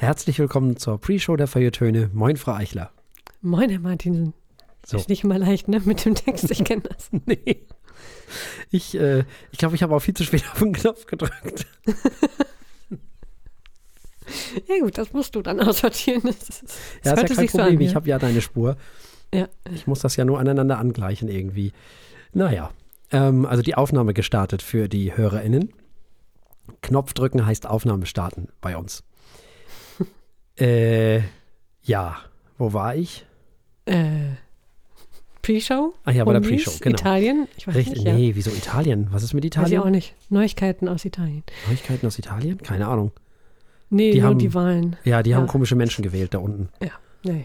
Herzlich 0.00 0.38
willkommen 0.38 0.78
zur 0.78 0.98
Pre-Show 0.98 1.36
der 1.36 1.46
Feuilletöne. 1.46 2.08
Moin, 2.14 2.38
Frau 2.38 2.54
Eichler. 2.54 2.90
Moin, 3.42 3.68
Herr 3.68 3.80
Martinsen. 3.80 4.32
So. 4.86 4.96
Ist 4.96 5.10
nicht 5.10 5.24
immer 5.24 5.38
leicht, 5.38 5.68
ne, 5.68 5.78
mit 5.84 6.02
dem 6.06 6.14
Text, 6.14 6.50
ich 6.50 6.64
kenne 6.64 6.80
das. 6.80 7.10
nee. 7.26 7.66
Ich, 8.70 8.98
äh, 8.98 9.24
ich 9.52 9.58
glaube, 9.58 9.74
ich 9.74 9.82
habe 9.82 9.94
auch 9.94 10.00
viel 10.00 10.14
zu 10.14 10.24
spät 10.24 10.42
auf 10.50 10.58
den 10.58 10.72
Knopf 10.72 11.04
gedrückt. 11.04 11.66
ja 14.68 14.78
gut, 14.80 14.96
das 14.96 15.12
musst 15.12 15.34
du 15.34 15.42
dann 15.42 15.60
aussortieren. 15.60 16.22
Das, 16.22 16.38
das 16.38 16.62
ja, 17.04 17.12
ist 17.12 17.28
ja 17.28 17.36
kein 17.36 17.48
Problem, 17.48 17.76
so 17.80 17.84
ich 17.84 17.94
habe 17.94 18.08
ja 18.08 18.18
deine 18.18 18.40
Spur. 18.40 18.78
Ja. 19.34 19.50
Ich 19.70 19.86
muss 19.86 20.00
das 20.00 20.16
ja 20.16 20.24
nur 20.24 20.40
aneinander 20.40 20.78
angleichen 20.78 21.28
irgendwie. 21.28 21.74
Naja, 22.32 22.70
ähm, 23.10 23.44
also 23.44 23.62
die 23.62 23.74
Aufnahme 23.74 24.14
gestartet 24.14 24.62
für 24.62 24.88
die 24.88 25.14
HörerInnen. 25.14 25.74
Knopf 26.80 27.12
drücken 27.12 27.44
heißt 27.44 27.66
Aufnahme 27.66 28.06
starten 28.06 28.48
bei 28.62 28.78
uns. 28.78 29.04
Äh, 30.58 31.20
ja, 31.82 32.18
wo 32.58 32.72
war 32.72 32.94
ich? 32.94 33.26
Äh, 33.86 34.34
Pre-Show? 35.42 35.94
Ah 36.04 36.10
ja, 36.10 36.24
bei 36.24 36.32
der 36.34 36.40
Pre-Show, 36.40 36.72
genau. 36.80 36.98
Italien? 36.98 37.48
Ich 37.56 37.66
weiß 37.66 37.74
Richtig, 37.74 37.94
nicht, 37.94 38.06
ja. 38.06 38.14
Nee, 38.14 38.34
wieso 38.34 38.50
Italien? 38.50 39.08
Was 39.10 39.22
ist 39.22 39.32
mit 39.32 39.44
Italien? 39.44 39.64
Weiß 39.66 39.72
ich 39.72 39.78
auch 39.78 39.90
nicht. 39.90 40.14
Neuigkeiten 40.28 40.88
aus 40.88 41.04
Italien. 41.04 41.42
Neuigkeiten 41.66 42.06
aus 42.06 42.18
Italien? 42.18 42.58
Keine 42.58 42.86
Ahnung. 42.86 43.12
Nee, 43.88 44.12
die 44.12 44.20
nur 44.20 44.30
haben, 44.30 44.38
die 44.38 44.54
Wahlen. 44.54 44.96
Ja, 45.04 45.22
die 45.22 45.30
ja. 45.30 45.36
haben 45.36 45.46
komische 45.46 45.74
Menschen 45.74 46.02
gewählt 46.02 46.34
da 46.34 46.38
unten. 46.38 46.68
Ja, 46.80 46.92
ja, 47.22 47.32
ja. 47.32 47.40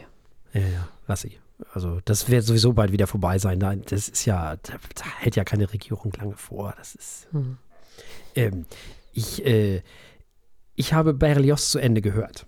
Ja, 0.54 0.68
ja, 0.68 0.88
lass 1.08 1.22
sie. 1.22 1.38
Also 1.74 2.00
das 2.06 2.30
wird 2.30 2.44
sowieso 2.44 2.74
bald 2.74 2.92
wieder 2.92 3.08
vorbei 3.08 3.40
sein. 3.40 3.60
Das 3.60 4.10
ist 4.10 4.26
ja, 4.26 4.58
da, 4.58 4.74
hält 5.20 5.36
ja 5.36 5.44
keine 5.44 5.72
Regierung 5.72 6.12
lange 6.18 6.36
vor. 6.36 6.74
Das 6.78 6.96
ist. 6.96 7.28
Hm. 7.32 7.58
Ähm, 8.36 8.66
ich, 9.14 9.46
äh, 9.46 9.82
ich 10.76 10.94
habe 10.94 11.14
Berlioz 11.14 11.72
zu 11.72 11.80
Ende 11.80 12.02
gehört. 12.02 12.46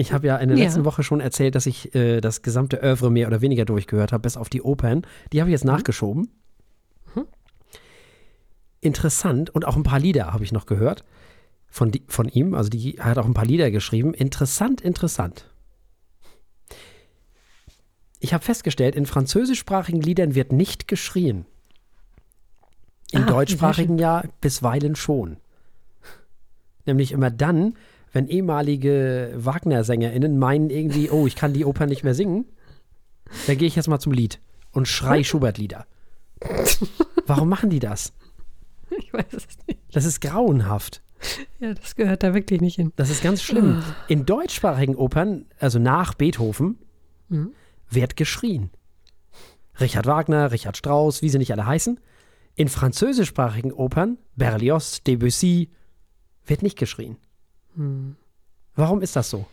Ich 0.00 0.12
habe 0.12 0.28
ja 0.28 0.36
in 0.36 0.48
der 0.48 0.56
ja. 0.56 0.64
letzten 0.64 0.84
Woche 0.84 1.02
schon 1.02 1.18
erzählt, 1.18 1.56
dass 1.56 1.66
ich 1.66 1.92
äh, 1.92 2.20
das 2.20 2.42
gesamte 2.42 2.80
Oeuvre 2.80 3.10
mehr 3.10 3.26
oder 3.26 3.40
weniger 3.40 3.64
durchgehört 3.64 4.12
habe, 4.12 4.22
bis 4.22 4.36
auf 4.36 4.48
die 4.48 4.62
Opern. 4.62 5.02
Die 5.32 5.40
habe 5.40 5.50
ich 5.50 5.54
jetzt 5.54 5.64
mhm. 5.64 5.72
nachgeschoben. 5.72 6.30
Mhm. 7.16 7.26
Interessant 8.80 9.50
und 9.50 9.66
auch 9.66 9.74
ein 9.74 9.82
paar 9.82 9.98
Lieder 9.98 10.32
habe 10.32 10.44
ich 10.44 10.52
noch 10.52 10.66
gehört 10.66 11.04
von, 11.66 11.90
die, 11.90 12.04
von 12.06 12.28
ihm. 12.28 12.54
Also 12.54 12.70
die 12.70 12.96
er 12.96 13.06
hat 13.06 13.18
auch 13.18 13.26
ein 13.26 13.34
paar 13.34 13.44
Lieder 13.44 13.72
geschrieben. 13.72 14.14
Interessant, 14.14 14.80
interessant. 14.80 15.50
Ich 18.20 18.32
habe 18.32 18.44
festgestellt, 18.44 18.94
in 18.94 19.04
französischsprachigen 19.04 20.00
Liedern 20.00 20.36
wird 20.36 20.52
nicht 20.52 20.86
geschrien. 20.86 21.44
In 23.10 23.24
ah, 23.24 23.26
deutschsprachigen 23.26 23.98
ja 23.98 24.22
bisweilen 24.40 24.94
schon. 24.94 25.38
Nämlich 26.86 27.10
immer 27.10 27.32
dann, 27.32 27.74
wenn 28.12 28.28
ehemalige 28.28 29.32
Wagner-SängerInnen 29.36 30.38
meinen 30.38 30.70
irgendwie, 30.70 31.10
oh, 31.10 31.26
ich 31.26 31.36
kann 31.36 31.52
die 31.52 31.64
Oper 31.64 31.86
nicht 31.86 32.04
mehr 32.04 32.14
singen, 32.14 32.46
dann 33.46 33.58
gehe 33.58 33.68
ich 33.68 33.76
jetzt 33.76 33.88
mal 33.88 33.98
zum 33.98 34.12
Lied 34.12 34.40
und 34.72 34.88
schrei 34.88 35.22
Schubert-Lieder. 35.22 35.86
Warum 37.26 37.48
machen 37.48 37.70
die 37.70 37.80
das? 37.80 38.12
Ich 38.96 39.12
weiß 39.12 39.26
es 39.32 39.46
nicht. 39.66 39.80
Das 39.92 40.04
ist 40.04 40.20
grauenhaft. 40.20 41.02
Ja, 41.58 41.74
das 41.74 41.96
gehört 41.96 42.22
da 42.22 42.32
wirklich 42.32 42.60
nicht 42.60 42.76
hin. 42.76 42.92
Das 42.96 43.10
ist 43.10 43.22
ganz 43.22 43.42
schlimm. 43.42 43.82
Ah. 43.82 43.96
In 44.06 44.24
deutschsprachigen 44.24 44.96
Opern, 44.96 45.46
also 45.58 45.78
nach 45.78 46.14
Beethoven, 46.14 46.78
mhm. 47.28 47.52
wird 47.90 48.16
geschrien. 48.16 48.70
Richard 49.80 50.06
Wagner, 50.06 50.52
Richard 50.52 50.76
Strauss, 50.76 51.22
wie 51.22 51.28
sie 51.28 51.38
nicht 51.38 51.52
alle 51.52 51.66
heißen. 51.66 52.00
In 52.54 52.68
französischsprachigen 52.68 53.72
Opern, 53.72 54.18
Berlioz, 54.36 55.02
Debussy, 55.02 55.70
wird 56.46 56.62
nicht 56.62 56.78
geschrien. 56.78 57.16
Hm. 57.74 58.16
Warum 58.74 59.02
ist 59.02 59.16
das 59.16 59.30
so? 59.30 59.46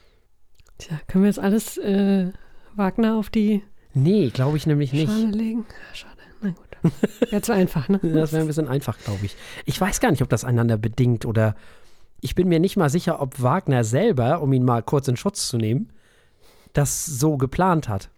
Tja, 0.77 0.99
können 1.08 1.23
wir 1.23 1.30
jetzt 1.30 1.39
alles 1.39 1.77
äh, 1.77 2.31
Wagner 2.75 3.16
auf 3.16 3.30
die 3.30 3.63
Nee, 3.95 4.30
glaube 4.30 4.57
ich 4.57 4.67
nämlich 4.67 4.91
nicht. 4.91 5.09
Schade 5.09 5.27
legen? 5.27 5.66
Schade. 5.94 6.11
Na 6.41 6.49
gut. 6.49 7.31
Wäre 7.31 7.41
zu 7.41 7.53
einfach, 7.53 7.88
ne? 7.88 8.00
das 8.03 8.34
wäre 8.34 8.44
ein 8.44 8.47
bisschen 8.47 8.67
einfach, 8.67 9.00
glaube 9.00 9.25
ich. 9.25 9.35
Ich 9.63 9.79
weiß 9.79 10.01
gar 10.01 10.12
nicht, 10.12 10.22
ob 10.22 10.29
das 10.29 10.44
einander 10.44 10.78
bedingt 10.78 11.25
oder 11.25 11.56
ich 12.19 12.35
bin 12.35 12.50
mir 12.50 12.59
nicht 12.59 12.75
mal 12.75 12.90
sicher, 12.90 13.22
ob 13.22 13.41
Wagner 13.41 13.84
selber, 13.84 14.41
um 14.41 14.51
ihn 14.51 14.66
mal 14.66 14.84
kurz 14.84 15.07
in 15.07 15.16
Schutz 15.16 15.47
zu 15.47 15.57
nehmen, 15.57 15.91
das 16.73 17.06
so 17.06 17.38
geplant 17.38 17.88
hat. 17.88 18.09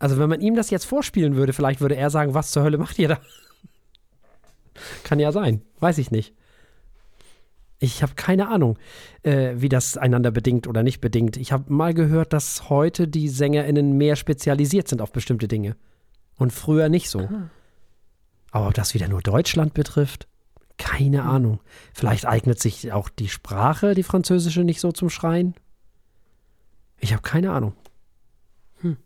Also 0.00 0.18
wenn 0.18 0.28
man 0.28 0.40
ihm 0.40 0.56
das 0.56 0.70
jetzt 0.70 0.84
vorspielen 0.84 1.36
würde, 1.36 1.52
vielleicht 1.52 1.80
würde 1.80 1.96
er 1.96 2.10
sagen, 2.10 2.34
was 2.34 2.50
zur 2.50 2.64
Hölle 2.64 2.78
macht 2.78 2.98
ihr 2.98 3.08
da? 3.08 3.18
Kann 5.04 5.20
ja 5.20 5.30
sein, 5.30 5.62
weiß 5.78 5.98
ich 5.98 6.10
nicht. 6.10 6.34
Ich 7.80 8.02
habe 8.02 8.14
keine 8.16 8.48
Ahnung, 8.48 8.78
äh, 9.22 9.54
wie 9.56 9.68
das 9.68 9.96
einander 9.96 10.30
bedingt 10.30 10.66
oder 10.66 10.82
nicht 10.82 11.00
bedingt. 11.00 11.36
Ich 11.36 11.52
habe 11.52 11.72
mal 11.72 11.94
gehört, 11.94 12.32
dass 12.32 12.68
heute 12.68 13.06
die 13.06 13.28
SängerInnen 13.28 13.96
mehr 13.96 14.16
spezialisiert 14.16 14.88
sind 14.88 15.00
auf 15.00 15.12
bestimmte 15.12 15.46
Dinge. 15.46 15.76
Und 16.36 16.52
früher 16.52 16.88
nicht 16.88 17.08
so. 17.08 17.20
Aha. 17.20 17.50
Aber 18.50 18.68
ob 18.68 18.74
das 18.74 18.94
wieder 18.94 19.08
nur 19.08 19.20
Deutschland 19.20 19.74
betrifft, 19.74 20.26
keine 20.78 21.22
hm. 21.22 21.28
Ahnung. 21.28 21.60
Vielleicht 21.92 22.26
eignet 22.26 22.60
sich 22.60 22.92
auch 22.92 23.08
die 23.08 23.28
Sprache, 23.28 23.94
die 23.94 24.02
französische, 24.02 24.64
nicht 24.64 24.80
so 24.80 24.92
zum 24.92 25.10
Schreien. 25.10 25.54
Ich 26.98 27.12
habe 27.12 27.22
keine 27.22 27.52
Ahnung. 27.52 27.74
Hm. 28.80 28.96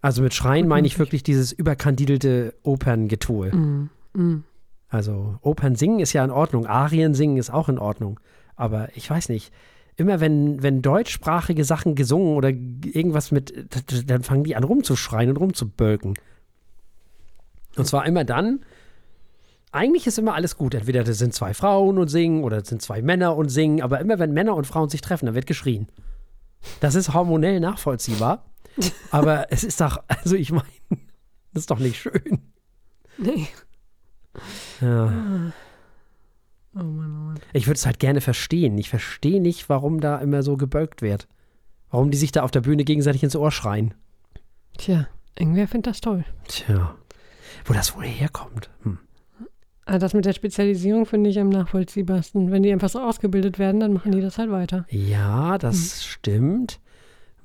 Also 0.00 0.22
mit 0.22 0.34
Schreien 0.34 0.66
meine 0.66 0.86
ich 0.86 0.98
wirklich 0.98 1.22
dieses 1.22 1.52
überkandidelte 1.52 2.54
Operngetue. 2.62 3.54
Mm, 3.54 3.90
mm. 4.14 4.44
Also 4.90 5.38
Opern 5.40 5.76
singen 5.76 6.00
ist 6.00 6.12
ja 6.12 6.24
in 6.24 6.30
Ordnung, 6.30 6.66
Arien 6.66 7.14
singen 7.14 7.36
ist 7.36 7.50
auch 7.50 7.68
in 7.68 7.78
Ordnung. 7.78 8.20
Aber 8.56 8.88
ich 8.96 9.08
weiß 9.08 9.28
nicht, 9.28 9.52
immer 9.96 10.20
wenn, 10.20 10.62
wenn 10.62 10.82
deutschsprachige 10.82 11.64
Sachen 11.64 11.94
gesungen 11.94 12.36
oder 12.36 12.50
irgendwas 12.50 13.30
mit, 13.30 13.54
dann 14.06 14.22
fangen 14.22 14.44
die 14.44 14.56
an 14.56 14.64
rumzuschreien 14.64 15.30
und 15.30 15.36
rumzubölken. 15.36 16.14
Und 17.76 17.86
zwar 17.86 18.04
immer 18.04 18.24
dann, 18.24 18.60
eigentlich 19.72 20.06
ist 20.06 20.18
immer 20.18 20.34
alles 20.34 20.56
gut. 20.56 20.74
Entweder 20.74 21.04
das 21.04 21.18
sind 21.18 21.34
zwei 21.34 21.54
Frauen 21.54 21.98
und 21.98 22.08
singen 22.08 22.42
oder 22.42 22.58
das 22.58 22.68
sind 22.68 22.82
zwei 22.82 23.00
Männer 23.00 23.36
und 23.36 23.48
singen, 23.48 23.82
aber 23.82 24.00
immer 24.00 24.18
wenn 24.18 24.32
Männer 24.32 24.56
und 24.56 24.66
Frauen 24.66 24.88
sich 24.88 25.00
treffen, 25.00 25.26
dann 25.26 25.34
wird 25.36 25.46
geschrien. 25.46 25.86
Das 26.80 26.96
ist 26.96 27.14
hormonell 27.14 27.60
nachvollziehbar. 27.60 28.44
aber 29.10 29.52
es 29.52 29.62
ist 29.64 29.80
doch, 29.80 30.02
also 30.08 30.34
ich 30.34 30.50
meine, 30.50 30.66
das 31.52 31.62
ist 31.62 31.70
doch 31.70 31.78
nicht 31.78 32.00
schön. 32.00 32.40
Nee. 33.18 33.48
Ja. 34.80 35.52
Oh 36.74 36.78
Mann, 36.78 37.12
oh 37.12 37.24
Mann. 37.24 37.40
Ich 37.52 37.66
würde 37.66 37.76
es 37.76 37.86
halt 37.86 37.98
gerne 37.98 38.20
verstehen. 38.20 38.78
Ich 38.78 38.90
verstehe 38.90 39.40
nicht, 39.40 39.68
warum 39.68 40.00
da 40.00 40.18
immer 40.18 40.42
so 40.42 40.56
gebölkt 40.56 41.02
wird. 41.02 41.28
Warum 41.90 42.10
die 42.10 42.18
sich 42.18 42.32
da 42.32 42.42
auf 42.42 42.50
der 42.50 42.60
Bühne 42.60 42.84
gegenseitig 42.84 43.22
ins 43.24 43.34
Ohr 43.36 43.50
schreien. 43.50 43.94
Tja, 44.78 45.08
irgendwer 45.36 45.66
findet 45.66 45.88
das 45.88 46.00
toll. 46.00 46.24
Tja. 46.46 46.94
Wo 47.64 47.72
das 47.72 47.96
wohl 47.96 48.04
herkommt. 48.04 48.70
Hm. 48.82 48.98
Ah, 49.84 49.98
das 49.98 50.14
mit 50.14 50.24
der 50.24 50.32
Spezialisierung 50.32 51.04
finde 51.04 51.30
ich 51.30 51.40
am 51.40 51.48
nachvollziehbarsten. 51.48 52.52
Wenn 52.52 52.62
die 52.62 52.72
einfach 52.72 52.88
so 52.88 53.00
ausgebildet 53.00 53.58
werden, 53.58 53.80
dann 53.80 53.92
machen 53.92 54.12
die 54.12 54.20
das 54.20 54.38
halt 54.38 54.52
weiter. 54.52 54.86
Ja, 54.88 55.58
das 55.58 55.76
hm. 55.76 56.08
stimmt. 56.08 56.80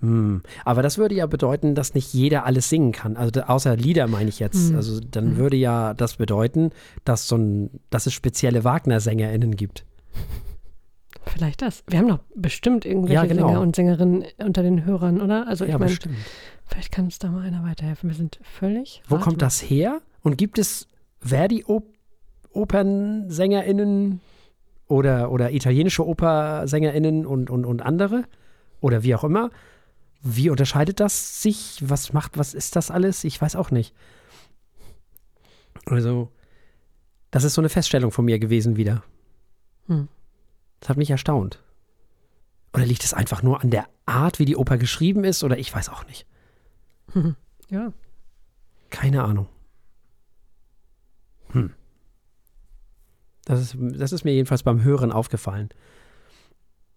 Hm. 0.02 0.42
Aber 0.64 0.82
das 0.82 0.98
würde 0.98 1.16
ja 1.16 1.26
bedeuten, 1.26 1.76
dass 1.76 1.94
nicht 1.94 2.14
jeder 2.14 2.46
alles 2.46 2.70
singen 2.70 2.92
kann. 2.92 3.18
Also 3.18 3.42
außer 3.42 3.76
Lieder 3.76 4.08
meine 4.08 4.30
ich 4.30 4.40
jetzt. 4.40 4.70
Hm. 4.70 4.76
Also 4.76 5.00
dann 5.00 5.32
hm. 5.32 5.38
würde 5.38 5.58
ja 5.58 5.94
das 5.94 6.18
bedeuten, 6.18 6.72
dass 7.04 7.28
so 7.28 7.38
ein, 7.38 7.70
dass 7.90 8.06
es 8.06 8.14
spezielle 8.14 8.64
Wagner-SängerInnen 8.64 9.56
gibt. 9.56 9.86
Vielleicht 11.26 11.62
das. 11.62 11.84
Wir 11.88 12.00
haben 12.00 12.08
doch 12.08 12.22
bestimmt 12.36 12.86
irgendwelche 12.86 13.16
ja, 13.16 13.26
genau. 13.26 13.48
Sänger 13.48 13.60
und 13.62 13.76
Sängerinnen 13.76 14.24
unter 14.38 14.64
den 14.64 14.86
Hörern, 14.86 15.20
oder? 15.22 15.46
Also 15.48 15.66
ich 15.66 15.72
ja, 15.72 15.80
meine, 15.80 15.90
bestimmt. 15.90 16.16
Vielleicht 16.66 16.92
kann 16.92 17.06
uns 17.06 17.18
da 17.20 17.30
mal 17.30 17.44
einer 17.44 17.64
weiterhelfen. 17.64 18.10
Wir 18.10 18.16
sind 18.16 18.40
völlig. 18.44 19.04
Wo 19.08 19.18
kommt 19.18 19.42
das 19.42 19.62
her? 19.62 20.02
Und 20.22 20.38
gibt 20.38 20.58
es 20.58 20.88
Verdi-OpernsängerInnen 21.22 24.20
oder, 24.88 25.32
oder 25.32 25.52
italienische 25.52 26.08
Opersängerinnen 26.08 27.26
und, 27.26 27.50
und, 27.50 27.66
und 27.66 27.82
andere? 27.82 28.24
Oder 28.82 29.04
wie 29.04 29.16
auch 29.16 29.24
immer? 29.24 29.50
Wie 30.28 30.50
unterscheidet 30.50 31.00
das 31.00 31.44
sich? 31.44 31.78
Was 31.88 32.12
macht, 32.12 32.36
was 32.36 32.56
ist 32.56 32.76
das 32.76 32.90
alles? 32.90 33.24
Ich 33.24 33.40
weiß 33.40 33.56
auch 33.56 33.70
nicht. 33.70 33.94
Also, 35.86 36.32
das 37.30 37.44
ist 37.44 37.54
so 37.54 37.62
eine 37.62 37.70
Feststellung 37.70 38.10
von 38.10 38.26
mir 38.26 38.40
gewesen 38.40 38.76
wieder. 38.76 39.04
Hm. 39.86 40.08
Das 40.80 40.90
hat 40.90 40.98
mich 40.98 41.12
erstaunt. 41.12 41.62
Oder 42.74 42.88
liegt 42.88 43.04
es 43.04 43.14
einfach 43.14 43.44
nur 43.44 43.62
an 43.62 43.70
der 43.70 43.88
Art, 44.08 44.40
wie 44.40 44.46
die 44.46 44.56
Oper 44.56 44.80
geschrieben 44.80 45.24
ist? 45.24 45.44
Oder 45.44 45.60
ich 45.60 45.74
weiß 45.74 45.90
auch 45.90 46.06
nicht. 46.08 46.26
Ja. 47.70 47.92
Keine 48.92 49.24
Ahnung. 49.24 49.48
Hm. 51.50 51.74
Das 53.44 53.60
ist, 53.60 53.76
das 53.80 54.12
ist 54.12 54.24
mir 54.24 54.34
jedenfalls 54.34 54.62
beim 54.62 54.84
Hören 54.84 55.12
aufgefallen. 55.12 55.70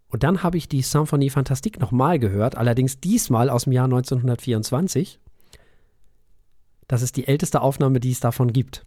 Und 0.09 0.23
dann 0.23 0.43
habe 0.43 0.57
ich 0.57 0.67
die 0.67 0.81
Symphonie 0.81 1.29
Fantastique 1.29 1.79
nochmal 1.79 2.19
gehört, 2.19 2.57
allerdings 2.57 2.99
diesmal 2.99 3.49
aus 3.49 3.65
dem 3.65 3.73
Jahr 3.73 3.85
1924. 3.85 5.19
Das 6.87 7.03
ist 7.03 7.15
die 7.15 7.27
älteste 7.27 7.61
Aufnahme, 7.61 7.99
die 7.99 8.11
es 8.11 8.19
davon 8.19 8.51
gibt. 8.51 8.85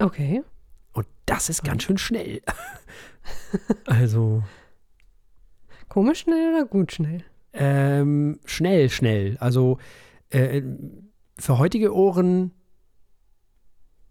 Okay. 0.00 0.42
Und 0.92 1.06
das 1.24 1.48
ist 1.48 1.62
ganz 1.62 1.84
schön 1.84 1.98
schnell. 1.98 2.42
also. 3.86 4.42
Komisch 5.88 6.20
schnell 6.20 6.54
oder 6.54 6.66
gut 6.66 6.92
schnell? 6.92 7.22
Ähm, 7.52 8.40
schnell, 8.44 8.90
schnell. 8.90 9.36
Also 9.38 9.78
äh, 10.30 10.62
für 11.38 11.58
heutige 11.58 11.94
Ohren, 11.94 12.52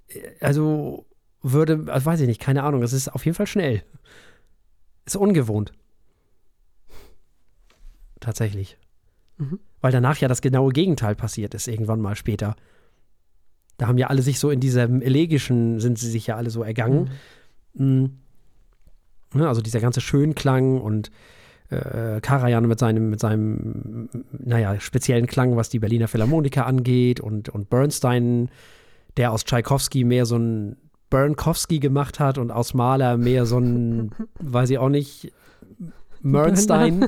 äh, 0.07 0.21
also 0.39 1.05
würde, 1.41 1.85
also 1.91 2.05
weiß 2.05 2.21
ich 2.21 2.27
nicht, 2.27 2.41
keine 2.41 2.63
Ahnung, 2.63 2.81
es 2.81 2.93
ist 2.93 3.09
auf 3.09 3.25
jeden 3.25 3.35
Fall 3.35 3.47
schnell. 3.47 3.83
Ist 5.05 5.15
ungewohnt. 5.15 5.73
Tatsächlich. 8.19 8.77
Mhm. 9.37 9.59
Weil 9.81 9.91
danach 9.91 10.17
ja 10.17 10.27
das 10.27 10.41
genaue 10.41 10.71
Gegenteil 10.71 11.15
passiert 11.15 11.53
ist, 11.53 11.67
irgendwann 11.67 12.01
mal 12.01 12.15
später. 12.15 12.55
Da 13.77 13.87
haben 13.87 13.97
ja 13.97 14.07
alle 14.07 14.21
sich 14.21 14.39
so 14.39 14.49
in 14.49 14.59
diesem 14.59 15.01
elegischen, 15.01 15.79
sind 15.79 15.99
sie 15.99 16.09
sich 16.09 16.27
ja 16.27 16.37
alle 16.37 16.49
so 16.49 16.63
ergangen. 16.63 17.11
Mhm. 17.73 18.19
Mhm. 19.33 19.41
Also 19.41 19.61
dieser 19.61 19.81
ganze 19.81 20.01
Schönklang 20.01 20.79
und 20.79 21.11
äh, 21.69 22.21
Karajan 22.21 22.67
mit 22.67 22.79
seinem, 22.79 23.09
mit 23.09 23.19
seinem, 23.19 24.09
naja, 24.31 24.79
speziellen 24.79 25.27
Klang, 25.27 25.55
was 25.55 25.69
die 25.69 25.79
Berliner 25.79 26.07
Philharmoniker 26.07 26.65
angeht 26.65 27.19
und, 27.19 27.49
und 27.49 27.69
Bernstein, 27.69 28.49
der 29.17 29.31
aus 29.31 29.43
Tchaikovsky 29.43 30.03
mehr 30.03 30.25
so 30.25 30.37
ein 30.37 30.77
Bernkowski 31.15 31.79
gemacht 31.79 32.19
hat 32.19 32.37
und 32.37 32.51
aus 32.51 32.73
Mahler 32.73 33.15
mehr 33.15 33.45
so 33.45 33.57
ein, 33.57 34.11
weiß 34.39 34.69
ich 34.69 34.77
auch 34.77 34.89
nicht, 34.89 35.31
Mernstein. 36.21 37.07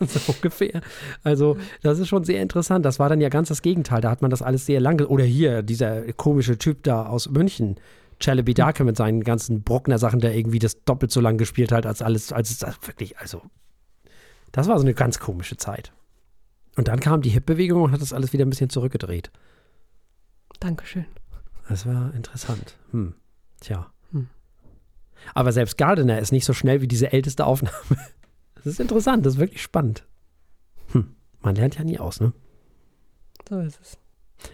so 0.00 0.32
ungefähr. 0.32 0.82
Also, 1.22 1.56
das 1.82 1.98
ist 1.98 2.08
schon 2.08 2.24
sehr 2.24 2.42
interessant. 2.42 2.84
Das 2.84 2.98
war 2.98 3.08
dann 3.08 3.22
ja 3.22 3.30
ganz 3.30 3.48
das 3.48 3.62
Gegenteil. 3.62 4.02
Da 4.02 4.10
hat 4.10 4.20
man 4.20 4.30
das 4.30 4.42
alles 4.42 4.66
sehr 4.66 4.80
lange. 4.80 5.08
Oder 5.08 5.24
hier, 5.24 5.62
dieser 5.62 6.12
komische 6.12 6.58
Typ 6.58 6.82
da 6.82 7.06
aus 7.06 7.30
München, 7.30 7.76
Chalabi 8.20 8.52
Darke 8.52 8.84
mit 8.84 8.98
seinen 8.98 9.24
ganzen 9.24 9.62
Brockner-Sachen, 9.62 10.20
der 10.20 10.36
irgendwie 10.36 10.58
das 10.58 10.84
doppelt 10.84 11.10
so 11.10 11.22
lang 11.22 11.38
gespielt 11.38 11.72
hat, 11.72 11.86
als 11.86 12.02
alles, 12.02 12.32
als 12.32 12.50
es 12.50 12.62
wirklich, 12.86 13.16
also, 13.18 13.40
das 14.52 14.68
war 14.68 14.78
so 14.78 14.84
eine 14.84 14.94
ganz 14.94 15.20
komische 15.20 15.56
Zeit. 15.56 15.92
Und 16.76 16.88
dann 16.88 17.00
kam 17.00 17.22
die 17.22 17.30
Hip-Bewegung 17.30 17.82
und 17.82 17.92
hat 17.92 18.02
das 18.02 18.12
alles 18.12 18.34
wieder 18.34 18.44
ein 18.44 18.50
bisschen 18.50 18.68
zurückgedreht. 18.68 19.30
Dankeschön. 20.60 21.06
Das 21.68 21.86
war 21.86 22.14
interessant. 22.14 22.76
Hm. 22.92 23.14
Tja. 23.60 23.90
Hm. 24.12 24.28
Aber 25.34 25.52
selbst 25.52 25.78
Gardiner 25.78 26.18
ist 26.18 26.32
nicht 26.32 26.44
so 26.44 26.52
schnell 26.52 26.80
wie 26.80 26.88
diese 26.88 27.12
älteste 27.12 27.46
Aufnahme. 27.46 27.76
Das 28.56 28.72
ist 28.72 28.80
interessant, 28.80 29.24
das 29.24 29.34
ist 29.34 29.38
wirklich 29.38 29.62
spannend. 29.62 30.04
Hm. 30.90 31.14
Man 31.40 31.54
lernt 31.54 31.78
ja 31.78 31.84
nie 31.84 32.00
aus, 32.00 32.18
ne? 32.18 32.32
So 33.48 33.60
ist 33.60 33.78
es. 33.80 33.96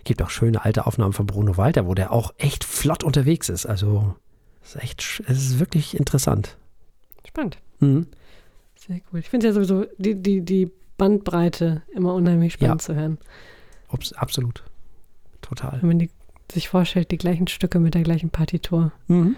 Gibt 0.05 0.21
auch 0.21 0.29
schöne 0.29 0.67
alte 0.67 0.87
Aufnahmen 0.87 1.15
von 1.15 1.25
Bruno 1.25 1.57
Walter, 1.57 1.87
wo 1.87 1.95
der 1.95 2.13
auch 2.13 2.35
echt 2.37 2.65
flott 2.65 3.05
unterwegs 3.05 3.49
ist. 3.49 3.65
Also, 3.65 4.15
es 4.63 4.75
ist 4.75 4.83
echt, 4.83 5.23
es 5.27 5.39
ist 5.39 5.59
wirklich 5.61 5.97
interessant. 5.97 6.59
Spannend. 7.27 7.57
Mhm. 7.81 8.07
Sehr 8.77 9.01
cool. 9.11 9.21
Ich 9.21 9.31
finde 9.31 9.47
ja 9.47 9.55
sowieso 9.55 9.87
die, 9.97 10.15
die, 10.15 10.43
die 10.43 10.71
Bandbreite 10.99 11.81
immer 11.95 12.13
unheimlich 12.13 12.53
spannend 12.53 12.83
ja. 12.83 12.87
zu 12.87 12.95
hören. 12.95 13.19
Ups, 13.89 14.13
absolut. 14.13 14.63
Total. 15.41 15.81
Wenn 15.81 15.89
man 15.89 15.99
die 15.99 16.11
sich 16.51 16.69
vorstellt, 16.69 17.11
die 17.11 17.19
gleichen 17.19 17.47
Stücke 17.47 17.79
mit 17.79 17.95
der 17.95 18.03
gleichen 18.03 18.31
Partitur 18.31 18.93
mhm. 19.07 19.37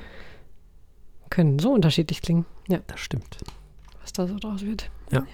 können 1.31 1.59
so 1.59 1.73
unterschiedlich 1.73 2.23
klingen. 2.23 2.47
Ja. 2.69 2.81
Das 2.87 3.01
stimmt. 3.01 3.39
Was 4.01 4.13
da 4.13 4.27
so 4.27 4.39
draus 4.39 4.63
wird. 4.65 4.91
Ja. 5.11 5.25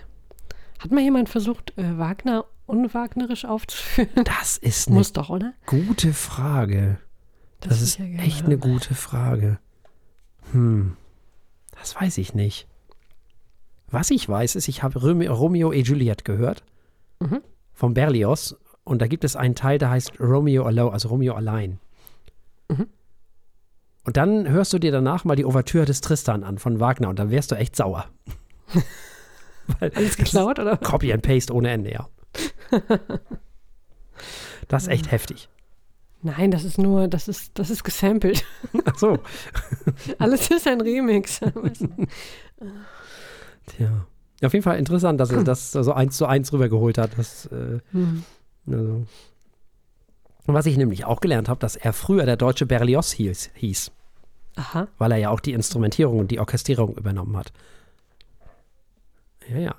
Hat 0.78 0.90
mal 0.90 1.02
jemand 1.02 1.28
versucht, 1.28 1.76
äh, 1.76 1.98
Wagner 1.98 2.44
unwagnerisch 2.66 3.44
aufzuführen? 3.44 4.24
Das 4.24 4.56
ist 4.56 4.88
eine 4.88 4.96
Muss 4.96 5.12
doch, 5.12 5.28
oder? 5.28 5.52
gute 5.66 6.12
Frage. 6.12 6.98
Das, 7.60 7.70
das 7.70 7.82
ist 7.82 7.98
ja 7.98 8.06
echt 8.06 8.44
eine 8.44 8.56
gute 8.56 8.94
Frage. 8.94 9.58
Hm, 10.52 10.96
das 11.78 11.94
weiß 11.94 12.18
ich 12.18 12.34
nicht. 12.34 12.66
Was 13.90 14.10
ich 14.10 14.28
weiß, 14.28 14.54
ist, 14.54 14.68
ich 14.68 14.82
habe 14.82 15.00
Romeo 15.00 15.72
et 15.72 15.86
Juliet 15.86 16.24
gehört. 16.24 16.62
Mhm. 17.18 17.42
Von 17.74 17.92
Berlioz. 17.92 18.56
Und 18.90 19.00
da 19.00 19.06
gibt 19.06 19.22
es 19.22 19.36
einen 19.36 19.54
Teil, 19.54 19.78
der 19.78 19.88
heißt 19.88 20.18
Romeo 20.18 20.64
Alone, 20.64 20.92
also 20.92 21.10
Romeo 21.10 21.34
allein. 21.34 21.78
Mhm. 22.68 22.88
Und 24.02 24.16
dann 24.16 24.48
hörst 24.48 24.72
du 24.72 24.80
dir 24.80 24.90
danach 24.90 25.24
mal 25.24 25.36
die 25.36 25.44
Ouvertüre 25.44 25.84
des 25.84 26.00
Tristan 26.00 26.42
an 26.42 26.58
von 26.58 26.80
Wagner 26.80 27.08
und 27.08 27.16
dann 27.20 27.30
wärst 27.30 27.52
du 27.52 27.54
echt 27.54 27.76
sauer. 27.76 28.06
Weil 29.78 29.92
Alles 29.94 30.16
geklaut, 30.16 30.58
oder? 30.58 30.76
Copy 30.76 31.12
and 31.12 31.22
Paste 31.22 31.54
ohne 31.54 31.70
Ende, 31.70 31.92
ja. 31.92 32.08
das 34.66 34.82
ist 34.82 34.88
echt 34.88 35.12
heftig. 35.12 35.48
Nein, 36.22 36.50
das 36.50 36.64
ist 36.64 36.76
nur, 36.76 37.06
das 37.06 37.28
ist, 37.28 37.52
das 37.60 37.70
ist 37.70 37.84
gesampelt. 37.84 38.44
Ach 38.86 38.98
so. 38.98 39.20
Alles 40.18 40.50
ist 40.50 40.66
ein 40.66 40.80
Remix. 40.80 41.38
Tja. 43.66 44.06
Auf 44.42 44.52
jeden 44.52 44.64
Fall 44.64 44.80
interessant, 44.80 45.20
dass 45.20 45.30
er 45.30 45.44
das 45.44 45.70
so 45.70 45.92
eins 45.92 46.16
zu 46.16 46.26
eins 46.26 46.52
rübergeholt 46.52 46.98
hat. 46.98 47.16
Das, 47.16 47.46
äh, 47.46 47.78
mhm. 47.92 48.24
Also. 48.66 49.06
Und 50.46 50.54
was 50.54 50.66
ich 50.66 50.76
nämlich 50.76 51.04
auch 51.04 51.20
gelernt 51.20 51.48
habe, 51.48 51.60
dass 51.60 51.76
er 51.76 51.92
früher 51.92 52.26
der 52.26 52.36
deutsche 52.36 52.66
Berlioz 52.66 53.12
hieß, 53.12 53.50
hieß. 53.54 53.92
Aha. 54.56 54.88
Weil 54.98 55.12
er 55.12 55.18
ja 55.18 55.30
auch 55.30 55.40
die 55.40 55.52
Instrumentierung 55.52 56.18
und 56.18 56.30
die 56.30 56.40
Orchestrierung 56.40 56.96
übernommen 56.96 57.36
hat. 57.36 57.52
Ja, 59.48 59.58
ja. 59.58 59.74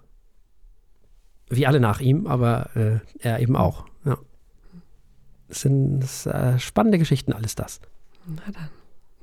Wie 1.50 1.68
alle 1.68 1.80
nach 1.80 2.00
ihm, 2.00 2.28
aber 2.28 2.70
äh, 2.76 3.00
er 3.20 3.40
eben 3.40 3.56
auch. 3.56 3.86
Ja. 4.06 4.18
Das 5.50 5.62
sind 5.62 6.00
das, 6.00 6.26
äh, 6.26 6.58
spannende 6.60 6.98
Geschichten, 6.98 7.34
alles 7.34 7.56
das. 7.56 7.82
Na 8.26 8.52
dann. 8.52 8.70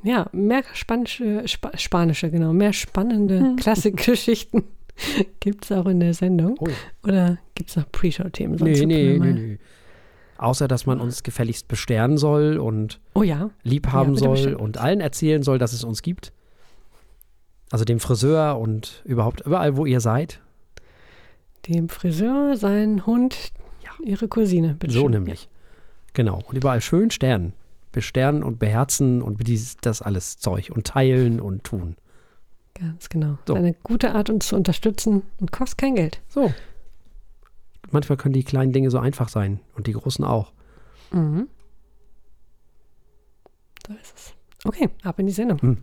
Ja, 0.03 0.29
mehr 0.33 0.63
spanische, 0.75 1.43
Sp 1.49 1.75
spanische, 1.75 2.31
genau, 2.31 2.53
mehr 2.53 2.73
spannende 2.73 3.41
hm. 3.41 3.57
Klassikgeschichten 3.57 4.65
gibt 5.41 5.65
es 5.65 5.73
auch 5.73 5.87
in 5.87 6.01
der 6.01 6.15
Sendung. 6.15 6.57
Oh. 6.61 6.69
Oder 7.07 7.39
gibt 7.55 7.71
es 7.71 7.77
noch 7.77 7.91
Pre-Show-Themen? 7.91 8.57
Nee, 8.57 8.87
nee, 8.87 9.19
nee, 9.19 9.33
nee. 9.33 9.59
Außer, 10.39 10.69
dass 10.69 10.87
man 10.87 11.01
uns 11.01 11.25
gefälligst 11.25 11.67
besternen 11.67 12.17
soll 12.17 12.59
und 12.59 13.01
oh 13.15 13.25
ja. 13.25 13.51
lieb 13.65 13.89
haben 13.89 14.15
ja, 14.15 14.21
soll 14.21 14.55
und 14.55 14.79
allen 14.79 15.01
erzählen 15.01 15.43
soll, 15.43 15.59
dass 15.59 15.73
es 15.73 15.83
uns 15.83 16.01
gibt. 16.03 16.33
Also 17.71 17.85
dem 17.85 17.99
Friseur 17.99 18.59
und 18.59 19.03
überhaupt 19.05 19.41
überall, 19.41 19.77
wo 19.77 19.85
ihr 19.85 20.01
seid. 20.01 20.41
Dem 21.69 21.89
Friseur, 21.89 22.57
sein 22.57 23.05
Hund, 23.05 23.53
ja. 23.83 23.91
ihre 24.05 24.29
Cousine. 24.29 24.77
Bitte 24.79 24.95
so 24.95 25.03
schön. 25.03 25.11
nämlich. 25.11 25.49
Genau. 26.15 26.41
Und 26.47 26.57
überall 26.57 26.81
schön 26.81 27.11
sternen. 27.11 27.53
Besternen 27.91 28.45
und 28.45 28.59
beherzen 28.59 29.23
und 29.23 29.43
das 29.83 30.03
alles 30.03 30.39
Zeug 30.39 30.71
und 30.71 30.87
teilen 30.87 31.41
und 31.41 31.65
tun. 31.65 31.97
Ganz 32.81 33.09
genau. 33.09 33.39
So. 33.47 33.55
Eine 33.55 33.75
gute 33.75 34.15
Art, 34.15 34.31
uns 34.31 34.49
zu 34.49 34.57
unterstützen 34.57 35.23
und 35.41 35.53
kostet 35.53 35.79
kein 35.79 35.95
Geld. 35.95 36.21
So. 36.29 36.53
Manchmal 37.91 38.17
können 38.17 38.35
die 38.35 38.45
kleinen 38.45 38.73
Dinge 38.73 38.91
so 38.91 38.99
einfach 38.99 39.29
sein 39.29 39.61
und 39.75 39.87
die 39.87 39.93
großen 39.93 40.25
auch. 40.25 40.53
Mhm. 41.11 41.49
So 43.87 43.95
ist 43.95 44.15
es. 44.17 44.35
Okay, 44.65 44.91
ab 45.03 45.19
in 45.19 45.27
die 45.27 45.33
Sendung. 45.33 45.61
Hm. 45.61 45.79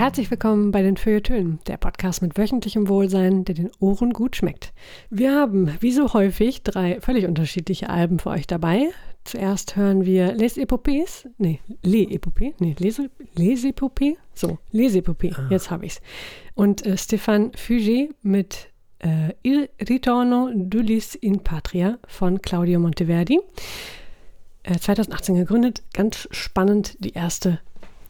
Herzlich 0.00 0.30
willkommen 0.30 0.70
bei 0.70 0.80
den 0.80 0.96
Feuilletönen, 0.96 1.58
der 1.66 1.76
Podcast 1.76 2.22
mit 2.22 2.38
wöchentlichem 2.38 2.88
Wohlsein, 2.88 3.44
der 3.44 3.54
den 3.54 3.70
Ohren 3.80 4.14
gut 4.14 4.34
schmeckt. 4.34 4.72
Wir 5.10 5.34
haben, 5.34 5.76
wie 5.80 5.92
so 5.92 6.14
häufig, 6.14 6.62
drei 6.62 6.98
völlig 7.02 7.26
unterschiedliche 7.26 7.90
Alben 7.90 8.18
für 8.18 8.30
euch 8.30 8.46
dabei. 8.46 8.88
Zuerst 9.24 9.76
hören 9.76 10.06
wir 10.06 10.32
Les 10.32 10.56
Epopées, 10.56 11.28
nee, 11.36 11.60
Les 11.82 12.06
Epopées, 12.06 12.54
nee, 12.60 12.74
Les, 12.78 12.98
Les 13.34 13.62
Epopées, 13.62 14.16
so, 14.32 14.56
Les 14.72 14.96
Epopées, 14.96 15.34
ah. 15.36 15.48
jetzt 15.50 15.70
habe 15.70 15.84
ich's. 15.84 16.00
Und 16.54 16.86
äh, 16.86 16.96
Stéphane 16.96 17.50
Fugé 17.54 18.08
mit 18.22 18.70
äh, 19.00 19.34
Il 19.42 19.68
Ritorno 19.86 20.46
d'Ulis 20.46 21.14
in 21.14 21.40
Patria 21.40 21.98
von 22.08 22.40
Claudio 22.40 22.80
Monteverdi. 22.80 23.38
Äh, 24.62 24.78
2018 24.78 25.34
gegründet, 25.34 25.82
ganz 25.92 26.26
spannend, 26.30 26.96
die 27.04 27.12
erste 27.12 27.60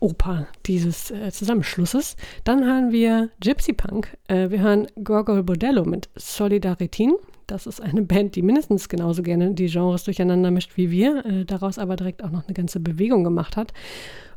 Oper 0.00 0.49
dieses 0.66 1.11
äh, 1.11 1.30
Zusammenschlusses. 1.30 2.16
Dann 2.45 2.64
hören 2.64 2.90
wir 2.90 3.30
Gypsy 3.40 3.73
Punk. 3.73 4.16
Äh, 4.28 4.50
wir 4.50 4.61
hören 4.61 4.87
Gorgol 5.02 5.42
Bordello 5.42 5.85
mit 5.85 6.09
Solidaritin. 6.16 7.14
Das 7.47 7.66
ist 7.66 7.80
eine 7.80 8.02
Band, 8.02 8.37
die 8.37 8.42
mindestens 8.42 8.88
genauso 8.88 9.23
gerne 9.23 9.52
die 9.54 9.66
Genres 9.66 10.04
durcheinander 10.04 10.50
mischt 10.50 10.76
wie 10.76 10.90
wir, 10.90 11.25
äh, 11.26 11.45
daraus 11.45 11.78
aber 11.78 11.97
direkt 11.97 12.23
auch 12.23 12.30
noch 12.30 12.47
eine 12.47 12.54
ganze 12.54 12.80
Bewegung 12.80 13.25
gemacht 13.25 13.57
hat. 13.57 13.73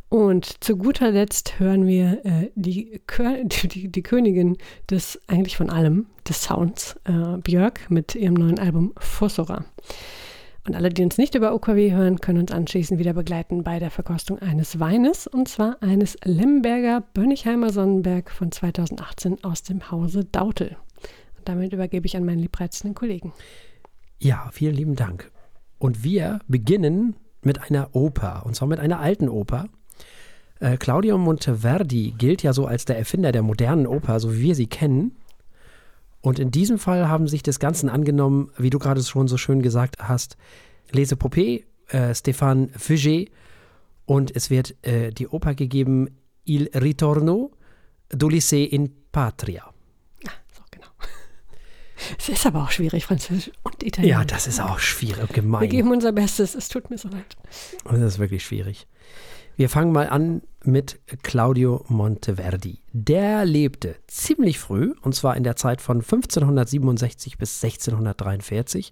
Und 0.09 0.63
zu 0.63 0.77
guter 0.77 1.09
Letzt 1.09 1.59
hören 1.59 1.87
wir 1.87 2.23
äh, 2.23 2.51
die, 2.53 3.01
die, 3.63 3.87
die, 3.87 4.03
Königin 4.03 4.57
des, 4.89 5.19
eigentlich 5.27 5.57
von 5.57 5.69
allem, 5.69 6.05
des 6.27 6.43
Sounds, 6.43 6.99
äh, 7.05 7.37
Björk 7.37 7.89
mit 7.89 8.13
ihrem 8.13 8.35
neuen 8.35 8.59
Album 8.59 8.93
Fossora. 8.97 9.65
Und 10.65 10.75
alle, 10.75 10.89
die 10.89 11.03
uns 11.03 11.17
nicht 11.17 11.35
über 11.35 11.53
OKW 11.53 11.91
hören, 11.91 12.19
können 12.19 12.39
uns 12.39 12.51
anschließend 12.51 12.97
wieder 12.97 13.13
begleiten 13.13 13.63
bei 13.63 13.79
der 13.79 13.91
Verkostung 13.91 14.39
eines 14.39 14.79
Weines 14.79 15.27
und 15.27 15.49
zwar 15.49 15.81
eines 15.81 16.17
Lemberger 16.23 17.01
Bönnigheimer 17.13 17.69
Sonnenberg 17.71 18.31
von 18.31 18.51
2018 18.51 19.43
aus 19.43 19.63
dem 19.63 19.91
Hause 19.91 20.23
Dautel. 20.23 20.77
Und 21.37 21.49
damit 21.49 21.73
übergebe 21.73 22.05
ich 22.05 22.15
an 22.15 22.23
meinen 22.23 22.39
liebreizenden 22.39 22.95
Kollegen. 22.95 23.33
Ja, 24.19 24.49
vielen 24.53 24.75
lieben 24.75 24.95
Dank. 24.95 25.31
Und 25.79 26.05
wir 26.05 26.39
beginnen 26.47 27.17
mit 27.41 27.61
einer 27.61 27.93
Oper 27.93 28.43
und 28.45 28.55
zwar 28.55 28.69
mit 28.69 28.79
einer 28.79 29.01
alten 29.01 29.27
Oper. 29.27 29.65
Äh, 30.61 30.77
Claudio 30.77 31.17
Monteverdi 31.17 32.15
gilt 32.17 32.41
ja 32.41 32.53
so 32.53 32.65
als 32.65 32.85
der 32.85 32.97
Erfinder 32.97 33.33
der 33.33 33.41
modernen 33.41 33.85
Oper, 33.85 34.21
so 34.21 34.33
wie 34.33 34.41
wir 34.41 34.55
sie 34.55 34.67
kennen. 34.67 35.17
Und 36.23 36.39
in 36.39 36.51
diesem 36.51 36.79
Fall 36.79 37.09
haben 37.09 37.27
sich 37.27 37.43
des 37.43 37.59
Ganzen 37.59 37.89
angenommen, 37.89 38.49
wie 38.57 38.69
du 38.69 38.79
gerade 38.79 39.03
schon 39.03 39.27
so 39.27 39.37
schön 39.37 39.61
gesagt 39.61 39.97
hast, 39.99 40.37
Les 40.89 41.11
Epopées, 41.11 41.65
äh, 41.89 42.13
Stéphane 42.15 42.69
Fugé. 42.77 43.29
Und 44.05 44.33
es 44.33 44.49
wird 44.49 44.73
äh, 44.83 45.11
die 45.11 45.27
Oper 45.27 45.53
gegeben 45.53 46.17
Il 46.45 46.69
Ritorno 46.73 47.51
d'Ulisse 48.09 48.63
in 48.65 48.91
Patria. 49.11 49.65
Ah, 50.25 50.31
so 50.55 50.63
genau. 50.71 50.87
Es 52.17 52.29
ist 52.29 52.45
aber 52.45 52.63
auch 52.63 52.71
schwierig, 52.71 53.05
Französisch 53.05 53.51
und 53.63 53.83
Italienisch. 53.83 54.17
Ja, 54.17 54.23
das 54.23 54.47
ist 54.47 54.61
auch 54.61 54.79
schwierig 54.79 55.21
und 55.23 55.33
gemein. 55.33 55.61
Wir 55.61 55.67
geben 55.67 55.91
unser 55.91 56.13
Bestes, 56.13 56.55
es 56.55 56.69
tut 56.69 56.89
mir 56.89 56.97
so 56.97 57.09
leid. 57.09 57.35
Das 57.83 57.99
ist 57.99 58.19
wirklich 58.19 58.45
schwierig. 58.45 58.87
Wir 59.55 59.69
fangen 59.69 59.91
mal 59.91 60.09
an 60.09 60.41
mit 60.63 60.99
Claudio 61.21 61.85
Monteverdi. 61.87 62.79
Der 62.91 63.45
lebte 63.45 63.95
ziemlich 64.07 64.57
früh, 64.57 64.93
und 65.01 65.13
zwar 65.13 65.37
in 65.37 65.43
der 65.43 65.55
Zeit 65.55 65.79
von 65.79 65.97
1567 65.97 67.37
bis 67.37 67.63
1643 67.63 68.91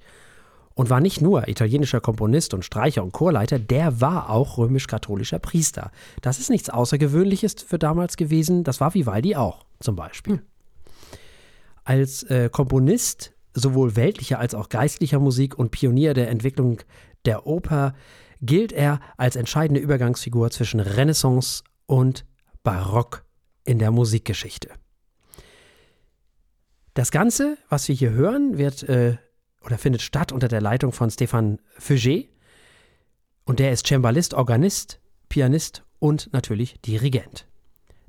und 0.75 0.89
war 0.91 1.00
nicht 1.00 1.20
nur 1.20 1.48
italienischer 1.48 2.00
Komponist 2.00 2.53
und 2.53 2.63
Streicher 2.63 3.03
und 3.03 3.12
Chorleiter, 3.12 3.58
der 3.58 4.01
war 4.01 4.30
auch 4.30 4.60
römisch-katholischer 4.60 5.39
Priester. 5.39 5.91
Das 6.22 6.39
ist 6.39 6.51
nichts 6.51 6.70
Außergewöhnliches 6.70 7.56
für 7.68 7.80
damals 7.80 8.15
gewesen, 8.15 8.63
das 8.63 8.80
war 8.80 8.94
Vivaldi 8.94 9.36
auch 9.36 9.65
zum 9.80 9.96
Beispiel. 9.96 10.36
Hm. 10.36 10.41
Als 11.84 12.24
äh, 12.24 12.50
Komponist 12.51 13.34
sowohl 13.53 13.96
weltlicher 13.96 14.39
als 14.39 14.53
auch 14.53 14.70
geistlicher 14.70 15.20
Musik 15.20 15.58
und 15.58 15.72
Pionier 15.72 16.13
der 16.13 16.30
Entwicklung 16.30 16.80
der 17.25 17.48
Oper 17.48 17.96
gilt 18.41 18.71
er 18.71 19.00
als 19.17 19.36
entscheidende 19.36 19.79
Übergangsfigur 19.79 20.51
zwischen 20.51 20.79
Renaissance 20.79 21.63
und 21.86 22.25
Barock 22.63 23.24
in 23.63 23.79
der 23.79 23.91
Musikgeschichte. 23.91 24.69
Das 26.93 27.12
Ganze, 27.12 27.57
was 27.69 27.88
wir 27.88 27.95
hier 27.95 28.12
hören, 28.12 28.57
wird 28.57 28.83
äh, 28.83 29.17
oder 29.62 29.77
findet 29.77 30.01
statt 30.01 30.31
unter 30.31 30.48
der 30.48 30.62
Leitung 30.62 30.91
von 30.91 31.10
Stéphane 31.10 31.60
Fugé. 31.79 32.29
Und 33.45 33.60
der 33.60 33.71
ist 33.71 33.88
Cembalist, 33.88 34.33
Organist, 34.33 35.00
Pianist 35.29 35.83
und 36.00 36.31
natürlich 36.33 36.81
Dirigent. 36.81 37.48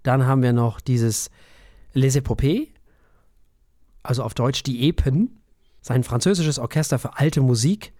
Dann 0.02 0.26
haben 0.26 0.42
wir 0.42 0.52
noch 0.52 0.80
dieses 0.80 1.30
Les 1.92 2.16
Epopées, 2.16 2.68
also 4.02 4.24
auf 4.24 4.34
Deutsch 4.34 4.62
die 4.62 4.88
Epen, 4.88 5.42
sein 5.80 6.04
französisches 6.04 6.58
Orchester 6.58 6.98
für 6.98 7.18
alte 7.18 7.40
Musik 7.40 7.91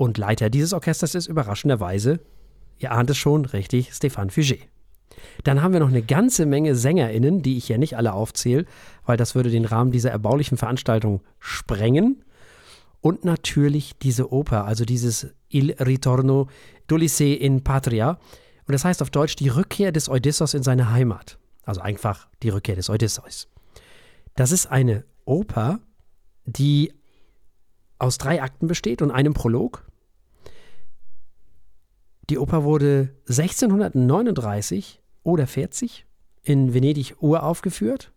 und 0.00 0.16
Leiter 0.16 0.48
dieses 0.48 0.72
Orchesters 0.72 1.14
ist 1.14 1.26
überraschenderweise, 1.26 2.20
ihr 2.78 2.90
ahnt 2.90 3.10
es 3.10 3.18
schon, 3.18 3.44
richtig, 3.44 3.90
Stéphane 3.90 4.30
Fugé. 4.30 4.60
Dann 5.44 5.62
haben 5.62 5.74
wir 5.74 5.80
noch 5.80 5.90
eine 5.90 6.00
ganze 6.00 6.46
Menge 6.46 6.74
SängerInnen, 6.74 7.42
die 7.42 7.58
ich 7.58 7.68
ja 7.68 7.76
nicht 7.76 7.98
alle 7.98 8.14
aufzähle, 8.14 8.64
weil 9.04 9.18
das 9.18 9.34
würde 9.34 9.50
den 9.50 9.66
Rahmen 9.66 9.92
dieser 9.92 10.10
erbaulichen 10.10 10.56
Veranstaltung 10.56 11.20
sprengen. 11.38 12.24
Und 13.02 13.26
natürlich 13.26 13.98
diese 13.98 14.32
Oper, 14.32 14.64
also 14.64 14.86
dieses 14.86 15.34
Il 15.50 15.72
Ritorno 15.72 16.48
d'Ulisse 16.88 17.34
in 17.34 17.62
Patria. 17.62 18.18
Und 18.66 18.72
das 18.72 18.86
heißt 18.86 19.02
auf 19.02 19.10
Deutsch 19.10 19.36
die 19.36 19.50
Rückkehr 19.50 19.92
des 19.92 20.08
Odysseus 20.08 20.54
in 20.54 20.62
seine 20.62 20.90
Heimat. 20.90 21.38
Also 21.64 21.82
einfach 21.82 22.26
die 22.42 22.48
Rückkehr 22.48 22.76
des 22.76 22.88
Odysseus. 22.88 23.48
Das 24.34 24.50
ist 24.50 24.64
eine 24.64 25.04
Oper, 25.26 25.80
die 26.46 26.94
aus 27.98 28.16
drei 28.16 28.42
Akten 28.42 28.66
besteht 28.66 29.02
und 29.02 29.10
einem 29.10 29.34
Prolog. 29.34 29.89
Die 32.30 32.38
Oper 32.38 32.62
wurde 32.62 33.10
1639 33.28 35.00
oder 35.24 35.48
40 35.48 36.06
in 36.44 36.72
Venedig 36.72 37.16
uraufgeführt. 37.20 38.12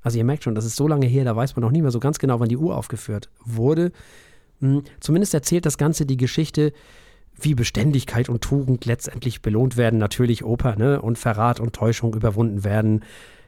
Also 0.00 0.16
ihr 0.16 0.24
merkt 0.24 0.44
schon, 0.44 0.54
das 0.54 0.64
ist 0.64 0.76
so 0.76 0.88
lange 0.88 1.06
her, 1.06 1.24
da 1.24 1.36
weiß 1.36 1.56
man 1.56 1.62
noch 1.62 1.70
nicht 1.70 1.82
mehr 1.82 1.90
so 1.90 2.00
ganz 2.00 2.18
genau, 2.18 2.40
wann 2.40 2.48
die 2.48 2.56
Uhr 2.56 2.74
aufgeführt 2.74 3.28
wurde. 3.44 3.92
Hm, 4.60 4.84
zumindest 5.00 5.34
erzählt 5.34 5.66
das 5.66 5.76
Ganze 5.76 6.06
die 6.06 6.16
Geschichte, 6.16 6.72
wie 7.38 7.54
Beständigkeit 7.54 8.30
und 8.30 8.40
Tugend 8.40 8.86
letztendlich 8.86 9.42
belohnt 9.42 9.76
werden. 9.76 9.98
Natürlich 9.98 10.42
Oper, 10.42 10.76
ne? 10.76 11.02
Und 11.02 11.18
Verrat 11.18 11.60
und 11.60 11.74
Täuschung 11.74 12.14
überwunden 12.14 12.64
werden. 12.64 13.04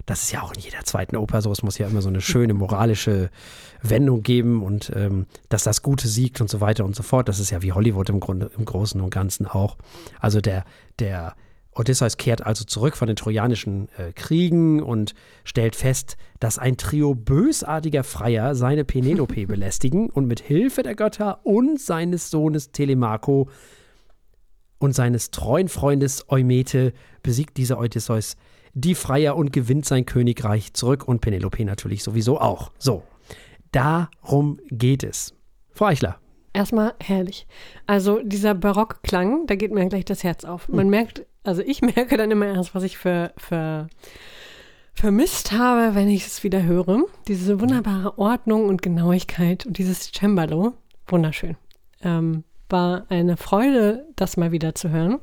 Das 0.06 0.24
ist 0.24 0.32
ja 0.32 0.42
auch 0.42 0.52
in 0.52 0.60
jeder 0.60 0.82
zweiten 0.84 1.16
Oper 1.16 1.42
so. 1.42 1.52
Es 1.52 1.62
muss 1.62 1.78
ja 1.78 1.86
immer 1.86 2.02
so 2.02 2.08
eine 2.08 2.20
schöne 2.20 2.54
moralische 2.54 3.30
Wendung 3.82 4.22
geben 4.22 4.62
und 4.62 4.92
ähm, 4.94 5.26
dass 5.48 5.64
das 5.64 5.82
Gute 5.82 6.08
siegt 6.08 6.40
und 6.40 6.50
so 6.50 6.60
weiter 6.60 6.84
und 6.84 6.96
so 6.96 7.02
fort. 7.02 7.28
Das 7.28 7.38
ist 7.38 7.50
ja 7.50 7.62
wie 7.62 7.72
Hollywood 7.72 8.08
im 8.08 8.20
Grunde, 8.20 8.50
im 8.56 8.64
Großen 8.64 9.00
und 9.00 9.10
Ganzen 9.10 9.46
auch. 9.46 9.76
Also 10.20 10.40
der, 10.40 10.64
der 10.98 11.34
Odysseus 11.74 12.18
kehrt 12.18 12.44
also 12.44 12.64
zurück 12.64 12.96
von 12.96 13.06
den 13.06 13.16
trojanischen 13.16 13.88
äh, 13.96 14.12
Kriegen 14.12 14.82
und 14.82 15.14
stellt 15.44 15.74
fest, 15.74 16.16
dass 16.38 16.58
ein 16.58 16.76
Trio 16.76 17.14
bösartiger 17.14 18.04
Freier 18.04 18.54
seine 18.54 18.84
Penelope 18.84 19.46
belästigen 19.46 20.10
und 20.10 20.26
mit 20.26 20.40
Hilfe 20.40 20.82
der 20.82 20.94
Götter 20.94 21.40
und 21.44 21.80
seines 21.80 22.30
Sohnes 22.30 22.72
Telemachos 22.72 23.48
und 24.78 24.94
seines 24.94 25.30
treuen 25.30 25.68
Freundes 25.68 26.28
Eumete 26.28 26.92
besiegt 27.22 27.56
dieser 27.56 27.78
Odysseus 27.78 28.36
die 28.74 28.94
Freier 28.94 29.36
und 29.36 29.52
gewinnt 29.52 29.84
sein 29.84 30.06
Königreich 30.06 30.74
zurück 30.74 31.06
und 31.06 31.20
Penelope 31.20 31.64
natürlich 31.64 32.02
sowieso 32.02 32.40
auch. 32.40 32.72
So, 32.78 33.02
darum 33.70 34.60
geht 34.70 35.02
es. 35.02 35.34
Frau 35.70 35.86
Eichler. 35.86 36.18
Erstmal 36.54 36.94
herrlich. 37.00 37.46
Also 37.86 38.20
dieser 38.22 38.54
Barockklang, 38.54 39.46
da 39.46 39.54
geht 39.54 39.72
mir 39.72 39.88
gleich 39.88 40.04
das 40.04 40.22
Herz 40.22 40.44
auf. 40.44 40.68
Man 40.68 40.84
hm. 40.84 40.90
merkt, 40.90 41.26
also 41.44 41.62
ich 41.62 41.80
merke 41.96 42.16
dann 42.16 42.30
immer 42.30 42.46
erst, 42.46 42.74
was 42.74 42.82
ich 42.82 42.98
für, 42.98 43.32
für 43.36 43.88
vermisst 44.94 45.52
habe, 45.52 45.94
wenn 45.94 46.08
ich 46.08 46.26
es 46.26 46.44
wieder 46.44 46.62
höre. 46.62 47.04
Diese 47.26 47.60
wunderbare 47.60 48.18
Ordnung 48.18 48.68
und 48.68 48.82
Genauigkeit 48.82 49.66
und 49.66 49.78
dieses 49.78 50.12
Cembalo. 50.12 50.74
Wunderschön. 51.06 51.56
Ähm, 52.02 52.44
war 52.72 53.06
eine 53.08 53.36
Freude, 53.36 54.06
das 54.16 54.36
mal 54.36 54.52
wieder 54.52 54.74
zu 54.74 54.90
hören. 54.90 55.20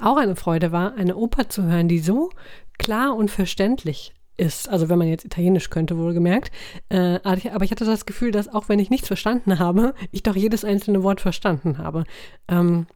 Auch 0.00 0.16
eine 0.16 0.36
Freude 0.36 0.72
war, 0.72 0.94
eine 0.94 1.16
Oper 1.16 1.48
zu 1.48 1.62
hören, 1.64 1.88
die 1.88 2.00
so 2.00 2.30
klar 2.78 3.14
und 3.14 3.30
verständlich 3.30 4.12
ist. 4.36 4.68
Also 4.68 4.88
wenn 4.88 4.98
man 4.98 5.08
jetzt 5.08 5.24
Italienisch 5.24 5.70
könnte, 5.70 5.98
wohlgemerkt. 5.98 6.50
Äh, 6.88 7.20
aber 7.22 7.64
ich 7.64 7.70
hatte 7.70 7.84
das 7.84 8.06
Gefühl, 8.06 8.32
dass 8.32 8.52
auch 8.52 8.68
wenn 8.68 8.78
ich 8.78 8.90
nichts 8.90 9.06
verstanden 9.06 9.58
habe, 9.58 9.94
ich 10.10 10.22
doch 10.22 10.36
jedes 10.36 10.64
einzelne 10.64 11.02
Wort 11.02 11.20
verstanden 11.20 11.78
habe. 11.78 12.04
Ähm, 12.48 12.86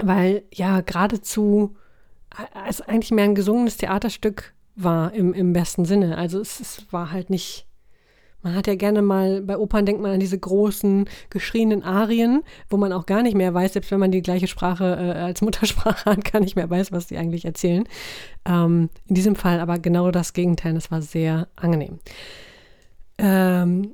weil 0.00 0.44
ja 0.52 0.80
geradezu 0.80 1.76
äh, 2.36 2.68
es 2.68 2.80
eigentlich 2.80 3.10
mehr 3.10 3.24
ein 3.24 3.34
gesungenes 3.34 3.76
Theaterstück 3.76 4.54
war 4.74 5.12
im, 5.12 5.34
im 5.34 5.52
besten 5.52 5.84
Sinne. 5.84 6.16
Also 6.16 6.40
es, 6.40 6.60
es 6.60 6.86
war 6.90 7.10
halt 7.10 7.28
nicht 7.28 7.66
man 8.42 8.54
hat 8.54 8.66
ja 8.66 8.74
gerne 8.74 9.02
mal, 9.02 9.40
bei 9.42 9.56
Opern 9.56 9.86
denkt 9.86 10.02
man 10.02 10.12
an 10.12 10.20
diese 10.20 10.38
großen, 10.38 11.08
geschrienen 11.30 11.82
Arien, 11.82 12.42
wo 12.68 12.76
man 12.76 12.92
auch 12.92 13.06
gar 13.06 13.22
nicht 13.22 13.36
mehr 13.36 13.54
weiß, 13.54 13.74
selbst 13.74 13.90
wenn 13.90 14.00
man 14.00 14.10
die 14.10 14.22
gleiche 14.22 14.48
Sprache 14.48 14.84
äh, 14.84 15.18
als 15.18 15.40
Muttersprache 15.42 16.10
hat, 16.10 16.32
gar 16.32 16.40
nicht 16.40 16.56
mehr 16.56 16.68
weiß, 16.68 16.92
was 16.92 17.06
die 17.06 17.16
eigentlich 17.16 17.44
erzählen. 17.44 17.84
Ähm, 18.44 18.90
in 19.08 19.14
diesem 19.14 19.36
Fall 19.36 19.60
aber 19.60 19.78
genau 19.78 20.10
das 20.10 20.32
Gegenteil, 20.32 20.74
das 20.74 20.90
war 20.90 21.02
sehr 21.02 21.48
angenehm. 21.56 21.98
Ähm, 23.18 23.92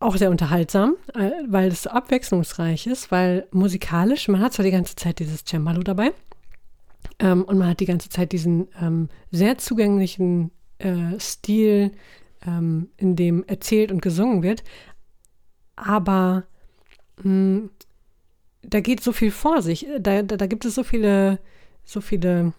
auch 0.00 0.16
sehr 0.16 0.30
unterhaltsam, 0.30 0.96
äh, 1.14 1.30
weil 1.48 1.68
es 1.68 1.84
so 1.84 1.90
abwechslungsreich 1.90 2.86
ist, 2.86 3.10
weil 3.10 3.46
musikalisch, 3.52 4.28
man 4.28 4.40
hat 4.40 4.52
zwar 4.52 4.64
die 4.64 4.72
ganze 4.72 4.96
Zeit 4.96 5.20
dieses 5.20 5.44
Cembalo 5.44 5.82
dabei 5.82 6.12
ähm, 7.18 7.44
und 7.44 7.58
man 7.58 7.68
hat 7.68 7.80
die 7.80 7.86
ganze 7.86 8.08
Zeit 8.08 8.32
diesen 8.32 8.68
ähm, 8.80 9.08
sehr 9.30 9.58
zugänglichen 9.58 10.50
äh, 10.78 11.18
Stil, 11.18 11.92
ähm, 12.46 12.88
in 12.96 13.16
dem 13.16 13.44
erzählt 13.44 13.92
und 13.92 14.02
gesungen 14.02 14.42
wird. 14.42 14.62
Aber 15.76 16.44
mh, 17.18 17.24
hm, 17.24 17.70
da 18.62 18.80
geht 18.80 19.02
so 19.02 19.12
viel 19.12 19.30
vor 19.30 19.62
sich. 19.62 19.86
Da, 20.00 20.22
da, 20.22 20.36
da 20.36 20.46
gibt 20.46 20.64
es 20.64 20.74
so 20.74 20.84
viele, 20.84 21.38
so 21.84 22.00
viele. 22.00 22.52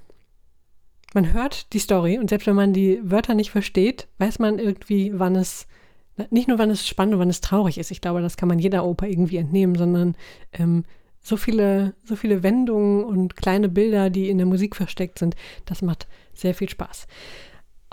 Man 1.14 1.32
hört 1.32 1.72
die 1.74 1.80
Story 1.80 2.18
und 2.18 2.30
selbst 2.30 2.48
wenn 2.48 2.56
man 2.56 2.74
die 2.74 3.00
Wörter 3.04 3.36
nicht 3.36 3.52
versteht, 3.52 4.08
weiß 4.18 4.40
man 4.40 4.58
irgendwie, 4.58 5.12
wann 5.14 5.36
es 5.36 5.68
nicht 6.30 6.48
nur 6.48 6.60
wann 6.60 6.70
es 6.70 6.88
spannend 6.88 7.16
und 7.16 7.20
wann 7.20 7.30
es 7.30 7.42
traurig 7.42 7.78
ist. 7.78 7.92
Ich 7.92 8.02
glaube, 8.02 8.22
das 8.22 8.38
kann 8.38 8.50
man 8.50 8.60
jeder 8.60 8.86
Oper 8.86 9.08
irgendwie 9.08 9.38
entnehmen, 9.38 9.76
sondern 9.76 10.16
ähm, 10.54 10.86
so 11.22 11.38
viele, 11.38 11.94
so 12.04 12.16
viele 12.16 12.44
Wendungen 12.44 13.04
und 13.04 13.36
kleine 13.36 13.70
Bilder, 13.70 14.10
die 14.10 14.30
in 14.30 14.38
der 14.38 14.48
Musik 14.48 14.76
versteckt 14.76 15.20
sind, 15.20 15.36
das 15.66 15.82
macht 15.82 16.08
sehr 16.34 16.54
viel 16.54 16.70
Spaß. 16.70 17.08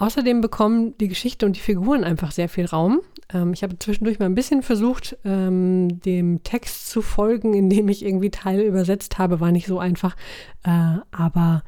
Außerdem 0.01 0.41
bekommen 0.41 0.97
die 0.97 1.09
Geschichte 1.09 1.45
und 1.45 1.57
die 1.57 1.61
Figuren 1.61 2.05
einfach 2.05 2.33
sehr 2.33 2.49
viel 2.49 2.65
Raum. 2.65 3.03
Ähm, 3.35 3.53
ich 3.53 3.63
habe 3.63 3.79
zwischendurch 3.79 4.19
mal 4.19 4.25
ein 4.25 4.35
bisschen 4.35 4.63
versucht, 4.63 5.19
ähm, 5.27 6.01
dem 6.01 6.43
Text 6.43 6.89
zu 6.89 7.03
folgen, 7.03 7.53
indem 7.53 7.87
ich 7.91 8.03
irgendwie 8.03 8.31
Teile 8.31 8.63
übersetzt 8.63 9.19
habe. 9.19 9.41
War 9.41 9.53
nicht 9.53 9.67
so 9.67 9.79
einfach. 9.79 10.17
Äh, 10.63 11.01
aber 11.11 11.65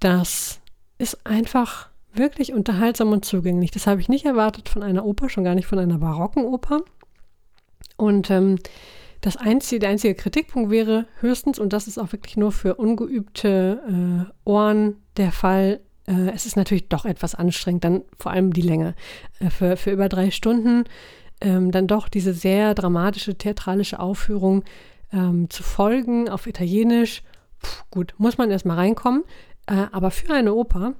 das 0.00 0.60
ist 0.98 1.24
einfach 1.24 1.88
wirklich 2.12 2.52
unterhaltsam 2.52 3.12
und 3.12 3.24
zugänglich. 3.24 3.70
Das 3.70 3.86
habe 3.86 4.00
ich 4.00 4.08
nicht 4.08 4.24
erwartet 4.24 4.68
von 4.68 4.82
einer 4.82 5.04
Oper, 5.04 5.28
schon 5.28 5.44
gar 5.44 5.54
nicht 5.54 5.68
von 5.68 5.78
einer 5.78 5.98
barocken 5.98 6.44
Oper. 6.44 6.80
Und 7.96 8.28
ähm, 8.32 8.58
das 9.20 9.36
einzige, 9.36 9.78
der 9.78 9.90
einzige 9.90 10.16
Kritikpunkt 10.16 10.72
wäre 10.72 11.06
höchstens, 11.20 11.60
und 11.60 11.72
das 11.74 11.86
ist 11.86 11.96
auch 11.96 12.10
wirklich 12.10 12.36
nur 12.36 12.50
für 12.50 12.74
ungeübte 12.74 14.26
äh, 14.26 14.50
Ohren 14.50 14.96
der 15.16 15.30
Fall, 15.30 15.78
äh, 16.10 16.30
es 16.34 16.46
ist 16.46 16.56
natürlich 16.56 16.88
doch 16.88 17.04
etwas 17.04 17.34
anstrengend, 17.34 17.84
dann 17.84 18.02
vor 18.18 18.32
allem 18.32 18.52
die 18.52 18.62
Länge. 18.62 18.94
Äh, 19.38 19.50
für, 19.50 19.76
für 19.76 19.90
über 19.90 20.08
drei 20.08 20.30
Stunden 20.30 20.84
ähm, 21.40 21.70
dann 21.70 21.86
doch 21.86 22.08
diese 22.08 22.34
sehr 22.34 22.74
dramatische, 22.74 23.34
theatralische 23.36 24.00
Aufführung 24.00 24.64
ähm, 25.12 25.48
zu 25.48 25.62
folgen 25.62 26.28
auf 26.28 26.46
Italienisch. 26.46 27.22
Puh, 27.60 27.84
gut, 27.90 28.14
muss 28.18 28.38
man 28.38 28.50
erstmal 28.50 28.76
reinkommen. 28.76 29.24
Äh, 29.66 29.86
aber 29.92 30.10
für 30.10 30.32
eine 30.34 30.54
Oper 30.54 30.94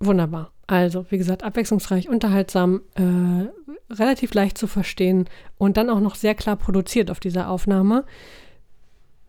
wunderbar. 0.00 0.52
Also, 0.66 1.06
wie 1.10 1.18
gesagt, 1.18 1.44
abwechslungsreich, 1.44 2.08
unterhaltsam, 2.08 2.82
äh, 2.94 3.92
relativ 3.92 4.34
leicht 4.34 4.58
zu 4.58 4.66
verstehen 4.66 5.28
und 5.56 5.76
dann 5.76 5.88
auch 5.88 6.00
noch 6.00 6.14
sehr 6.14 6.34
klar 6.34 6.56
produziert 6.56 7.10
auf 7.10 7.20
dieser 7.20 7.48
Aufnahme. 7.48 8.04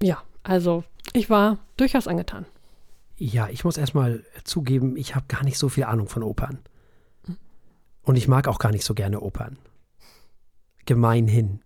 Ja, 0.01 0.21
also 0.43 0.83
ich 1.13 1.29
war 1.29 1.57
durchaus 1.77 2.07
angetan. 2.07 2.45
Ja, 3.19 3.49
ich 3.49 3.65
muss 3.65 3.77
erstmal 3.77 4.23
zugeben, 4.45 4.95
ich 4.95 5.13
habe 5.13 5.25
gar 5.27 5.43
nicht 5.43 5.57
so 5.57 5.67
viel 5.67 5.83
Ahnung 5.83 6.07
von 6.07 6.23
Opern. 6.23 6.59
Und 8.01 8.15
ich 8.15 8.29
mag 8.29 8.47
auch 8.47 8.59
gar 8.59 8.71
nicht 8.71 8.85
so 8.85 8.93
gerne 8.93 9.19
Opern. 9.19 9.57
Gemeinhin. 10.85 11.59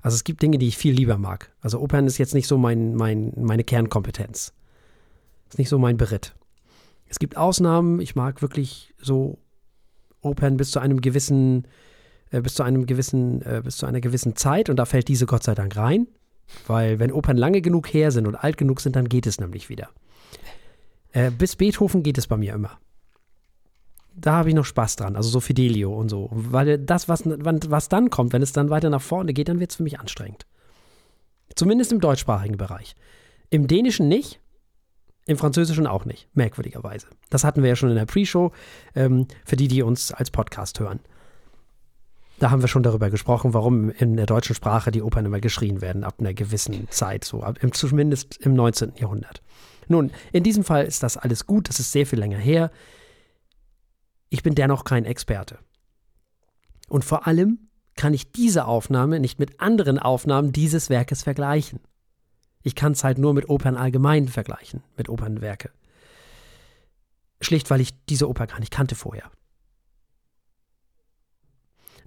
Also 0.00 0.16
es 0.16 0.24
gibt 0.24 0.42
Dinge, 0.42 0.58
die 0.58 0.66
ich 0.66 0.76
viel 0.76 0.94
lieber 0.94 1.16
mag. 1.16 1.52
Also 1.60 1.78
Opern 1.78 2.08
ist 2.08 2.18
jetzt 2.18 2.34
nicht 2.34 2.48
so 2.48 2.58
mein, 2.58 2.96
mein, 2.96 3.32
meine 3.36 3.62
Kernkompetenz. 3.62 4.52
Ist 5.48 5.58
nicht 5.58 5.68
so 5.68 5.78
mein 5.78 5.96
Beritt. 5.96 6.34
Es 7.06 7.20
gibt 7.20 7.36
Ausnahmen, 7.36 8.00
ich 8.00 8.16
mag 8.16 8.42
wirklich 8.42 8.94
so 8.98 9.38
Opern 10.22 10.56
bis 10.56 10.72
zu 10.72 10.80
einem 10.80 11.00
gewissen, 11.00 11.68
äh, 12.30 12.40
bis 12.40 12.54
zu 12.54 12.64
einem 12.64 12.86
gewissen, 12.86 13.42
äh, 13.42 13.60
bis 13.62 13.76
zu 13.76 13.86
einer 13.86 14.00
gewissen 14.00 14.34
Zeit 14.34 14.70
und 14.70 14.76
da 14.76 14.86
fällt 14.86 15.06
diese 15.06 15.26
Gott 15.26 15.44
sei 15.44 15.54
Dank 15.54 15.76
rein. 15.76 16.08
Weil 16.66 16.98
wenn 16.98 17.12
Opern 17.12 17.36
lange 17.36 17.62
genug 17.62 17.94
her 17.94 18.10
sind 18.10 18.26
und 18.26 18.34
alt 18.34 18.56
genug 18.56 18.80
sind, 18.80 18.96
dann 18.96 19.08
geht 19.08 19.26
es 19.26 19.38
nämlich 19.38 19.68
wieder. 19.68 19.88
Äh, 21.12 21.30
bis 21.30 21.56
Beethoven 21.56 22.02
geht 22.02 22.18
es 22.18 22.26
bei 22.26 22.36
mir 22.36 22.54
immer. 22.54 22.78
Da 24.14 24.32
habe 24.32 24.50
ich 24.50 24.54
noch 24.54 24.66
Spaß 24.66 24.96
dran, 24.96 25.16
also 25.16 25.30
so 25.30 25.40
Fidelio 25.40 25.94
und 25.94 26.08
so. 26.08 26.28
Weil 26.32 26.78
das, 26.78 27.08
was, 27.08 27.22
was 27.24 27.88
dann 27.88 28.10
kommt, 28.10 28.32
wenn 28.32 28.42
es 28.42 28.52
dann 28.52 28.70
weiter 28.70 28.90
nach 28.90 29.00
vorne 29.00 29.32
geht, 29.32 29.48
dann 29.48 29.60
wird 29.60 29.70
es 29.70 29.76
für 29.76 29.82
mich 29.82 30.00
anstrengend. 30.00 30.46
Zumindest 31.54 31.92
im 31.92 32.00
deutschsprachigen 32.00 32.56
Bereich. 32.56 32.94
Im 33.50 33.66
Dänischen 33.66 34.08
nicht, 34.08 34.40
im 35.26 35.38
Französischen 35.38 35.86
auch 35.86 36.04
nicht, 36.04 36.28
merkwürdigerweise. 36.34 37.06
Das 37.30 37.44
hatten 37.44 37.62
wir 37.62 37.70
ja 37.70 37.76
schon 37.76 37.90
in 37.90 37.96
der 37.96 38.06
Pre-Show, 38.06 38.52
ähm, 38.94 39.26
für 39.44 39.56
die, 39.56 39.68
die 39.68 39.82
uns 39.82 40.12
als 40.12 40.30
Podcast 40.30 40.80
hören. 40.80 41.00
Da 42.38 42.50
haben 42.50 42.62
wir 42.62 42.68
schon 42.68 42.82
darüber 42.82 43.08
gesprochen, 43.08 43.54
warum 43.54 43.90
in 43.90 44.16
der 44.16 44.26
deutschen 44.26 44.56
Sprache 44.56 44.90
die 44.90 45.02
Opern 45.02 45.26
immer 45.26 45.40
geschrien 45.40 45.80
werden, 45.80 46.02
ab 46.02 46.16
einer 46.18 46.34
gewissen 46.34 46.88
Zeit, 46.90 47.24
so 47.24 47.42
ab, 47.42 47.58
im, 47.62 47.72
zumindest 47.72 48.38
im 48.38 48.54
19. 48.54 48.94
Jahrhundert. 48.96 49.42
Nun, 49.88 50.10
in 50.32 50.42
diesem 50.42 50.64
Fall 50.64 50.84
ist 50.84 51.02
das 51.02 51.16
alles 51.16 51.46
gut, 51.46 51.68
das 51.68 51.80
ist 51.80 51.92
sehr 51.92 52.06
viel 52.06 52.18
länger 52.18 52.38
her. 52.38 52.70
Ich 54.28 54.42
bin 54.42 54.54
dennoch 54.54 54.84
kein 54.84 55.04
Experte. 55.04 55.58
Und 56.88 57.04
vor 57.04 57.26
allem 57.26 57.68
kann 57.96 58.14
ich 58.14 58.32
diese 58.32 58.66
Aufnahme 58.66 59.20
nicht 59.20 59.38
mit 59.38 59.60
anderen 59.60 59.98
Aufnahmen 59.98 60.52
dieses 60.52 60.88
Werkes 60.88 61.22
vergleichen. 61.22 61.80
Ich 62.62 62.74
kann 62.74 62.92
es 62.92 63.04
halt 63.04 63.18
nur 63.18 63.34
mit 63.34 63.48
Opern 63.48 63.76
allgemein 63.76 64.28
vergleichen, 64.28 64.82
mit 64.96 65.08
Opernwerke. 65.08 65.70
Schlicht, 67.40 67.70
weil 67.70 67.80
ich 67.80 67.92
diese 68.06 68.28
Oper 68.28 68.46
gar 68.46 68.60
nicht 68.60 68.70
kannte 68.70 68.94
vorher. 68.94 69.30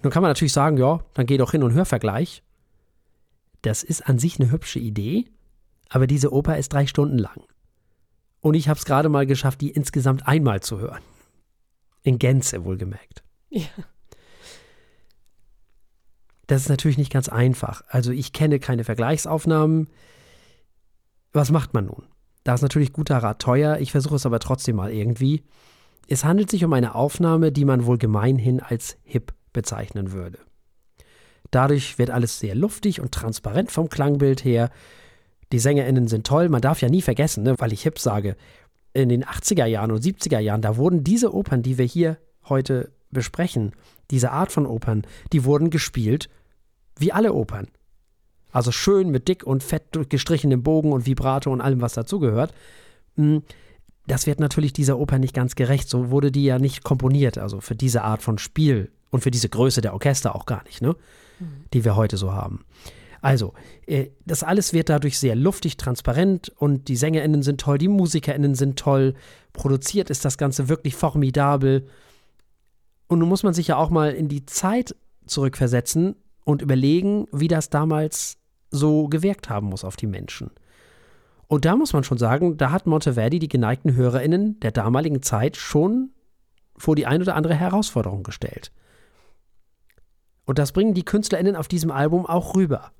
Nun 0.01 0.11
kann 0.11 0.21
man 0.21 0.29
natürlich 0.29 0.53
sagen, 0.53 0.77
ja, 0.77 1.03
dann 1.13 1.25
geh 1.25 1.37
doch 1.37 1.51
hin 1.51 1.63
und 1.63 1.73
hör 1.73 1.85
Vergleich. 1.85 2.43
Das 3.61 3.83
ist 3.83 4.07
an 4.07 4.19
sich 4.19 4.39
eine 4.39 4.51
hübsche 4.51 4.79
Idee, 4.79 5.25
aber 5.89 6.07
diese 6.07 6.31
Oper 6.31 6.57
ist 6.57 6.71
drei 6.71 6.85
Stunden 6.85 7.17
lang. 7.17 7.43
Und 8.45 8.53
ich 8.53 8.69
habe 8.69 8.77
es 8.77 8.85
gerade 8.85 9.09
mal 9.09 9.25
geschafft, 9.25 9.59
die 9.61 9.71
insgesamt 9.71 10.27
einmal 10.27 10.59
zu 10.59 10.77
hören. 10.77 11.01
In 12.03 12.19
Gänze 12.19 12.63
wohlgemerkt. 12.63 13.23
Ja. 13.49 13.65
Das 16.45 16.61
ist 16.61 16.69
natürlich 16.69 16.99
nicht 16.99 17.11
ganz 17.11 17.27
einfach. 17.27 17.83
Also 17.87 18.11
ich 18.11 18.33
kenne 18.33 18.59
keine 18.59 18.83
Vergleichsaufnahmen. 18.83 19.89
Was 21.33 21.49
macht 21.49 21.73
man 21.73 21.87
nun? 21.87 22.03
Da 22.43 22.53
ist 22.53 22.61
natürlich 22.61 22.93
guter 22.93 23.17
Rat 23.17 23.41
teuer, 23.41 23.79
ich 23.79 23.91
versuche 23.91 24.17
es 24.17 24.27
aber 24.27 24.39
trotzdem 24.39 24.75
mal 24.75 24.93
irgendwie. 24.93 25.43
Es 26.07 26.23
handelt 26.23 26.51
sich 26.51 26.63
um 26.63 26.73
eine 26.73 26.93
Aufnahme, 26.93 27.51
die 27.51 27.65
man 27.65 27.87
wohl 27.87 27.97
gemeinhin 27.97 28.59
als 28.59 28.99
hip 29.01 29.33
bezeichnen 29.53 30.11
würde. 30.11 30.37
Dadurch 31.49 31.97
wird 31.97 32.11
alles 32.11 32.37
sehr 32.37 32.53
luftig 32.53 33.01
und 33.01 33.11
transparent 33.11 33.71
vom 33.71 33.89
Klangbild 33.89 34.45
her. 34.45 34.69
Die 35.51 35.59
SängerInnen 35.59 36.07
sind 36.07 36.25
toll, 36.25 36.49
man 36.49 36.61
darf 36.61 36.81
ja 36.81 36.89
nie 36.89 37.01
vergessen, 37.01 37.43
ne, 37.43 37.55
weil 37.59 37.73
ich 37.73 37.83
hip 37.83 37.99
sage, 37.99 38.35
in 38.93 39.09
den 39.09 39.23
80er 39.23 39.65
Jahren 39.65 39.91
und 39.91 40.03
70er 40.03 40.39
Jahren, 40.39 40.61
da 40.61 40.77
wurden 40.77 41.03
diese 41.03 41.33
Opern, 41.33 41.61
die 41.61 41.77
wir 41.77 41.85
hier 41.85 42.17
heute 42.47 42.91
besprechen, 43.11 43.73
diese 44.11 44.31
Art 44.31 44.51
von 44.51 44.65
Opern, 44.65 45.03
die 45.33 45.43
wurden 45.43 45.69
gespielt 45.69 46.29
wie 46.97 47.11
alle 47.11 47.33
Opern. 47.33 47.67
Also 48.51 48.71
schön 48.71 49.09
mit 49.09 49.27
dick 49.27 49.43
und 49.43 49.63
fett 49.63 49.83
gestrichenem 50.09 50.63
Bogen 50.63 50.93
und 50.93 51.05
Vibrato 51.05 51.51
und 51.51 51.59
allem, 51.59 51.81
was 51.81 51.93
dazugehört. 51.93 52.53
Hm, 53.15 53.43
das 54.07 54.27
wird 54.27 54.39
natürlich 54.39 54.71
dieser 54.71 54.97
Oper 54.97 55.19
nicht 55.19 55.33
ganz 55.33 55.55
gerecht. 55.55 55.89
So 55.89 56.09
wurde 56.09 56.31
die 56.31 56.45
ja 56.45 56.59
nicht 56.59 56.83
komponiert, 56.83 57.37
also 57.37 57.59
für 57.59 57.75
diese 57.75 58.03
Art 58.03 58.21
von 58.21 58.37
Spiel 58.37 58.91
und 59.09 59.21
für 59.21 59.31
diese 59.31 59.49
Größe 59.49 59.81
der 59.81 59.93
Orchester 59.93 60.35
auch 60.35 60.45
gar 60.45 60.63
nicht, 60.63 60.81
ne? 60.81 60.95
Mhm. 61.39 61.65
Die 61.73 61.83
wir 61.83 61.95
heute 61.95 62.15
so 62.15 62.31
haben. 62.31 62.63
Also, 63.25 63.53
äh, 63.87 64.09
das 64.23 64.43
alles 64.43 64.71
wird 64.71 64.89
dadurch 64.89 65.17
sehr 65.17 65.35
luftig, 65.35 65.77
transparent 65.77 66.49
und 66.57 66.89
die 66.89 66.95
SängerInnen 66.95 67.41
sind 67.41 67.59
toll, 67.59 67.79
die 67.79 67.87
MusikerInnen 67.87 68.53
sind 68.53 68.77
toll. 68.77 69.15
Produziert 69.51 70.11
ist 70.11 70.25
das 70.25 70.37
Ganze 70.37 70.69
wirklich 70.69 70.95
formidabel. 70.95 71.87
Und 73.07 73.17
nun 73.17 73.27
muss 73.27 73.41
man 73.41 73.55
sich 73.55 73.69
ja 73.69 73.77
auch 73.77 73.89
mal 73.89 74.11
in 74.11 74.27
die 74.27 74.45
Zeit 74.45 74.95
zurückversetzen 75.25 76.15
und 76.43 76.61
überlegen, 76.61 77.25
wie 77.31 77.47
das 77.47 77.71
damals 77.71 78.37
so 78.69 79.07
gewirkt 79.07 79.49
haben 79.49 79.69
muss 79.69 79.83
auf 79.83 79.95
die 79.95 80.05
Menschen. 80.05 80.51
Und 81.47 81.65
da 81.65 81.75
muss 81.75 81.93
man 81.93 82.03
schon 82.03 82.19
sagen, 82.19 82.57
da 82.57 82.69
hat 82.69 82.85
Monteverdi 82.85 83.39
die 83.39 83.47
geneigten 83.47 83.95
HörerInnen 83.95 84.59
der 84.59 84.71
damaligen 84.71 85.23
Zeit 85.23 85.57
schon 85.57 86.11
vor 86.77 86.95
die 86.95 87.07
ein 87.07 87.23
oder 87.23 87.35
andere 87.35 87.55
Herausforderung 87.55 88.21
gestellt. 88.21 88.71
Und 90.45 90.59
das 90.59 90.73
bringen 90.73 90.93
die 90.93 91.05
KünstlerInnen 91.05 91.55
auf 91.55 91.67
diesem 91.67 91.89
Album 91.89 92.27
auch 92.27 92.55
rüber. 92.55 92.91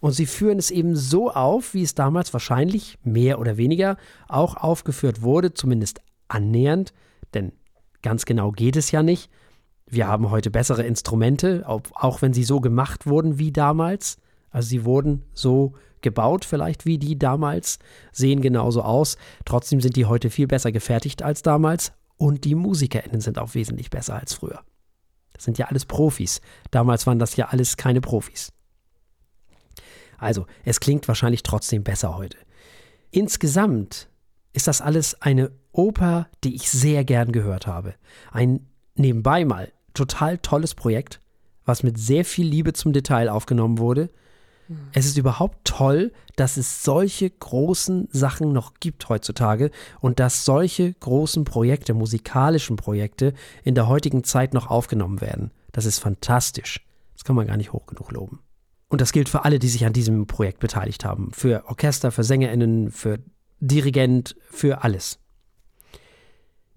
Und 0.00 0.12
sie 0.12 0.26
führen 0.26 0.58
es 0.58 0.70
eben 0.70 0.96
so 0.96 1.30
auf, 1.30 1.74
wie 1.74 1.82
es 1.82 1.94
damals 1.94 2.32
wahrscheinlich 2.32 2.98
mehr 3.04 3.38
oder 3.38 3.56
weniger 3.56 3.96
auch 4.28 4.56
aufgeführt 4.56 5.22
wurde, 5.22 5.52
zumindest 5.52 6.00
annähernd, 6.28 6.92
denn 7.34 7.52
ganz 8.02 8.24
genau 8.24 8.50
geht 8.50 8.76
es 8.76 8.90
ja 8.90 9.02
nicht. 9.02 9.30
Wir 9.86 10.06
haben 10.06 10.30
heute 10.30 10.50
bessere 10.50 10.84
Instrumente, 10.84 11.64
auch 11.66 12.22
wenn 12.22 12.32
sie 12.32 12.44
so 12.44 12.60
gemacht 12.60 13.06
wurden 13.06 13.38
wie 13.38 13.52
damals. 13.52 14.18
Also 14.50 14.68
sie 14.68 14.84
wurden 14.84 15.24
so 15.34 15.74
gebaut, 16.00 16.44
vielleicht 16.44 16.86
wie 16.86 16.98
die 16.98 17.18
damals, 17.18 17.78
sehen 18.12 18.40
genauso 18.40 18.82
aus. 18.82 19.16
Trotzdem 19.44 19.80
sind 19.80 19.96
die 19.96 20.06
heute 20.06 20.30
viel 20.30 20.46
besser 20.46 20.72
gefertigt 20.72 21.22
als 21.22 21.42
damals 21.42 21.92
und 22.16 22.44
die 22.44 22.54
MusikerInnen 22.54 23.20
sind 23.20 23.38
auch 23.38 23.54
wesentlich 23.54 23.90
besser 23.90 24.14
als 24.14 24.34
früher. 24.34 24.62
Das 25.32 25.44
sind 25.44 25.58
ja 25.58 25.66
alles 25.66 25.84
Profis. 25.84 26.40
Damals 26.70 27.06
waren 27.06 27.18
das 27.18 27.36
ja 27.36 27.48
alles 27.48 27.76
keine 27.76 28.00
Profis. 28.00 28.52
Also, 30.20 30.46
es 30.64 30.80
klingt 30.80 31.08
wahrscheinlich 31.08 31.42
trotzdem 31.42 31.82
besser 31.82 32.16
heute. 32.16 32.38
Insgesamt 33.10 34.08
ist 34.52 34.68
das 34.68 34.80
alles 34.80 35.20
eine 35.20 35.50
Oper, 35.72 36.28
die 36.44 36.54
ich 36.54 36.70
sehr 36.70 37.04
gern 37.04 37.32
gehört 37.32 37.66
habe. 37.66 37.94
Ein 38.30 38.66
nebenbei 38.94 39.44
mal 39.44 39.72
total 39.94 40.38
tolles 40.38 40.74
Projekt, 40.74 41.20
was 41.64 41.82
mit 41.82 41.98
sehr 41.98 42.24
viel 42.24 42.46
Liebe 42.46 42.72
zum 42.72 42.92
Detail 42.92 43.28
aufgenommen 43.28 43.78
wurde 43.78 44.10
es 44.92 45.06
ist 45.06 45.18
überhaupt 45.18 45.64
toll, 45.64 46.12
dass 46.36 46.56
es 46.56 46.84
solche 46.84 47.28
großen 47.28 48.08
Sachen 48.12 48.52
noch 48.52 48.74
gibt 48.78 49.08
heutzutage 49.08 49.70
und 50.00 50.20
dass 50.20 50.44
solche 50.44 50.92
großen 50.92 51.44
Projekte, 51.44 51.92
musikalischen 51.92 52.76
Projekte 52.76 53.34
in 53.64 53.74
der 53.74 53.88
heutigen 53.88 54.22
Zeit 54.22 54.54
noch 54.54 54.68
aufgenommen 54.68 55.20
werden. 55.20 55.50
Das 55.72 55.86
ist 55.86 55.98
fantastisch. 55.98 56.86
Das 57.14 57.24
kann 57.24 57.36
man 57.36 57.48
gar 57.48 57.56
nicht 57.56 57.72
hoch 57.72 57.86
genug 57.86 58.12
loben. 58.12 58.40
Und 58.90 59.00
das 59.00 59.12
gilt 59.12 59.28
für 59.28 59.44
alle, 59.44 59.60
die 59.60 59.68
sich 59.68 59.86
an 59.86 59.92
diesem 59.92 60.26
Projekt 60.26 60.58
beteiligt 60.58 61.04
haben. 61.04 61.30
Für 61.32 61.64
Orchester, 61.66 62.10
für 62.10 62.24
SängerInnen, 62.24 62.90
für 62.90 63.20
Dirigent, 63.60 64.36
für 64.50 64.82
alles. 64.82 65.20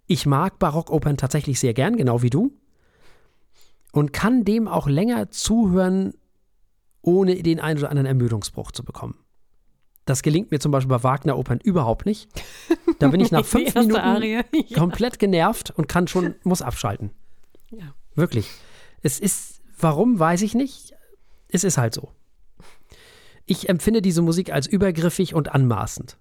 Ich 0.05 0.25
mag 0.27 0.59
Barockopern 0.59 1.17
tatsächlich 1.17 1.59
sehr 1.59 1.73
gern, 1.73 1.97
genau 1.97 2.21
wie 2.21 2.29
du. 2.29 2.53
Und 3.91 4.13
kann 4.13 4.45
dem 4.45 4.67
auch 4.67 4.87
länger 4.87 5.31
zuhören, 5.31 6.13
ohne 7.01 7.41
den 7.41 7.59
einen 7.59 7.79
oder 7.79 7.89
anderen 7.89 8.07
Ermüdungsbruch 8.07 8.71
zu 8.71 8.83
bekommen. 8.83 9.17
Das 10.05 10.21
gelingt 10.21 10.51
mir 10.51 10.59
zum 10.59 10.71
Beispiel 10.71 10.89
bei 10.89 11.03
Wagner-Opern 11.03 11.61
überhaupt 11.63 12.05
nicht. 12.05 12.29
Da 12.99 13.07
bin 13.07 13.21
ich 13.21 13.31
nach 13.31 13.45
fünf 13.45 13.73
Minuten 13.73 13.95
Arie. 13.95 14.43
Komplett 14.75 15.17
genervt 15.17 15.71
und 15.71 15.87
kann 15.87 16.07
schon, 16.07 16.35
muss 16.43 16.61
abschalten. 16.61 17.09
Ja. 17.71 17.95
Wirklich. 18.13 18.49
Es 19.01 19.19
ist, 19.19 19.61
warum, 19.79 20.19
weiß 20.19 20.43
ich 20.43 20.53
nicht. 20.53 20.93
Es 21.53 21.63
ist 21.63 21.77
halt 21.77 21.93
so. 21.93 22.11
Ich 23.45 23.69
empfinde 23.69 24.01
diese 24.01 24.21
Musik 24.21 24.51
als 24.51 24.67
übergriffig 24.67 25.33
und 25.33 25.53
anmaßend. 25.53 26.17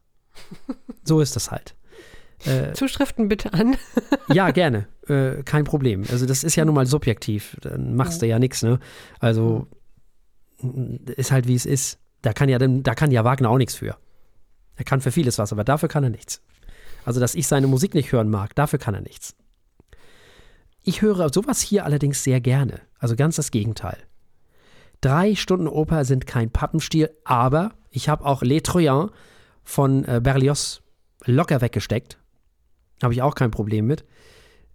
So 1.04 1.20
ist 1.20 1.34
das 1.34 1.50
halt. 1.50 1.74
Äh, 2.44 2.74
Zuschriften 2.74 3.28
bitte 3.28 3.52
an. 3.52 3.76
ja, 4.32 4.50
gerne. 4.50 4.86
Äh, 5.08 5.42
kein 5.42 5.64
Problem. 5.64 6.04
Also, 6.10 6.26
das 6.26 6.44
ist 6.44 6.54
ja 6.56 6.64
nun 6.64 6.74
mal 6.74 6.86
subjektiv. 6.86 7.56
Dann 7.60 7.96
machst 7.96 8.20
ja. 8.22 8.26
du 8.26 8.30
ja 8.30 8.38
nichts, 8.38 8.62
ne? 8.62 8.78
Also, 9.20 9.66
ist 11.16 11.32
halt 11.32 11.48
wie 11.48 11.54
es 11.54 11.66
ist. 11.66 11.98
Da 12.20 12.32
kann 12.32 12.48
ja, 12.48 12.58
da 12.58 12.94
kann 12.94 13.10
ja 13.10 13.24
Wagner 13.24 13.50
auch 13.50 13.58
nichts 13.58 13.74
für. 13.74 13.96
Er 14.76 14.84
kann 14.84 15.00
für 15.00 15.12
vieles 15.12 15.38
was, 15.38 15.52
aber 15.52 15.64
dafür 15.64 15.88
kann 15.88 16.04
er 16.04 16.10
nichts. 16.10 16.42
Also, 17.04 17.20
dass 17.20 17.34
ich 17.34 17.46
seine 17.46 17.66
Musik 17.66 17.94
nicht 17.94 18.12
hören 18.12 18.28
mag, 18.28 18.54
dafür 18.54 18.78
kann 18.78 18.94
er 18.94 19.00
nichts. 19.00 19.34
Ich 20.84 21.00
höre 21.00 21.32
sowas 21.32 21.60
hier 21.60 21.84
allerdings 21.84 22.24
sehr 22.24 22.40
gerne. 22.40 22.80
Also 22.98 23.14
ganz 23.14 23.36
das 23.36 23.50
Gegenteil. 23.50 23.98
Drei 25.02 25.34
Stunden 25.34 25.66
Oper 25.66 26.04
sind 26.04 26.26
kein 26.26 26.50
Pappenstiel, 26.50 27.10
aber 27.24 27.72
ich 27.90 28.08
habe 28.08 28.24
auch 28.24 28.42
Les 28.42 28.62
Troyens 28.62 29.10
von 29.64 30.04
äh, 30.04 30.20
Berlioz 30.22 30.80
locker 31.24 31.60
weggesteckt. 31.60 32.18
Habe 33.02 33.12
ich 33.12 33.20
auch 33.20 33.34
kein 33.34 33.50
Problem 33.50 33.86
mit. 33.86 34.04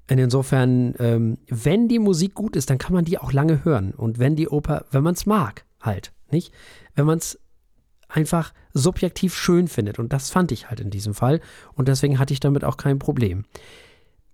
Und 0.09 0.17
insofern, 0.17 0.93
ähm, 0.99 1.37
wenn 1.47 1.87
die 1.87 1.99
Musik 1.99 2.33
gut 2.33 2.57
ist, 2.57 2.69
dann 2.69 2.77
kann 2.77 2.93
man 2.93 3.05
die 3.05 3.17
auch 3.17 3.31
lange 3.31 3.63
hören. 3.63 3.93
Und 3.93 4.19
wenn 4.19 4.35
die 4.35 4.49
Oper, 4.49 4.85
wenn 4.91 5.01
man 5.01 5.13
es 5.13 5.25
mag, 5.25 5.65
halt, 5.81 6.11
nicht? 6.29 6.53
Wenn 6.93 7.05
man 7.05 7.19
es 7.19 7.39
einfach 8.09 8.53
subjektiv 8.73 9.33
schön 9.33 9.69
findet. 9.69 9.97
Und 9.97 10.11
das 10.11 10.29
fand 10.29 10.51
ich 10.51 10.69
halt 10.69 10.81
in 10.81 10.89
diesem 10.89 11.13
Fall. 11.13 11.39
Und 11.73 11.87
deswegen 11.87 12.19
hatte 12.19 12.33
ich 12.33 12.41
damit 12.41 12.65
auch 12.65 12.75
kein 12.75 12.99
Problem. 12.99 13.45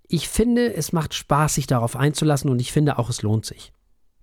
Ich 0.07 0.27
finde, 0.27 0.73
es 0.73 0.91
macht 0.91 1.13
Spaß, 1.13 1.55
sich 1.55 1.67
darauf 1.67 1.95
einzulassen 1.95 2.49
und 2.49 2.59
ich 2.59 2.71
finde 2.71 2.97
auch, 2.97 3.09
es 3.09 3.21
lohnt 3.21 3.45
sich. 3.45 3.73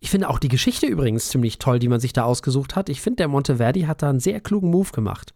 Ich 0.00 0.10
finde 0.10 0.30
auch 0.30 0.38
die 0.38 0.48
Geschichte 0.48 0.86
übrigens 0.86 1.28
ziemlich 1.28 1.58
toll, 1.58 1.78
die 1.78 1.88
man 1.88 2.00
sich 2.00 2.14
da 2.14 2.24
ausgesucht 2.24 2.74
hat. 2.74 2.88
Ich 2.88 3.02
finde, 3.02 3.18
der 3.18 3.28
Monteverdi 3.28 3.82
hat 3.82 4.02
da 4.02 4.08
einen 4.08 4.20
sehr 4.20 4.40
klugen 4.40 4.70
Move 4.70 4.90
gemacht. 4.92 5.34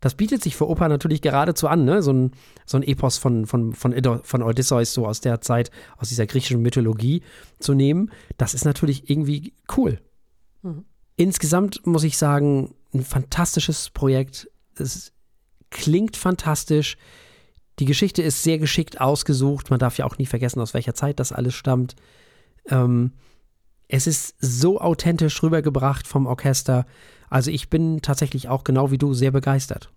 Das 0.00 0.16
bietet 0.16 0.42
sich 0.42 0.56
für 0.56 0.68
Oper 0.68 0.88
natürlich 0.88 1.22
geradezu 1.22 1.68
an, 1.68 1.84
ne? 1.84 2.02
So 2.02 2.12
ein, 2.12 2.32
so 2.66 2.76
ein 2.76 2.82
Epos 2.82 3.18
von, 3.18 3.46
von, 3.46 3.72
von, 3.72 3.94
von 4.24 4.42
Odysseus, 4.42 4.92
so 4.92 5.06
aus 5.06 5.20
der 5.20 5.40
Zeit, 5.40 5.70
aus 5.96 6.08
dieser 6.08 6.26
griechischen 6.26 6.60
Mythologie 6.60 7.22
zu 7.60 7.72
nehmen. 7.72 8.10
Das 8.36 8.52
ist 8.52 8.64
natürlich 8.64 9.08
irgendwie 9.08 9.54
cool. 9.76 10.00
Mhm. 10.62 10.84
Insgesamt 11.14 11.86
muss 11.86 12.02
ich 12.02 12.18
sagen, 12.18 12.74
ein 12.92 13.04
fantastisches 13.04 13.90
Projekt. 13.90 14.50
Es 14.76 15.12
klingt 15.70 16.16
fantastisch. 16.16 16.96
Die 17.78 17.84
Geschichte 17.84 18.22
ist 18.22 18.42
sehr 18.42 18.58
geschickt 18.58 19.00
ausgesucht. 19.00 19.70
Man 19.70 19.78
darf 19.78 19.98
ja 19.98 20.04
auch 20.04 20.18
nie 20.18 20.26
vergessen, 20.26 20.60
aus 20.60 20.74
welcher 20.74 20.94
Zeit 20.94 21.20
das 21.20 21.30
alles 21.30 21.54
stammt. 21.54 21.94
Ähm, 22.68 23.12
es 23.92 24.06
ist 24.06 24.34
so 24.40 24.80
authentisch 24.80 25.42
rübergebracht 25.42 26.06
vom 26.06 26.24
Orchester. 26.26 26.86
Also 27.28 27.50
ich 27.50 27.68
bin 27.68 28.00
tatsächlich 28.00 28.48
auch 28.48 28.64
genau 28.64 28.90
wie 28.90 28.96
du 28.96 29.12
sehr 29.12 29.30
begeistert. 29.30 29.92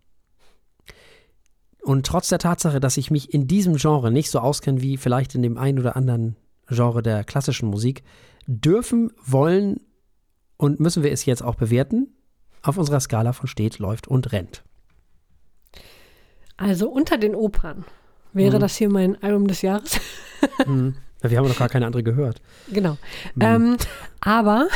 Und 1.81 2.05
trotz 2.05 2.27
der 2.27 2.39
Tatsache, 2.39 2.81
dass 2.81 2.97
ich 2.97 3.09
mich 3.09 3.33
in 3.33 3.47
diesem 3.47 3.77
Genre 3.77 4.11
nicht 4.11 4.29
so 4.29 4.39
auskenne 4.39 4.81
wie 4.81 4.97
vielleicht 4.97 5.33
in 5.33 5.43
dem 5.43 5.57
einen 5.57 5.79
oder 5.79 5.95
anderen 5.95 6.35
Genre 6.67 7.01
der 7.01 7.23
klassischen 7.23 7.69
Musik, 7.69 8.03
dürfen, 8.47 9.13
wollen 9.23 9.79
und 10.57 10.81
müssen 10.81 11.01
wir 11.01 11.13
es 11.13 11.25
jetzt 11.25 11.41
auch 11.41 11.55
bewerten 11.55 12.13
auf 12.63 12.77
unserer 12.77 12.99
Skala 12.99 13.31
von 13.31 13.47
steht, 13.47 13.79
läuft 13.79 14.09
und 14.09 14.33
rennt. 14.33 14.65
Also 16.57 16.89
unter 16.89 17.17
den 17.17 17.33
Opern 17.33 17.85
wäre 18.33 18.57
mhm. 18.57 18.61
das 18.61 18.75
hier 18.75 18.89
mein 18.89 19.21
Album 19.23 19.47
des 19.47 19.61
Jahres. 19.61 20.01
mhm. 20.65 20.95
Wir 21.29 21.37
haben 21.37 21.47
noch 21.47 21.57
gar 21.57 21.69
keine 21.69 21.85
andere 21.85 22.03
gehört. 22.03 22.41
Genau. 22.71 22.97
Mhm. 23.35 23.41
Ähm, 23.41 23.77
aber, 24.21 24.67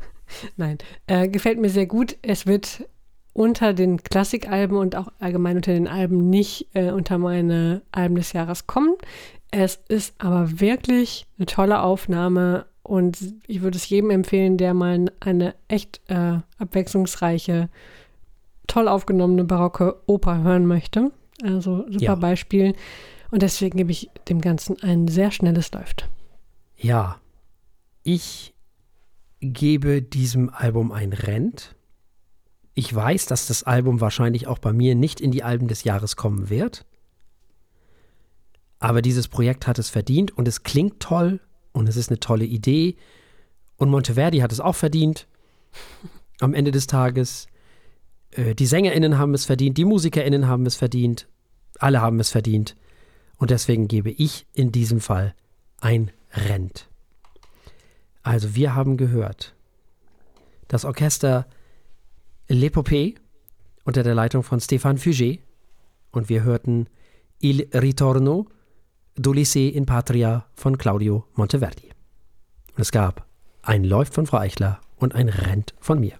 nein, 0.56 0.78
äh, 1.06 1.28
gefällt 1.28 1.58
mir 1.58 1.70
sehr 1.70 1.86
gut. 1.86 2.16
Es 2.22 2.46
wird 2.46 2.84
unter 3.32 3.72
den 3.74 4.02
Klassikalben 4.02 4.76
und 4.76 4.96
auch 4.96 5.08
allgemein 5.18 5.56
unter 5.56 5.72
den 5.72 5.88
Alben 5.88 6.30
nicht 6.30 6.68
äh, 6.74 6.90
unter 6.90 7.18
meine 7.18 7.82
Alben 7.90 8.14
des 8.14 8.32
Jahres 8.32 8.66
kommen. 8.66 8.94
Es 9.50 9.80
ist 9.88 10.14
aber 10.18 10.60
wirklich 10.60 11.26
eine 11.38 11.46
tolle 11.46 11.82
Aufnahme 11.82 12.66
und 12.82 13.18
ich 13.46 13.62
würde 13.62 13.76
es 13.76 13.88
jedem 13.88 14.10
empfehlen, 14.10 14.56
der 14.56 14.74
mal 14.74 15.06
eine 15.20 15.54
echt 15.68 16.00
äh, 16.08 16.38
abwechslungsreiche, 16.58 17.68
toll 18.66 18.88
aufgenommene 18.88 19.44
barocke 19.44 19.96
Oper 20.06 20.42
hören 20.42 20.66
möchte. 20.66 21.10
Also 21.42 21.84
super 21.88 22.04
ja. 22.04 22.14
Beispiel. 22.14 22.74
Und 23.34 23.42
deswegen 23.42 23.78
gebe 23.78 23.90
ich 23.90 24.10
dem 24.28 24.40
Ganzen 24.40 24.80
ein 24.80 25.08
sehr 25.08 25.32
schnelles 25.32 25.72
Läuft. 25.72 26.08
Ja, 26.76 27.20
ich 28.04 28.54
gebe 29.40 30.02
diesem 30.02 30.50
Album 30.50 30.92
ein 30.92 31.12
Rent. 31.12 31.74
Ich 32.74 32.94
weiß, 32.94 33.26
dass 33.26 33.48
das 33.48 33.64
Album 33.64 34.00
wahrscheinlich 34.00 34.46
auch 34.46 34.60
bei 34.60 34.72
mir 34.72 34.94
nicht 34.94 35.20
in 35.20 35.32
die 35.32 35.42
Alben 35.42 35.66
des 35.66 35.82
Jahres 35.82 36.14
kommen 36.14 36.48
wird. 36.48 36.86
Aber 38.78 39.02
dieses 39.02 39.26
Projekt 39.26 39.66
hat 39.66 39.80
es 39.80 39.90
verdient 39.90 40.30
und 40.38 40.46
es 40.46 40.62
klingt 40.62 41.00
toll 41.00 41.40
und 41.72 41.88
es 41.88 41.96
ist 41.96 42.10
eine 42.10 42.20
tolle 42.20 42.44
Idee. 42.44 42.94
Und 43.78 43.90
Monteverdi 43.90 44.38
hat 44.38 44.52
es 44.52 44.60
auch 44.60 44.76
verdient. 44.76 45.26
Am 46.38 46.54
Ende 46.54 46.70
des 46.70 46.86
Tages. 46.86 47.48
Äh, 48.30 48.54
die 48.54 48.66
SängerInnen 48.66 49.18
haben 49.18 49.34
es 49.34 49.44
verdient, 49.44 49.76
die 49.76 49.84
MusikerInnen 49.84 50.46
haben 50.46 50.66
es 50.66 50.76
verdient. 50.76 51.26
Alle 51.80 52.00
haben 52.00 52.20
es 52.20 52.30
verdient. 52.30 52.76
Und 53.38 53.50
deswegen 53.50 53.88
gebe 53.88 54.10
ich 54.10 54.46
in 54.52 54.72
diesem 54.72 55.00
Fall 55.00 55.34
ein 55.80 56.10
Rent. 56.32 56.88
Also 58.22 58.54
wir 58.54 58.74
haben 58.74 58.96
gehört, 58.96 59.54
das 60.68 60.84
Orchester 60.84 61.46
L'Epopée 62.48 63.16
unter 63.84 64.02
der 64.02 64.14
Leitung 64.14 64.42
von 64.42 64.60
Stéphane 64.60 64.98
Fugé 64.98 65.40
und 66.10 66.28
wir 66.28 66.42
hörten 66.42 66.88
Il 67.40 67.68
Ritorno 67.72 68.46
d'Ulisse 69.18 69.70
in 69.70 69.86
Patria 69.86 70.46
von 70.54 70.78
Claudio 70.78 71.26
Monteverdi. 71.34 71.90
Und 72.74 72.80
es 72.80 72.92
gab 72.92 73.26
ein 73.62 73.84
Läuft 73.84 74.14
von 74.14 74.26
Frau 74.26 74.38
Eichler 74.38 74.80
und 74.96 75.14
ein 75.14 75.28
Rent 75.28 75.74
von 75.80 76.00
mir. 76.00 76.18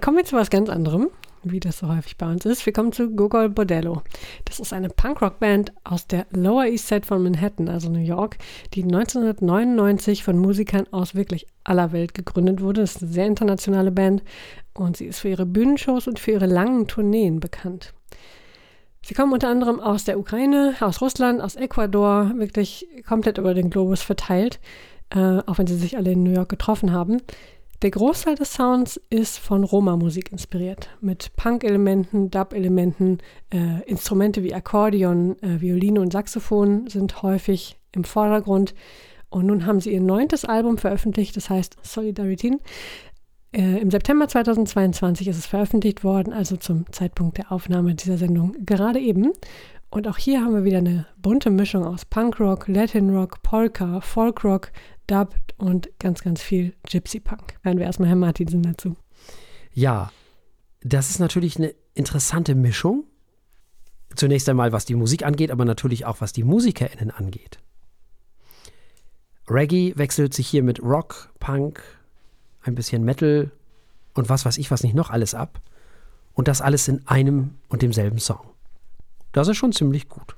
Kommen 0.00 0.18
wir 0.18 0.24
zu 0.24 0.36
was 0.36 0.50
ganz 0.50 0.68
anderem 0.68 1.08
wie 1.52 1.60
das 1.60 1.78
so 1.78 1.88
häufig 1.88 2.16
bei 2.16 2.30
uns 2.30 2.44
ist. 2.44 2.64
Wir 2.66 2.72
kommen 2.72 2.92
zu 2.92 3.10
Gogol 3.10 3.48
Bordello. 3.48 4.02
Das 4.44 4.60
ist 4.60 4.72
eine 4.72 4.88
Punkrock-Band 4.88 5.72
aus 5.84 6.06
der 6.06 6.26
Lower 6.30 6.66
East 6.66 6.88
Side 6.88 7.06
von 7.06 7.22
Manhattan, 7.22 7.68
also 7.68 7.90
New 7.90 7.98
York, 7.98 8.38
die 8.74 8.82
1999 8.82 10.24
von 10.24 10.38
Musikern 10.38 10.86
aus 10.90 11.14
wirklich 11.14 11.46
aller 11.64 11.92
Welt 11.92 12.14
gegründet 12.14 12.60
wurde. 12.60 12.82
Das 12.82 12.96
ist 12.96 13.02
eine 13.02 13.12
sehr 13.12 13.26
internationale 13.26 13.90
Band 13.92 14.22
und 14.74 14.96
sie 14.96 15.06
ist 15.06 15.20
für 15.20 15.28
ihre 15.28 15.46
Bühnenshows 15.46 16.06
und 16.06 16.18
für 16.18 16.32
ihre 16.32 16.46
langen 16.46 16.86
Tourneen 16.86 17.40
bekannt. 17.40 17.94
Sie 19.02 19.14
kommen 19.14 19.32
unter 19.32 19.48
anderem 19.48 19.78
aus 19.78 20.02
der 20.02 20.18
Ukraine, 20.18 20.74
aus 20.80 21.00
Russland, 21.00 21.40
aus 21.40 21.54
Ecuador, 21.54 22.32
wirklich 22.36 22.88
komplett 23.06 23.38
über 23.38 23.54
den 23.54 23.70
Globus 23.70 24.02
verteilt, 24.02 24.58
äh, 25.10 25.38
auch 25.46 25.58
wenn 25.58 25.68
sie 25.68 25.76
sich 25.76 25.96
alle 25.96 26.10
in 26.10 26.24
New 26.24 26.32
York 26.32 26.48
getroffen 26.48 26.90
haben. 26.90 27.22
Der 27.82 27.90
Großteil 27.90 28.36
des 28.36 28.54
Sounds 28.54 28.98
ist 29.10 29.38
von 29.38 29.62
Roma-Musik 29.62 30.32
inspiriert, 30.32 30.88
mit 31.02 31.36
Punk-Elementen, 31.36 32.30
Dub-Elementen, 32.30 33.18
äh, 33.52 33.82
Instrumente 33.86 34.42
wie 34.42 34.54
Akkordeon, 34.54 35.36
äh, 35.42 35.60
Violine 35.60 36.00
und 36.00 36.12
Saxophon 36.12 36.88
sind 36.88 37.22
häufig 37.22 37.76
im 37.92 38.04
Vordergrund. 38.04 38.74
Und 39.28 39.46
nun 39.46 39.66
haben 39.66 39.80
sie 39.80 39.92
ihr 39.92 40.00
neuntes 40.00 40.46
Album 40.46 40.78
veröffentlicht, 40.78 41.36
das 41.36 41.50
heißt 41.50 41.76
Solidarity. 41.82 42.56
Äh, 43.52 43.78
Im 43.80 43.90
September 43.90 44.26
2022 44.26 45.28
ist 45.28 45.38
es 45.38 45.46
veröffentlicht 45.46 46.02
worden, 46.02 46.32
also 46.32 46.56
zum 46.56 46.90
Zeitpunkt 46.92 47.36
der 47.36 47.52
Aufnahme 47.52 47.94
dieser 47.94 48.16
Sendung 48.16 48.56
gerade 48.64 49.00
eben. 49.00 49.32
Und 49.90 50.08
auch 50.08 50.16
hier 50.16 50.40
haben 50.40 50.54
wir 50.54 50.64
wieder 50.64 50.78
eine 50.78 51.06
bunte 51.20 51.50
Mischung 51.50 51.84
aus 51.84 52.06
Punkrock, 52.06 52.68
Latin 52.68 53.14
Rock, 53.14 53.42
Polka, 53.42 54.00
Folkrock, 54.00 54.72
Dub 55.06 55.34
und 55.56 55.88
ganz, 55.98 56.22
ganz 56.22 56.42
viel 56.42 56.74
Gypsy 56.88 57.20
Punk. 57.20 57.58
Hören 57.62 57.78
wir 57.78 57.86
erstmal 57.86 58.08
Herrn 58.08 58.18
Martinsen 58.18 58.62
dazu. 58.62 58.96
Ja, 59.72 60.10
das 60.82 61.10
ist 61.10 61.18
natürlich 61.18 61.56
eine 61.56 61.74
interessante 61.94 62.54
Mischung. 62.54 63.04
Zunächst 64.14 64.48
einmal, 64.48 64.72
was 64.72 64.84
die 64.84 64.94
Musik 64.94 65.24
angeht, 65.24 65.50
aber 65.50 65.64
natürlich 65.64 66.06
auch, 66.06 66.20
was 66.20 66.32
die 66.32 66.44
MusikerInnen 66.44 67.10
angeht. 67.10 67.58
Reggae 69.48 69.92
wechselt 69.96 70.34
sich 70.34 70.48
hier 70.48 70.62
mit 70.62 70.82
Rock, 70.82 71.30
Punk, 71.38 71.82
ein 72.62 72.74
bisschen 72.74 73.04
Metal 73.04 73.50
und 74.14 74.28
was 74.28 74.44
weiß 74.44 74.58
ich, 74.58 74.70
was 74.70 74.82
nicht 74.82 74.94
noch 74.94 75.10
alles 75.10 75.34
ab. 75.34 75.60
Und 76.32 76.48
das 76.48 76.60
alles 76.60 76.88
in 76.88 77.06
einem 77.06 77.54
und 77.68 77.82
demselben 77.82 78.18
Song. 78.18 78.40
Das 79.32 79.48
ist 79.48 79.56
schon 79.56 79.72
ziemlich 79.72 80.08
gut. 80.08 80.36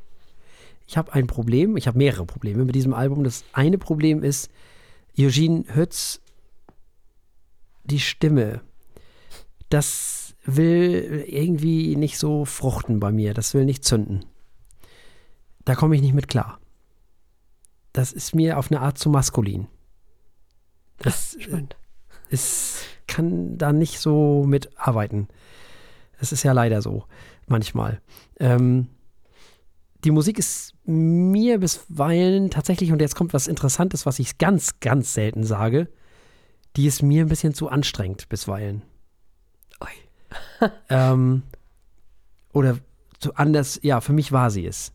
ich 0.87 0.97
habe 0.97 1.13
ein 1.13 1.27
Problem, 1.27 1.77
ich 1.77 1.87
habe 1.87 1.99
mehrere 1.99 2.25
Probleme 2.25 2.65
mit 2.65 2.75
diesem 2.75 2.95
Album. 2.95 3.25
Das 3.25 3.45
eine 3.53 3.79
Problem 3.79 4.23
ist, 4.23 4.51
Eugene 5.19 5.65
Hütz, 5.75 6.21
die 7.85 8.01
Stimme, 8.01 8.61
das 9.69 10.35
will 10.45 11.25
irgendwie 11.27 11.97
nicht 11.97 12.19
so 12.19 12.45
fruchten 12.45 13.01
bei 13.01 13.13
mir, 13.13 13.35
das 13.35 13.55
will 13.55 13.65
nicht 13.65 13.85
zünden. 13.85 14.25
Da 15.65 15.75
komme 15.75 15.97
ich 15.97 16.03
nicht 16.03 16.15
mit 16.15 16.29
klar. 16.29 16.61
Das 17.93 18.13
ist 18.13 18.35
mir 18.35 18.59
auf 18.59 18.71
eine 18.71 18.81
Art 18.81 18.99
zu 18.99 19.11
maskulin. 19.11 19.67
Das 20.99 21.37
Spannend. 21.41 21.77
ist, 22.31 22.85
kann 23.07 23.59
da 23.59 23.73
nicht 23.73 23.99
so 23.99 24.45
mitarbeiten. 24.45 25.29
Das 26.19 26.33
ist 26.33 26.43
ja 26.43 26.53
leider 26.53 26.81
so, 26.81 27.05
manchmal. 27.47 28.01
Ähm, 28.41 28.89
die 30.05 30.11
Musik 30.11 30.39
ist 30.39 30.75
mir 30.85 31.59
bisweilen 31.59 32.51
tatsächlich, 32.51 32.93
und 32.93 33.01
jetzt 33.01 33.17
kommt 33.17 33.33
was 33.33 33.49
Interessantes, 33.49 34.07
was 34.07 34.19
ich 34.19 34.39
ganz, 34.39 34.81
ganz 34.81 35.13
selten 35.15 35.45
sage, 35.45 35.89
die 36.77 36.87
ist 36.87 37.03
mir 37.03 37.25
ein 37.25 37.29
bisschen 37.29 37.55
zu 37.55 37.69
anstrengend 37.69 38.29
bisweilen. 38.29 38.83
ähm, 40.89 41.43
oder 42.53 42.79
zu 43.19 43.35
anders, 43.35 43.79
ja, 43.83 44.01
für 44.01 44.13
mich 44.13 44.33
war 44.33 44.51
sie 44.51 44.67
es. 44.67 44.93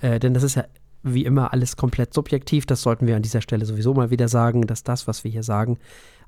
Äh, 0.00 0.18
denn 0.18 0.34
das 0.34 0.42
ist 0.42 0.56
ja 0.56 0.64
wie 1.02 1.24
immer 1.24 1.52
alles 1.52 1.76
komplett 1.76 2.14
subjektiv. 2.14 2.66
Das 2.66 2.82
sollten 2.82 3.06
wir 3.06 3.16
an 3.16 3.22
dieser 3.22 3.42
Stelle 3.42 3.66
sowieso 3.66 3.94
mal 3.94 4.10
wieder 4.10 4.28
sagen, 4.28 4.66
dass 4.66 4.82
das, 4.82 5.06
was 5.06 5.24
wir 5.24 5.30
hier 5.30 5.42
sagen, 5.42 5.78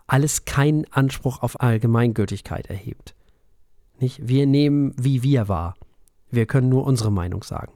alles 0.06 0.44
keinen 0.44 0.90
Anspruch 0.92 1.42
auf 1.42 1.60
Allgemeingültigkeit 1.60 2.66
erhebt. 2.66 3.14
Nicht? 3.98 4.28
Wir 4.28 4.46
nehmen, 4.46 4.92
wie 4.96 5.22
wir 5.22 5.48
wahr. 5.48 5.74
Wir 6.30 6.46
können 6.46 6.68
nur 6.68 6.84
unsere 6.84 7.10
Meinung 7.10 7.42
sagen. 7.42 7.72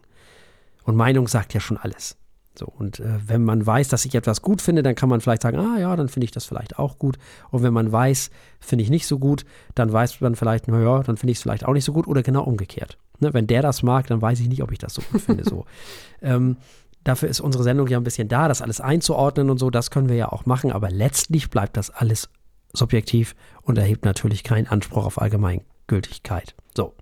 Und 0.90 0.96
Meinung 0.96 1.28
sagt 1.28 1.54
ja 1.54 1.60
schon 1.60 1.76
alles. 1.76 2.16
So, 2.58 2.66
und 2.66 2.98
äh, 2.98 3.20
wenn 3.28 3.44
man 3.44 3.64
weiß, 3.64 3.86
dass 3.86 4.04
ich 4.04 4.16
etwas 4.16 4.42
gut 4.42 4.60
finde, 4.60 4.82
dann 4.82 4.96
kann 4.96 5.08
man 5.08 5.20
vielleicht 5.20 5.42
sagen, 5.42 5.56
ah 5.56 5.78
ja, 5.78 5.94
dann 5.94 6.08
finde 6.08 6.24
ich 6.24 6.32
das 6.32 6.44
vielleicht 6.44 6.80
auch 6.80 6.98
gut. 6.98 7.16
Und 7.50 7.62
wenn 7.62 7.72
man 7.72 7.92
weiß, 7.92 8.32
finde 8.58 8.82
ich 8.82 8.90
nicht 8.90 9.06
so 9.06 9.20
gut, 9.20 9.44
dann 9.76 9.92
weiß 9.92 10.20
man 10.20 10.34
vielleicht, 10.34 10.66
naja, 10.66 11.04
dann 11.04 11.16
finde 11.16 11.30
ich 11.30 11.38
es 11.38 11.42
vielleicht 11.42 11.64
auch 11.64 11.74
nicht 11.74 11.84
so 11.84 11.92
gut 11.92 12.08
oder 12.08 12.24
genau 12.24 12.42
umgekehrt. 12.42 12.98
Ne, 13.20 13.32
wenn 13.32 13.46
der 13.46 13.62
das 13.62 13.84
mag, 13.84 14.08
dann 14.08 14.20
weiß 14.20 14.40
ich 14.40 14.48
nicht, 14.48 14.64
ob 14.64 14.72
ich 14.72 14.78
das 14.78 14.94
so 14.94 15.02
gut 15.12 15.20
finde. 15.20 15.44
So. 15.44 15.64
Ähm, 16.22 16.56
dafür 17.04 17.28
ist 17.28 17.38
unsere 17.38 17.62
Sendung 17.62 17.86
ja 17.86 17.96
ein 17.96 18.04
bisschen 18.04 18.26
da, 18.26 18.48
das 18.48 18.62
alles 18.62 18.80
einzuordnen 18.80 19.48
und 19.48 19.58
so, 19.58 19.70
das 19.70 19.92
können 19.92 20.08
wir 20.08 20.16
ja 20.16 20.32
auch 20.32 20.44
machen, 20.44 20.72
aber 20.72 20.90
letztlich 20.90 21.48
bleibt 21.50 21.76
das 21.76 21.88
alles 21.88 22.28
subjektiv 22.74 23.36
und 23.62 23.78
erhebt 23.78 24.04
natürlich 24.04 24.42
keinen 24.42 24.66
Anspruch 24.66 25.06
auf 25.06 25.22
Allgemeingültigkeit. 25.22 26.56
So. 26.76 26.94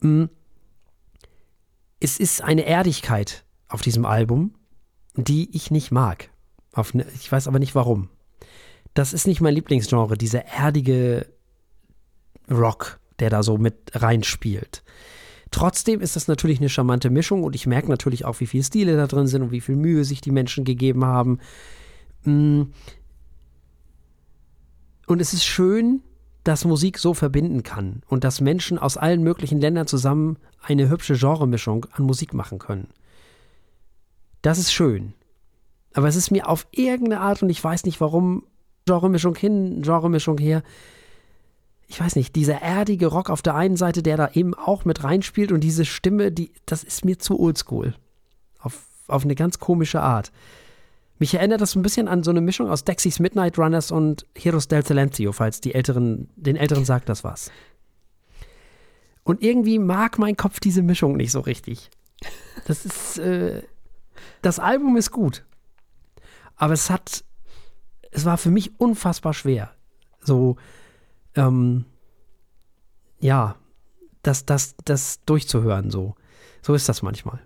Mm. 0.00 0.24
Es 2.00 2.18
ist 2.18 2.42
eine 2.42 2.66
Erdigkeit 2.66 3.44
auf 3.68 3.80
diesem 3.80 4.04
Album, 4.04 4.54
die 5.14 5.54
ich 5.56 5.70
nicht 5.70 5.90
mag. 5.90 6.30
Ne, 6.92 7.06
ich 7.14 7.30
weiß 7.30 7.48
aber 7.48 7.58
nicht 7.58 7.74
warum. 7.74 8.10
Das 8.94 9.12
ist 9.12 9.26
nicht 9.26 9.40
mein 9.40 9.54
Lieblingsgenre, 9.54 10.16
dieser 10.16 10.44
erdige 10.44 11.26
Rock, 12.50 13.00
der 13.18 13.30
da 13.30 13.42
so 13.42 13.56
mit 13.58 13.76
reinspielt. 13.92 14.82
Trotzdem 15.50 16.00
ist 16.00 16.16
das 16.16 16.28
natürlich 16.28 16.58
eine 16.58 16.68
charmante 16.68 17.08
Mischung 17.08 17.44
und 17.44 17.54
ich 17.54 17.66
merke 17.66 17.88
natürlich 17.88 18.24
auch, 18.24 18.40
wie 18.40 18.46
viele 18.46 18.64
Stile 18.64 18.96
da 18.96 19.06
drin 19.06 19.26
sind 19.26 19.42
und 19.42 19.52
wie 19.52 19.60
viel 19.60 19.76
Mühe 19.76 20.04
sich 20.04 20.20
die 20.20 20.32
Menschen 20.32 20.64
gegeben 20.64 21.04
haben. 21.04 21.38
Mm. 22.24 22.62
Und 25.06 25.20
es 25.20 25.32
ist 25.32 25.44
schön, 25.44 26.02
dass 26.46 26.64
Musik 26.64 26.98
so 26.98 27.12
verbinden 27.12 27.64
kann 27.64 28.02
und 28.06 28.22
dass 28.22 28.40
Menschen 28.40 28.78
aus 28.78 28.96
allen 28.96 29.22
möglichen 29.22 29.60
Ländern 29.60 29.88
zusammen 29.88 30.38
eine 30.62 30.88
hübsche 30.88 31.16
Genremischung 31.16 31.86
an 31.92 32.04
Musik 32.04 32.34
machen 32.34 32.60
können. 32.60 32.88
Das 34.42 34.58
ist 34.58 34.72
schön. 34.72 35.14
Aber 35.92 36.06
es 36.06 36.14
ist 36.14 36.30
mir 36.30 36.48
auf 36.48 36.68
irgendeine 36.70 37.20
Art, 37.20 37.42
und 37.42 37.50
ich 37.50 37.62
weiß 37.62 37.84
nicht 37.84 38.00
warum, 38.00 38.44
Genremischung 38.84 39.34
hin, 39.34 39.82
Genremischung 39.82 40.38
her, 40.38 40.62
ich 41.88 42.00
weiß 42.00 42.14
nicht, 42.14 42.36
dieser 42.36 42.62
erdige 42.62 43.08
Rock 43.08 43.28
auf 43.28 43.42
der 43.42 43.56
einen 43.56 43.76
Seite, 43.76 44.04
der 44.04 44.16
da 44.16 44.30
eben 44.32 44.54
auch 44.54 44.84
mit 44.84 45.02
reinspielt 45.02 45.50
und 45.50 45.60
diese 45.60 45.84
Stimme, 45.84 46.30
die, 46.30 46.52
das 46.64 46.84
ist 46.84 47.04
mir 47.04 47.18
zu 47.18 47.40
oldschool. 47.40 47.94
Auf, 48.60 48.86
auf 49.08 49.24
eine 49.24 49.34
ganz 49.34 49.58
komische 49.58 50.00
Art. 50.00 50.30
Mich 51.18 51.34
erinnert 51.34 51.60
das 51.60 51.74
ein 51.74 51.82
bisschen 51.82 52.08
an 52.08 52.22
so 52.22 52.30
eine 52.30 52.40
Mischung 52.40 52.68
aus 52.68 52.84
Dexys 52.84 53.18
Midnight 53.20 53.58
Runners 53.58 53.90
und 53.90 54.26
Heroes 54.36 54.68
del 54.68 54.84
Silencio, 54.84 55.32
falls 55.32 55.60
die 55.60 55.74
Älteren, 55.74 56.28
den 56.36 56.56
Älteren 56.56 56.84
sagt 56.86 57.08
das 57.08 57.24
was. 57.24 57.50
Und 59.22 59.42
irgendwie 59.42 59.78
mag 59.78 60.18
mein 60.18 60.36
Kopf 60.36 60.60
diese 60.60 60.82
Mischung 60.82 61.16
nicht 61.16 61.32
so 61.32 61.40
richtig. 61.40 61.90
Das 62.66 62.84
ist, 62.84 63.18
äh, 63.18 63.62
das 64.42 64.58
Album 64.58 64.96
ist 64.96 65.10
gut. 65.10 65.44
Aber 66.54 66.74
es 66.74 66.90
hat, 66.90 67.24
es 68.10 68.24
war 68.24 68.38
für 68.38 68.50
mich 68.50 68.78
unfassbar 68.78 69.34
schwer. 69.34 69.72
So, 70.20 70.56
ähm, 71.34 71.86
ja, 73.18 73.56
das, 74.22 74.44
das, 74.46 74.74
das 74.84 75.20
durchzuhören, 75.24 75.90
so. 75.90 76.14
So 76.62 76.74
ist 76.74 76.88
das 76.88 77.02
manchmal. 77.02 77.40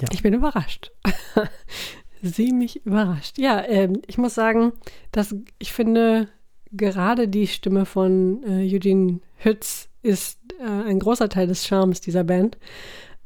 Ja. 0.00 0.08
Ich 0.12 0.22
bin 0.22 0.34
überrascht. 0.34 0.92
Sie 2.22 2.52
mich 2.52 2.84
überrascht. 2.84 3.38
Ja, 3.38 3.64
ähm, 3.66 4.02
ich 4.06 4.18
muss 4.18 4.34
sagen, 4.34 4.72
dass 5.12 5.34
ich 5.58 5.72
finde, 5.72 6.28
gerade 6.72 7.28
die 7.28 7.46
Stimme 7.46 7.86
von 7.86 8.42
äh, 8.44 8.74
Eugene 8.74 9.20
Hütz 9.36 9.88
ist 10.02 10.38
äh, 10.60 10.64
ein 10.64 10.98
großer 10.98 11.28
Teil 11.28 11.46
des 11.46 11.66
Charmes 11.66 12.00
dieser 12.00 12.24
Band. 12.24 12.58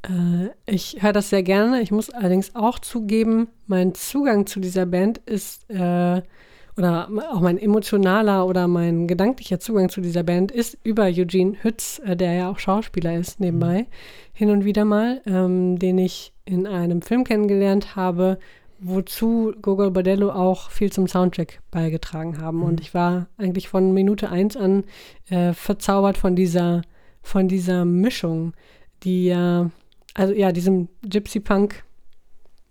Äh, 0.02 0.50
ich 0.66 1.02
höre 1.02 1.12
das 1.12 1.30
sehr 1.30 1.42
gerne. 1.42 1.80
Ich 1.80 1.90
muss 1.90 2.10
allerdings 2.10 2.54
auch 2.54 2.78
zugeben, 2.78 3.48
mein 3.66 3.94
Zugang 3.94 4.46
zu 4.46 4.60
dieser 4.60 4.86
Band 4.86 5.18
ist 5.18 5.68
äh, 5.70 6.22
oder 6.76 7.08
auch 7.30 7.40
mein 7.40 7.58
emotionaler 7.58 8.46
oder 8.46 8.66
mein 8.66 9.06
gedanklicher 9.06 9.60
Zugang 9.60 9.88
zu 9.88 10.00
dieser 10.00 10.22
Band 10.22 10.50
ist 10.50 10.78
über 10.84 11.04
Eugene 11.04 11.56
Hütz, 11.62 12.00
äh, 12.04 12.16
der 12.16 12.32
ja 12.32 12.50
auch 12.50 12.58
Schauspieler 12.58 13.16
ist 13.16 13.40
nebenbei, 13.40 13.82
mhm. 13.82 13.86
hin 14.32 14.50
und 14.50 14.64
wieder 14.64 14.84
mal, 14.84 15.20
ähm, 15.26 15.78
den 15.78 15.98
ich 15.98 16.32
in 16.44 16.66
einem 16.66 17.02
Film 17.02 17.24
kennengelernt 17.24 17.94
habe, 17.94 18.38
wozu 18.80 19.52
Gogol 19.62 19.90
Bordello 19.90 20.30
auch 20.30 20.70
viel 20.70 20.90
zum 20.90 21.06
Soundtrack 21.06 21.60
beigetragen 21.70 22.40
haben. 22.40 22.58
Mhm. 22.58 22.64
Und 22.64 22.80
ich 22.80 22.94
war 22.94 23.28
eigentlich 23.36 23.68
von 23.68 23.92
Minute 23.92 24.30
eins 24.30 24.56
an 24.56 24.84
äh, 25.28 25.52
verzaubert 25.52 26.18
von 26.18 26.34
dieser, 26.34 26.82
von 27.22 27.48
dieser 27.48 27.84
Mischung, 27.84 28.54
die 29.02 29.26
ja, 29.26 29.70
also 30.14 30.32
ja, 30.32 30.52
diesem 30.52 30.88
Gypsy 31.02 31.40
Punk 31.40 31.84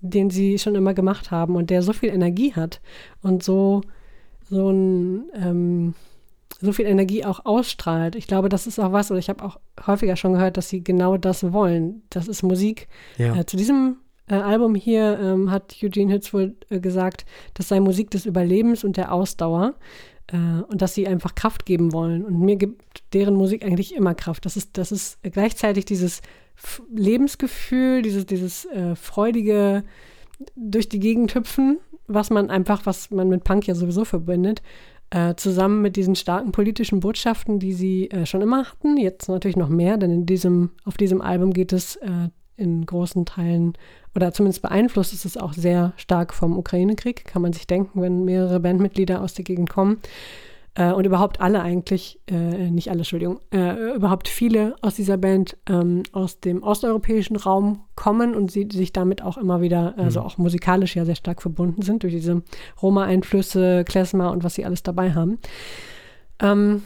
den 0.02 0.30
sie 0.30 0.60
schon 0.60 0.76
immer 0.76 0.94
gemacht 0.94 1.32
haben 1.32 1.56
und 1.56 1.70
der 1.70 1.82
so 1.82 1.94
viel 1.94 2.10
Energie 2.10 2.54
hat 2.54 2.82
und 3.22 3.44
so, 3.44 3.82
so 4.50 4.70
ein, 4.70 5.24
ähm, 5.36 5.94
so 6.60 6.74
viel 6.74 6.86
Energie 6.86 7.24
auch 7.26 7.46
ausstrahlt. 7.46 8.16
Ich 8.16 8.28
glaube, 8.28 8.50
das 8.50 8.68
ist 8.68 8.80
auch 8.80 8.92
was, 8.92 9.10
oder 9.12 9.20
ich 9.20 9.30
habe 9.30 9.44
auch 9.44 9.60
häufiger 9.88 10.16
schon 10.16 10.34
gehört, 10.34 10.58
dass 10.58 10.70
sie 10.70 10.84
genau 10.84 11.18
das 11.18 11.54
wollen. 11.54 12.04
Das 12.10 12.28
ist 12.28 12.44
Musik. 12.44 12.88
Ja. 13.18 13.36
Äh, 13.36 13.46
zu 13.46 13.58
diesem 13.58 13.98
äh, 14.28 14.36
Album 14.36 14.76
hier 14.76 15.20
ähm, 15.20 15.52
hat 15.52 15.76
Eugene 15.82 16.12
Hitz 16.12 16.34
wohl 16.34 16.56
äh, 16.70 16.80
gesagt, 16.80 17.26
das 17.54 17.68
sei 17.68 17.80
Musik 17.80 18.12
des 18.12 18.26
Überlebens 18.26 18.84
und 18.84 18.98
der 18.98 19.12
Ausdauer 19.12 19.76
äh, 20.28 20.38
und 20.68 20.82
dass 20.82 20.94
sie 20.94 21.08
einfach 21.08 21.36
Kraft 21.36 21.66
geben 21.66 21.94
wollen. 21.94 22.24
Und 22.24 22.40
mir 22.40 22.56
gibt 22.56 23.04
deren 23.14 23.36
Musik 23.36 23.66
eigentlich 23.66 23.96
immer 23.96 24.16
Kraft. 24.16 24.46
Das 24.46 24.58
ist, 24.58 24.78
das 24.78 24.92
ist 24.92 25.20
gleichzeitig 25.24 25.86
dieses 25.86 26.22
Lebensgefühl, 26.93 28.02
dieses, 28.02 28.26
dieses 28.26 28.65
äh, 28.65 28.95
freudige 28.95 29.84
durch 30.56 30.89
die 30.89 31.00
Gegend 31.00 31.36
hüpfen, 31.36 31.80
was 32.08 32.30
man 32.30 32.50
einfach, 32.50 32.86
was 32.86 33.12
man 33.12 33.30
mit 33.30 33.43
Punk 33.43 33.67
ja 33.67 33.76
sowieso 33.76 34.06
verbindet, 34.06 34.62
äh, 35.12 35.36
zusammen 35.36 35.82
mit 35.82 35.95
diesen 35.95 36.15
starken 36.15 36.52
politischen 36.52 37.00
Botschaften, 37.00 37.60
die 37.60 37.74
sie 37.74 38.10
äh, 38.10 38.26
schon 38.26 38.41
immer 38.41 38.65
hatten, 38.65 38.97
jetzt 38.97 39.28
natürlich 39.28 39.58
noch 39.58 39.69
mehr, 39.69 39.97
denn 39.97 40.12
in 40.12 40.26
diesem, 40.26 40.71
auf 40.86 40.97
diesem 40.97 41.21
Album 41.21 41.54
geht 41.54 41.74
es 41.74 41.97
äh, 41.97 42.30
in 42.56 42.86
großen 42.86 43.26
Teilen 43.26 43.74
oder 44.15 44.34
zumindest 44.34 44.62
beeinflusst 44.62 45.13
ist 45.13 45.26
es 45.26 45.38
auch 45.38 45.54
sehr 45.54 45.93
stark 45.97 46.34
vom 46.34 46.58
Ukraine-Krieg, 46.58 47.26
kann 47.26 47.41
man 47.41 47.54
sich 47.54 47.67
denken, 47.67 48.02
wenn 48.02 48.24
mehrere 48.24 48.60
Bandmitglieder 48.60 49.21
aus 49.21 49.34
der 49.34 49.43
Gegend 49.43 49.69
kommen 49.69 50.00
äh, 50.76 50.92
und 50.92 51.06
überhaupt 51.06 51.42
alle 51.42 51.62
eigentlich, 51.62 52.20
äh, 52.28 52.70
nicht 52.72 52.90
alle, 52.90 53.00
Entschuldigung, 53.00 53.40
äh, 53.52 53.94
überhaupt 53.94 54.28
viele 54.28 54.76
aus 54.82 54.96
dieser 54.96 55.18
Band 55.18 55.58
ähm, 55.68 56.04
aus 56.14 56.40
dem 56.40 56.64
osteuropäischen 56.64 57.36
Raum 57.36 57.84
kommen 57.96 58.36
und 58.36 58.52
sie 58.52 58.68
sich 58.72 58.94
damit 58.94 59.22
auch 59.22 59.38
immer 59.38 59.62
wieder, 59.62 59.96
also 59.98 60.22
mhm. 60.22 60.26
auch 60.26 60.38
musikalisch 60.38 60.96
ja 60.96 61.06
sehr 61.06 61.16
stark 61.16 61.42
verbunden 61.42 61.82
sind 61.82 62.04
durch 62.04 62.14
diese 62.14 62.44
Roma-Einflüsse, 62.82 63.84
Klezmer 63.86 64.32
und 64.32 64.44
was 64.44 64.56
sie 64.56 64.66
alles 64.66 64.84
dabei 64.84 65.14
haben. 65.14 65.40
Ähm, 66.40 66.84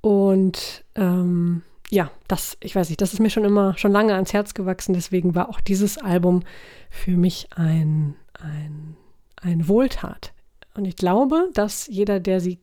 und 0.00 0.84
ähm, 0.94 1.62
ja, 1.90 2.10
das, 2.28 2.56
ich 2.60 2.76
weiß 2.76 2.90
nicht, 2.90 3.00
das 3.00 3.12
ist 3.12 3.20
mir 3.20 3.30
schon 3.30 3.44
immer, 3.44 3.76
schon 3.78 3.92
lange 3.92 4.14
ans 4.14 4.32
Herz 4.32 4.54
gewachsen. 4.54 4.94
Deswegen 4.94 5.34
war 5.34 5.48
auch 5.48 5.60
dieses 5.60 5.96
Album 5.98 6.42
für 6.90 7.16
mich 7.16 7.48
ein, 7.56 8.14
ein, 8.38 8.96
ein 9.40 9.66
Wohltat. 9.68 10.33
Und 10.76 10.86
ich 10.86 10.96
glaube, 10.96 11.50
dass 11.54 11.86
jeder, 11.86 12.20
der 12.20 12.40
sie 12.40 12.58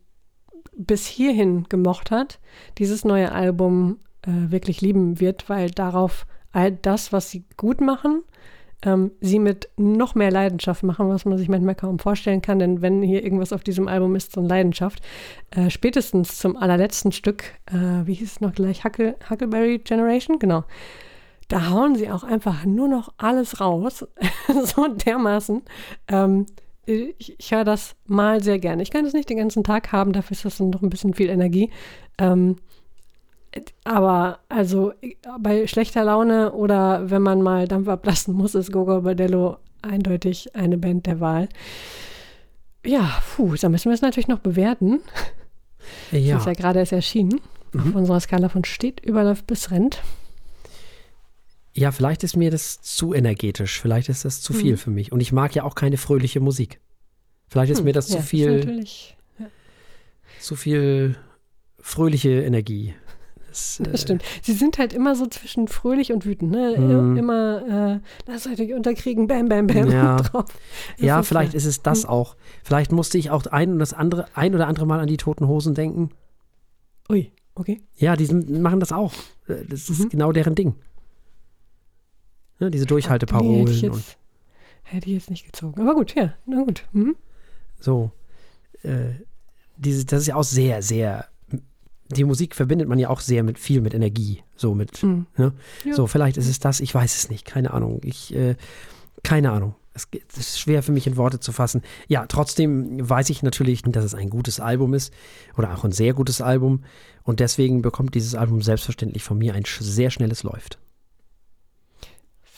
bis 0.73 1.05
hierhin 1.05 1.65
gemocht 1.69 2.11
hat, 2.11 2.39
dieses 2.77 3.05
neue 3.05 3.31
Album 3.31 3.99
äh, 4.23 4.51
wirklich 4.51 4.81
lieben 4.81 5.19
wird, 5.19 5.49
weil 5.49 5.71
darauf 5.71 6.25
all 6.51 6.71
das, 6.71 7.13
was 7.13 7.29
sie 7.29 7.45
gut 7.57 7.81
machen, 7.81 8.23
ähm, 8.83 9.11
sie 9.21 9.39
mit 9.39 9.69
noch 9.77 10.15
mehr 10.15 10.31
Leidenschaft 10.31 10.83
machen, 10.83 11.07
was 11.09 11.25
man 11.25 11.37
sich 11.37 11.49
manchmal 11.49 11.75
kaum 11.75 11.99
vorstellen 11.99 12.41
kann. 12.41 12.59
Denn 12.59 12.81
wenn 12.81 13.01
hier 13.01 13.23
irgendwas 13.23 13.53
auf 13.53 13.63
diesem 13.63 13.87
Album 13.87 14.15
ist, 14.15 14.33
so 14.33 14.41
eine 14.41 14.49
Leidenschaft, 14.49 15.01
äh, 15.51 15.69
spätestens 15.69 16.37
zum 16.37 16.57
allerletzten 16.57 17.11
Stück, 17.11 17.43
äh, 17.67 18.05
wie 18.05 18.15
hieß 18.15 18.33
es 18.33 18.41
noch 18.41 18.53
gleich, 18.53 18.83
Huckle, 18.83 19.15
Huckleberry 19.29 19.79
Generation, 19.79 20.39
genau. 20.39 20.63
Da 21.47 21.69
hauen 21.69 21.95
sie 21.95 22.09
auch 22.09 22.23
einfach 22.23 22.65
nur 22.65 22.87
noch 22.87 23.13
alles 23.17 23.59
raus, 23.59 24.07
so 24.63 24.87
dermaßen. 24.87 25.61
Ähm, 26.07 26.45
ich, 26.85 27.39
ich 27.39 27.51
höre 27.51 27.63
das 27.63 27.95
mal 28.05 28.43
sehr 28.43 28.59
gerne. 28.59 28.83
Ich 28.83 28.91
kann 28.91 29.05
das 29.05 29.13
nicht 29.13 29.29
den 29.29 29.37
ganzen 29.37 29.63
Tag 29.63 29.91
haben, 29.91 30.13
dafür 30.13 30.35
ist 30.35 30.45
das 30.45 30.57
dann 30.57 30.69
noch 30.69 30.81
ein 30.81 30.89
bisschen 30.89 31.13
viel 31.13 31.29
Energie. 31.29 31.69
Ähm, 32.17 32.57
aber 33.83 34.39
also 34.49 34.93
bei 35.39 35.67
schlechter 35.67 36.03
Laune 36.03 36.53
oder 36.53 37.09
wenn 37.09 37.21
man 37.21 37.41
mal 37.41 37.67
Dampf 37.67 37.87
ablassen 37.87 38.33
muss, 38.33 38.55
ist 38.55 38.71
Gogo 38.71 39.01
Bordello 39.01 39.57
eindeutig 39.81 40.55
eine 40.55 40.77
Band 40.77 41.05
der 41.05 41.19
Wahl. 41.19 41.49
Ja, 42.85 43.21
puh, 43.35 43.55
da 43.55 43.69
müssen 43.69 43.89
wir 43.89 43.93
es 43.93 44.01
natürlich 44.01 44.27
noch 44.27 44.39
bewerten. 44.39 45.01
Ja. 46.11 46.35
Das 46.35 46.43
ist 46.43 46.47
ja 46.47 46.53
gerade 46.53 46.79
erst 46.79 46.93
erschienen. 46.93 47.41
Mhm. 47.73 47.79
Auf 47.79 47.95
unserer 47.95 48.19
Skala 48.19 48.49
von 48.49 48.63
steht, 48.63 49.03
überläuft 49.05 49.47
bis 49.47 49.71
rennt. 49.71 50.01
Ja, 51.73 51.91
vielleicht 51.91 52.23
ist 52.23 52.35
mir 52.35 52.51
das 52.51 52.81
zu 52.81 53.13
energetisch. 53.13 53.79
Vielleicht 53.79 54.09
ist 54.09 54.25
das 54.25 54.41
zu 54.41 54.53
viel 54.53 54.73
mhm. 54.73 54.77
für 54.77 54.91
mich. 54.91 55.11
Und 55.11 55.21
ich 55.21 55.31
mag 55.31 55.55
ja 55.55 55.63
auch 55.63 55.75
keine 55.75 55.97
fröhliche 55.97 56.39
Musik. 56.39 56.79
Vielleicht 57.47 57.71
ist 57.71 57.79
hm, 57.79 57.85
mir 57.85 57.93
das 57.93 58.09
ja, 58.09 58.17
zu 58.17 58.23
viel. 58.23 58.85
Ja. 59.39 59.45
Zu 60.39 60.55
viel 60.55 61.17
fröhliche 61.79 62.41
Energie. 62.41 62.93
Das, 63.47 63.81
das, 63.83 63.93
äh, 63.93 63.97
stimmt. 63.97 64.23
Sie 64.41 64.53
sind 64.53 64.77
halt 64.77 64.93
immer 64.93 65.15
so 65.15 65.27
zwischen 65.27 65.67
fröhlich 65.67 66.11
und 66.11 66.25
wütend, 66.25 66.51
ne? 66.51 66.75
Mhm. 66.77 67.17
Immer, 67.17 67.99
äh, 67.99 68.31
lasst 68.31 68.47
euch 68.47 68.57
nicht 68.57 68.73
unterkriegen, 68.73 69.27
bam, 69.27 69.49
bam, 69.49 69.67
bam 69.67 69.91
ja. 69.91 70.15
drauf. 70.21 70.45
Das 70.97 71.05
ja, 71.05 71.19
ist 71.19 71.27
vielleicht 71.27 71.53
ist 71.53 71.65
es 71.65 71.81
das 71.81 72.03
mhm. 72.03 72.09
auch. 72.09 72.35
Vielleicht 72.63 72.91
musste 72.91 73.17
ich 73.17 73.29
auch 73.29 73.45
ein 73.47 73.73
und 73.73 73.79
das 73.79 73.93
andere, 73.93 74.25
ein 74.33 74.55
oder 74.55 74.67
andere 74.67 74.85
Mal 74.85 74.99
an 74.99 75.07
die 75.07 75.17
toten 75.17 75.47
Hosen 75.47 75.73
denken. 75.73 76.11
Ui, 77.09 77.31
okay. 77.55 77.81
Ja, 77.95 78.15
die 78.15 78.25
sind, 78.25 78.49
machen 78.61 78.79
das 78.79 78.91
auch. 78.91 79.13
Äh, 79.47 79.65
das 79.67 79.89
ist 79.89 80.05
mhm. 80.05 80.09
genau 80.09 80.31
deren 80.31 80.55
Ding. 80.55 80.75
Ja, 82.61 82.69
diese 82.69 82.85
Durchhalteparolen. 82.85 83.51
Nee, 83.51 83.59
hätte, 83.61 83.71
ich 83.73 83.81
jetzt, 83.81 84.17
hätte 84.83 85.07
ich 85.07 85.13
jetzt 85.13 85.29
nicht 85.29 85.45
gezogen. 85.45 85.81
Aber 85.81 85.95
gut, 85.95 86.15
ja, 86.15 86.33
na 86.45 86.63
gut. 86.63 86.87
Mhm. 86.93 87.17
So. 87.79 88.11
Äh, 88.83 89.15
diese, 89.77 90.05
das 90.05 90.21
ist 90.21 90.27
ja 90.27 90.35
auch 90.35 90.43
sehr, 90.43 90.81
sehr 90.81 91.27
die 92.15 92.23
Musik 92.23 92.55
verbindet 92.55 92.87
man 92.87 92.99
ja 92.99 93.09
auch 93.09 93.19
sehr 93.19 93.43
mit 93.43 93.57
viel 93.57 93.81
mit 93.81 93.93
Energie. 93.93 94.43
So 94.55 94.75
mit, 94.75 95.01
mhm. 95.03 95.25
ne? 95.37 95.53
ja. 95.85 95.93
So, 95.93 96.07
vielleicht 96.07 96.37
ist 96.37 96.47
es 96.47 96.59
das, 96.59 96.79
ich 96.79 96.93
weiß 96.93 97.17
es 97.17 97.29
nicht, 97.29 97.45
keine 97.45 97.73
Ahnung. 97.73 98.01
Ich, 98.03 98.35
äh, 98.35 98.55
keine 99.23 99.51
Ahnung. 99.51 99.75
Es, 99.93 100.07
es, 100.31 100.37
ist 100.37 100.59
schwer 100.59 100.83
für 100.83 100.91
mich 100.91 101.07
in 101.07 101.17
Worte 101.17 101.39
zu 101.39 101.51
fassen. 101.51 101.81
Ja, 102.07 102.25
trotzdem 102.25 103.09
weiß 103.09 103.29
ich 103.29 103.43
natürlich, 103.43 103.81
dass 103.83 104.05
es 104.05 104.15
ein 104.15 104.29
gutes 104.29 104.59
Album 104.59 104.93
ist 104.93 105.13
oder 105.57 105.73
auch 105.73 105.83
ein 105.83 105.91
sehr 105.91 106.13
gutes 106.13 106.41
Album. 106.41 106.83
Und 107.23 107.39
deswegen 107.39 107.81
bekommt 107.81 108.15
dieses 108.15 108.35
Album 108.35 108.61
selbstverständlich 108.61 109.23
von 109.23 109.37
mir 109.37 109.53
ein 109.53 109.63
sehr 109.65 110.09
schnelles 110.09 110.43
Läuft. 110.43 110.79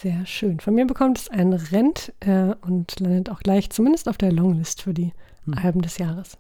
Sehr 0.04 0.26
schön. 0.26 0.60
Von 0.60 0.76
mir 0.76 0.86
bekommt 0.86 1.18
es 1.18 1.30
ein 1.30 1.54
Rent 1.54 2.12
äh, 2.20 2.54
und 2.60 3.00
landet 3.00 3.30
auch 3.30 3.40
gleich 3.40 3.70
zumindest 3.70 4.10
auf 4.10 4.18
der 4.18 4.34
Longlist 4.34 4.82
für 4.82 4.94
die 4.94 5.14
hm. 5.46 5.54
Alben 5.54 5.82
des 5.82 5.98
Jahres. 5.98 6.38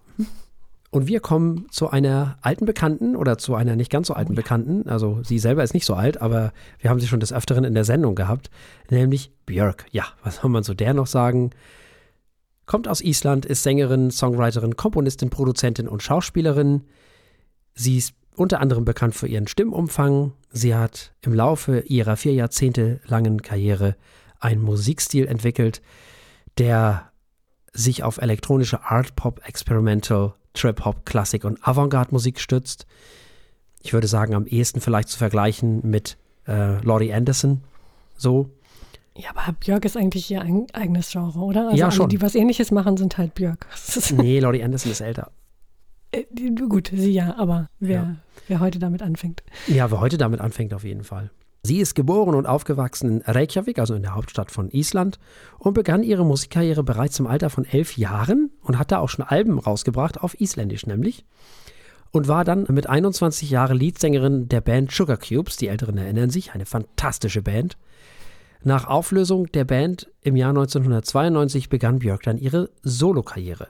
Und 0.91 1.07
wir 1.07 1.21
kommen 1.21 1.67
zu 1.71 1.89
einer 1.89 2.37
alten 2.41 2.65
Bekannten 2.65 3.15
oder 3.15 3.37
zu 3.37 3.55
einer 3.55 3.77
nicht 3.77 3.89
ganz 3.89 4.07
so 4.07 4.15
alten 4.15 4.33
oh, 4.33 4.35
ja. 4.35 4.41
Bekannten. 4.41 4.89
Also 4.89 5.21
sie 5.23 5.39
selber 5.39 5.63
ist 5.63 5.73
nicht 5.73 5.85
so 5.85 5.93
alt, 5.93 6.21
aber 6.21 6.51
wir 6.79 6.89
haben 6.89 6.99
sie 6.99 7.07
schon 7.07 7.21
des 7.21 7.31
Öfteren 7.31 7.63
in 7.63 7.73
der 7.73 7.85
Sendung 7.85 8.15
gehabt, 8.15 8.49
nämlich 8.89 9.31
Björk. 9.45 9.85
Ja, 9.91 10.07
was 10.25 10.35
soll 10.41 10.51
man 10.51 10.63
zu 10.63 10.73
der 10.73 10.93
noch 10.93 11.07
sagen? 11.07 11.51
Kommt 12.65 12.89
aus 12.89 12.99
Island, 12.99 13.45
ist 13.45 13.63
Sängerin, 13.63 14.11
Songwriterin, 14.11 14.75
Komponistin, 14.75 15.29
Produzentin 15.29 15.87
und 15.87 16.03
Schauspielerin. 16.03 16.83
Sie 17.75 17.97
ist 17.97 18.13
unter 18.35 18.59
anderem 18.59 18.85
bekannt 18.85 19.15
für 19.15 19.27
ihren 19.27 19.47
Stimmumfang. 19.47 20.33
Sie 20.51 20.75
hat 20.75 21.13
im 21.21 21.33
Laufe 21.33 21.79
ihrer 21.81 22.17
vier 22.17 22.33
Jahrzehnte 22.33 22.99
langen 23.05 23.41
Karriere 23.41 23.95
einen 24.39 24.61
Musikstil 24.61 25.27
entwickelt, 25.27 25.81
der 26.57 27.11
sich 27.73 28.03
auf 28.03 28.17
elektronische 28.17 28.83
Art 28.83 29.15
Pop 29.15 29.41
Experimental 29.47 30.33
Trip-Hop, 30.53 31.05
Klassik 31.05 31.45
und 31.45 31.65
Avantgarde-Musik 31.67 32.39
stützt. 32.39 32.85
Ich 33.81 33.93
würde 33.93 34.07
sagen, 34.07 34.35
am 34.35 34.45
ehesten 34.45 34.79
vielleicht 34.79 35.09
zu 35.09 35.17
vergleichen 35.17 35.81
mit 35.83 36.17
äh, 36.47 36.79
Laurie 36.83 37.13
Anderson. 37.13 37.63
So. 38.15 38.49
Ja, 39.15 39.31
aber 39.35 39.53
Björk 39.53 39.85
ist 39.85 39.97
eigentlich 39.97 40.29
ihr 40.31 40.41
eigenes 40.41 41.11
Genre, 41.11 41.39
oder? 41.39 41.65
Also 41.65 41.77
ja, 41.77 41.91
schon. 41.91 42.09
die 42.09 42.21
was 42.21 42.35
ähnliches 42.35 42.71
machen, 42.71 42.97
sind 42.97 43.17
halt 43.17 43.35
Björk. 43.35 43.67
nee, 44.17 44.39
Laurie 44.39 44.63
Anderson 44.63 44.91
ist 44.91 45.01
älter. 45.01 45.31
Äh, 46.13 46.25
gut, 46.69 46.91
sie 46.93 47.11
ja, 47.11 47.35
aber 47.37 47.69
wer, 47.79 47.95
ja. 47.95 48.15
wer 48.47 48.59
heute 48.59 48.79
damit 48.79 49.01
anfängt. 49.01 49.43
Ja, 49.67 49.91
wer 49.91 49.99
heute 49.99 50.17
damit 50.17 50.39
anfängt, 50.39 50.73
auf 50.73 50.83
jeden 50.83 51.03
Fall. 51.03 51.31
Sie 51.65 51.79
ist 51.79 51.95
geboren 51.95 52.35
und 52.35 52.45
aufgewachsen 52.45 53.09
in 53.09 53.21
Reykjavik, 53.25 53.79
also 53.79 53.95
in 53.95 54.01
der 54.01 54.15
Hauptstadt 54.15 54.51
von 54.51 54.69
Island, 54.69 55.17
und 55.59 55.73
begann 55.73 56.03
ihre 56.03 56.25
Musikkarriere 56.25 56.83
bereits 56.83 57.19
im 57.19 57.27
Alter 57.27 57.49
von 57.49 57.65
elf 57.65 57.97
Jahren 57.97 58.51
und 58.61 58.77
hat 58.77 58.91
da 58.91 58.99
auch 58.99 59.07
schon 59.07 59.25
Alben 59.25 59.59
rausgebracht, 59.59 60.21
auf 60.21 60.39
Isländisch 60.39 60.85
nämlich. 60.85 61.25
Und 62.11 62.27
war 62.27 62.43
dann 62.43 62.67
mit 62.69 62.87
21 62.87 63.49
Jahren 63.49 63.77
Leadsängerin 63.77 64.49
der 64.49 64.61
Band 64.61 64.91
Sugar 64.91 65.17
Cubes, 65.17 65.55
die 65.55 65.67
Älteren 65.67 65.97
erinnern 65.97 66.29
sich, 66.29 66.53
eine 66.53 66.65
fantastische 66.65 67.41
Band. 67.41 67.77
Nach 68.63 68.85
Auflösung 68.85 69.47
der 69.47 69.63
Band 69.63 70.11
im 70.21 70.35
Jahr 70.35 70.49
1992 70.49 71.69
begann 71.69 71.99
Björk 71.99 72.23
dann 72.23 72.37
ihre 72.37 72.69
Solokarriere. 72.81 73.69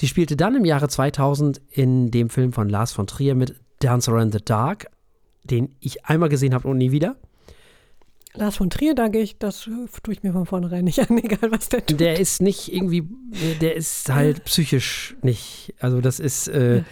Sie 0.00 0.08
spielte 0.08 0.34
dann 0.34 0.56
im 0.56 0.64
Jahre 0.64 0.88
2000 0.88 1.60
in 1.68 2.10
dem 2.10 2.30
Film 2.30 2.54
von 2.54 2.70
Lars 2.70 2.92
von 2.92 3.06
Trier 3.06 3.34
mit 3.34 3.54
Dancer 3.80 4.18
in 4.18 4.32
the 4.32 4.38
Dark 4.42 4.86
den 5.44 5.74
ich 5.80 6.04
einmal 6.06 6.28
gesehen 6.28 6.54
habe 6.54 6.68
und 6.68 6.78
nie 6.78 6.90
wieder. 6.90 7.16
Lars 8.34 8.56
von 8.56 8.70
Trier, 8.70 8.94
da 8.94 9.08
gehe 9.08 9.22
ich, 9.22 9.38
das 9.38 9.68
tue 10.02 10.14
ich 10.14 10.22
mir 10.22 10.32
von 10.32 10.46
vornherein 10.46 10.84
nicht 10.84 11.00
an, 11.00 11.18
egal 11.22 11.50
was 11.50 11.68
der 11.68 11.84
tut. 11.84 11.98
Der 11.98 12.20
ist 12.20 12.40
nicht 12.40 12.72
irgendwie, 12.72 13.08
der 13.60 13.74
ist 13.74 14.08
halt 14.08 14.44
psychisch 14.44 15.16
nicht. 15.22 15.74
Also 15.80 16.00
das 16.00 16.20
ist, 16.20 16.46
äh, 16.48 16.82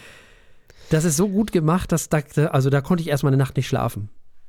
das 0.90 1.04
ist 1.04 1.16
so 1.16 1.28
gut 1.28 1.52
gemacht, 1.52 1.92
dass 1.92 2.08
da, 2.08 2.18
also 2.50 2.70
da 2.70 2.80
konnte 2.80 3.02
ich 3.02 3.08
erstmal 3.08 3.32
eine 3.32 3.42
Nacht 3.42 3.56
nicht 3.56 3.68
schlafen. 3.68 4.08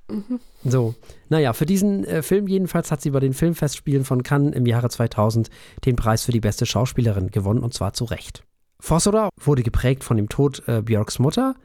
Mhm. 0.10 0.39
So, 0.63 0.95
naja, 1.30 1.54
für 1.54 1.67
diesen 1.67 2.04
äh, 2.06 2.24
Film 2.24 2.48
jedenfalls 2.48 2.91
hat 2.91 3.02
sie 3.02 3.12
bei 3.12 3.19
den 3.19 3.34
Filmfestspielen 3.34 4.04
von 4.04 4.24
Cannes 4.24 4.56
im 4.56 4.65
Jahre 4.65 4.89
2000 4.89 5.52
den 5.86 5.95
Preis 5.95 6.24
für 6.24 6.32
die 6.32 6.39
beste 6.39 6.65
Schauspielerin 6.65 7.30
gewonnen 7.30 7.62
und 7.62 7.76
zwar 7.76 7.93
zu 7.93 8.06
Recht. 8.06 8.43
Fossora 8.80 9.30
wurde 9.39 9.63
geprägt 9.63 10.04
von 10.04 10.18
dem 10.18 10.30
Tod 10.30 10.63
äh, 10.68 10.82
Björks 10.82 11.20
Mutter 11.20 11.56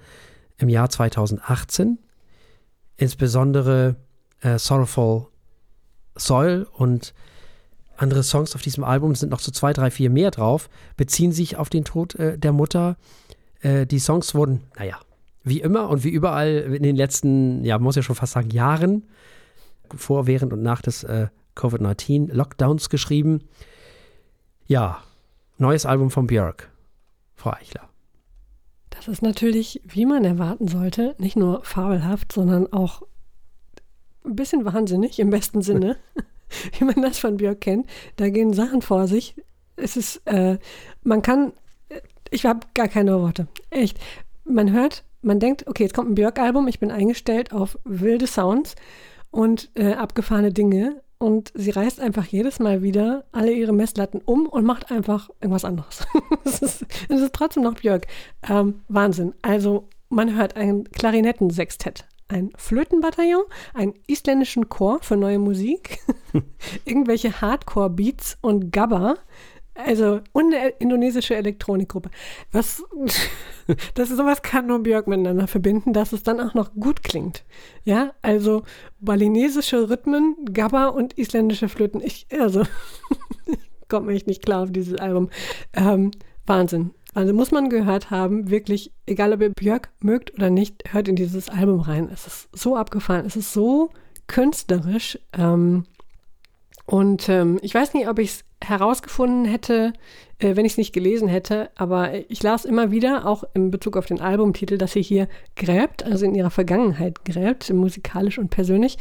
im 0.58 0.68
Jahr 0.68 0.90
2018 0.90 1.98
insbesondere 2.96 3.96
äh, 4.40 4.58
Sorrowful 4.58 5.26
Soil 6.16 6.66
und 6.72 7.14
andere 7.96 8.22
Songs 8.22 8.54
auf 8.54 8.62
diesem 8.62 8.84
Album 8.84 9.14
sind 9.14 9.30
noch 9.30 9.40
so 9.40 9.52
zwei, 9.52 9.72
drei, 9.72 9.90
vier 9.90 10.10
mehr 10.10 10.30
drauf, 10.30 10.68
beziehen 10.96 11.32
sich 11.32 11.56
auf 11.56 11.70
den 11.70 11.84
Tod 11.84 12.14
äh, 12.16 12.38
der 12.38 12.52
Mutter. 12.52 12.96
Äh, 13.60 13.86
die 13.86 13.98
Songs 13.98 14.34
wurden, 14.34 14.62
naja, 14.76 14.98
wie 15.44 15.60
immer 15.60 15.88
und 15.88 16.04
wie 16.04 16.10
überall 16.10 16.48
in 16.74 16.82
den 16.82 16.96
letzten, 16.96 17.64
ja, 17.64 17.78
muss 17.78 17.96
ja 17.96 18.02
schon 18.02 18.16
fast 18.16 18.32
sagen, 18.32 18.50
Jahren, 18.50 19.04
vor, 19.94 20.26
während 20.26 20.52
und 20.52 20.62
nach 20.62 20.82
des 20.82 21.04
äh, 21.04 21.28
Covid-19-Lockdowns 21.54 22.88
geschrieben. 22.88 23.42
Ja, 24.66 25.02
neues 25.58 25.86
Album 25.86 26.10
von 26.10 26.26
Björk, 26.26 26.70
Frau 27.34 27.52
Eichler. 27.52 27.88
Das 28.90 29.08
ist 29.08 29.22
natürlich, 29.22 29.80
wie 29.84 30.06
man 30.06 30.24
erwarten 30.24 30.68
sollte, 30.68 31.14
nicht 31.18 31.36
nur 31.36 31.64
fabelhaft, 31.64 32.32
sondern 32.32 32.72
auch 32.72 33.02
ein 34.24 34.36
bisschen 34.36 34.64
wahnsinnig 34.64 35.18
im 35.18 35.30
besten 35.30 35.62
Sinne, 35.62 35.96
wie 36.78 36.84
man 36.84 37.02
das 37.02 37.18
von 37.18 37.36
Björk 37.36 37.60
kennt. 37.60 37.86
Da 38.16 38.28
gehen 38.28 38.52
Sachen 38.52 38.82
vor 38.82 39.06
sich. 39.06 39.36
Es 39.76 39.96
ist, 39.96 40.22
äh, 40.26 40.58
man 41.02 41.22
kann, 41.22 41.52
ich 42.30 42.46
habe 42.46 42.66
gar 42.74 42.88
keine 42.88 43.20
Worte. 43.20 43.48
Echt. 43.70 43.98
Man 44.44 44.72
hört, 44.72 45.04
man 45.22 45.40
denkt, 45.40 45.66
okay, 45.66 45.82
jetzt 45.82 45.94
kommt 45.94 46.10
ein 46.10 46.14
Björk-Album, 46.14 46.68
ich 46.68 46.78
bin 46.78 46.90
eingestellt 46.90 47.52
auf 47.52 47.78
wilde 47.84 48.26
Sounds 48.26 48.76
und 49.30 49.70
äh, 49.74 49.94
abgefahrene 49.94 50.52
Dinge 50.52 51.02
und 51.18 51.52
sie 51.54 51.70
reißt 51.70 52.00
einfach 52.00 52.26
jedes 52.26 52.58
Mal 52.58 52.82
wieder 52.82 53.24
alle 53.32 53.52
ihre 53.52 53.72
Messlatten 53.72 54.20
um 54.24 54.46
und 54.46 54.64
macht 54.64 54.90
einfach 54.90 55.30
irgendwas 55.40 55.64
anderes. 55.64 56.06
es, 56.44 56.60
ist, 56.60 56.82
ist 57.08 57.32
trotzdem 57.32 57.62
noch 57.62 57.74
Björk. 57.74 58.06
Ähm, 58.48 58.82
Wahnsinn. 58.88 59.34
Also 59.42 59.88
man 60.08 60.36
hört 60.36 60.56
ein 60.56 60.84
Klarinettensextett, 60.84 62.06
ein 62.28 62.50
Flötenbataillon, 62.56 63.44
einen 63.74 63.94
isländischen 64.06 64.68
Chor 64.68 65.00
für 65.02 65.16
neue 65.16 65.38
Musik, 65.38 65.98
irgendwelche 66.84 67.40
Hardcore-Beats 67.40 68.38
und 68.40 68.72
Gabba. 68.72 69.16
Also, 69.74 70.20
und 70.32 70.54
eine 70.54 70.68
indonesische 70.78 71.34
Elektronikgruppe. 71.34 72.10
Was, 72.52 72.84
das 73.94 74.10
ist 74.10 74.16
sowas 74.16 74.42
kann 74.42 74.66
nur 74.66 74.80
Björk 74.80 75.08
miteinander 75.08 75.48
verbinden, 75.48 75.92
dass 75.92 76.12
es 76.12 76.22
dann 76.22 76.40
auch 76.40 76.54
noch 76.54 76.74
gut 76.74 77.02
klingt. 77.02 77.44
Ja, 77.84 78.14
also 78.22 78.62
balinesische 79.00 79.90
Rhythmen, 79.90 80.36
Gabba 80.52 80.88
und 80.88 81.18
isländische 81.18 81.68
Flöten. 81.68 82.00
Ich, 82.00 82.26
also, 82.38 82.62
komme 83.88 84.12
echt 84.12 84.26
nicht 84.28 84.44
klar 84.44 84.62
auf 84.62 84.72
dieses 84.72 84.98
Album. 84.98 85.30
Ähm, 85.72 86.12
Wahnsinn. 86.46 86.92
Also 87.14 87.32
muss 87.32 87.52
man 87.52 87.70
gehört 87.70 88.10
haben, 88.10 88.50
wirklich, 88.50 88.92
egal 89.06 89.32
ob 89.32 89.40
ihr 89.40 89.50
Björk 89.50 89.90
mögt 90.00 90.34
oder 90.34 90.50
nicht, 90.50 90.92
hört 90.92 91.08
in 91.08 91.16
dieses 91.16 91.48
Album 91.48 91.80
rein. 91.80 92.08
Es 92.12 92.26
ist 92.26 92.48
so 92.52 92.76
abgefahren, 92.76 93.24
es 93.24 93.36
ist 93.36 93.52
so 93.52 93.90
künstlerisch. 94.26 95.18
Ähm, 95.32 95.84
und 96.86 97.28
ähm, 97.28 97.58
ich 97.62 97.74
weiß 97.74 97.94
nicht, 97.94 98.08
ob 98.08 98.18
ich 98.18 98.30
es 98.30 98.44
herausgefunden 98.68 99.44
hätte, 99.44 99.92
äh, 100.38 100.56
wenn 100.56 100.64
ich 100.64 100.72
es 100.72 100.78
nicht 100.78 100.92
gelesen 100.92 101.28
hätte, 101.28 101.70
aber 101.76 102.12
ich 102.30 102.42
las 102.42 102.64
immer 102.64 102.90
wieder, 102.90 103.26
auch 103.26 103.44
in 103.54 103.70
Bezug 103.70 103.96
auf 103.96 104.06
den 104.06 104.20
Albumtitel, 104.20 104.78
dass 104.78 104.92
sie 104.92 105.02
hier 105.02 105.28
gräbt, 105.56 106.04
also 106.04 106.24
in 106.24 106.34
ihrer 106.34 106.50
Vergangenheit 106.50 107.24
gräbt, 107.24 107.72
musikalisch 107.72 108.38
und 108.38 108.50
persönlich. 108.50 108.98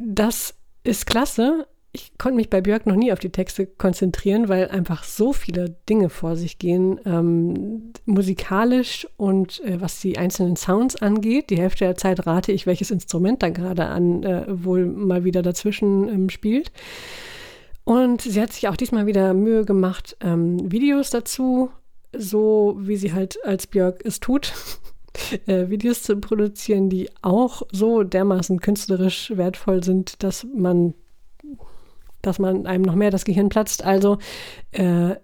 Das 0.00 0.54
ist 0.84 1.06
klasse, 1.06 1.66
ich 1.94 2.16
konnte 2.16 2.36
mich 2.36 2.48
bei 2.48 2.62
Björk 2.62 2.86
noch 2.86 2.96
nie 2.96 3.12
auf 3.12 3.18
die 3.18 3.30
Texte 3.30 3.66
konzentrieren, 3.66 4.48
weil 4.48 4.68
einfach 4.68 5.04
so 5.04 5.34
viele 5.34 5.76
Dinge 5.90 6.08
vor 6.08 6.36
sich 6.36 6.58
gehen, 6.58 6.98
ähm, 7.04 7.92
musikalisch 8.06 9.06
und 9.18 9.62
äh, 9.64 9.78
was 9.78 10.00
die 10.00 10.16
einzelnen 10.16 10.56
Sounds 10.56 10.96
angeht. 10.96 11.50
Die 11.50 11.58
Hälfte 11.58 11.84
der 11.84 11.96
Zeit 11.96 12.26
rate 12.26 12.50
ich, 12.50 12.66
welches 12.66 12.90
Instrument 12.90 13.42
da 13.42 13.50
gerade 13.50 13.84
an 13.84 14.22
äh, 14.22 14.44
wohl 14.48 14.86
mal 14.86 15.24
wieder 15.24 15.42
dazwischen 15.42 16.08
ähm, 16.08 16.30
spielt. 16.30 16.72
Und 17.84 18.22
sie 18.22 18.40
hat 18.40 18.52
sich 18.52 18.68
auch 18.68 18.76
diesmal 18.76 19.06
wieder 19.06 19.34
Mühe 19.34 19.64
gemacht, 19.64 20.16
ähm, 20.20 20.70
Videos 20.70 21.10
dazu, 21.10 21.70
so 22.16 22.76
wie 22.78 22.96
sie 22.96 23.12
halt 23.12 23.44
als 23.44 23.66
Björk 23.66 24.02
es 24.04 24.20
tut, 24.20 24.52
äh, 25.46 25.68
Videos 25.68 26.02
zu 26.02 26.16
produzieren, 26.18 26.90
die 26.90 27.10
auch 27.22 27.62
so 27.72 28.02
dermaßen 28.02 28.60
künstlerisch 28.60 29.32
wertvoll 29.36 29.82
sind, 29.82 30.22
dass 30.22 30.46
man 30.54 30.94
dass 32.22 32.38
man 32.38 32.66
einem 32.66 32.84
noch 32.84 32.94
mehr 32.94 33.10
das 33.10 33.24
Gehirn 33.24 33.48
platzt. 33.48 33.84
Also 33.84 34.18
äh, 34.70 35.16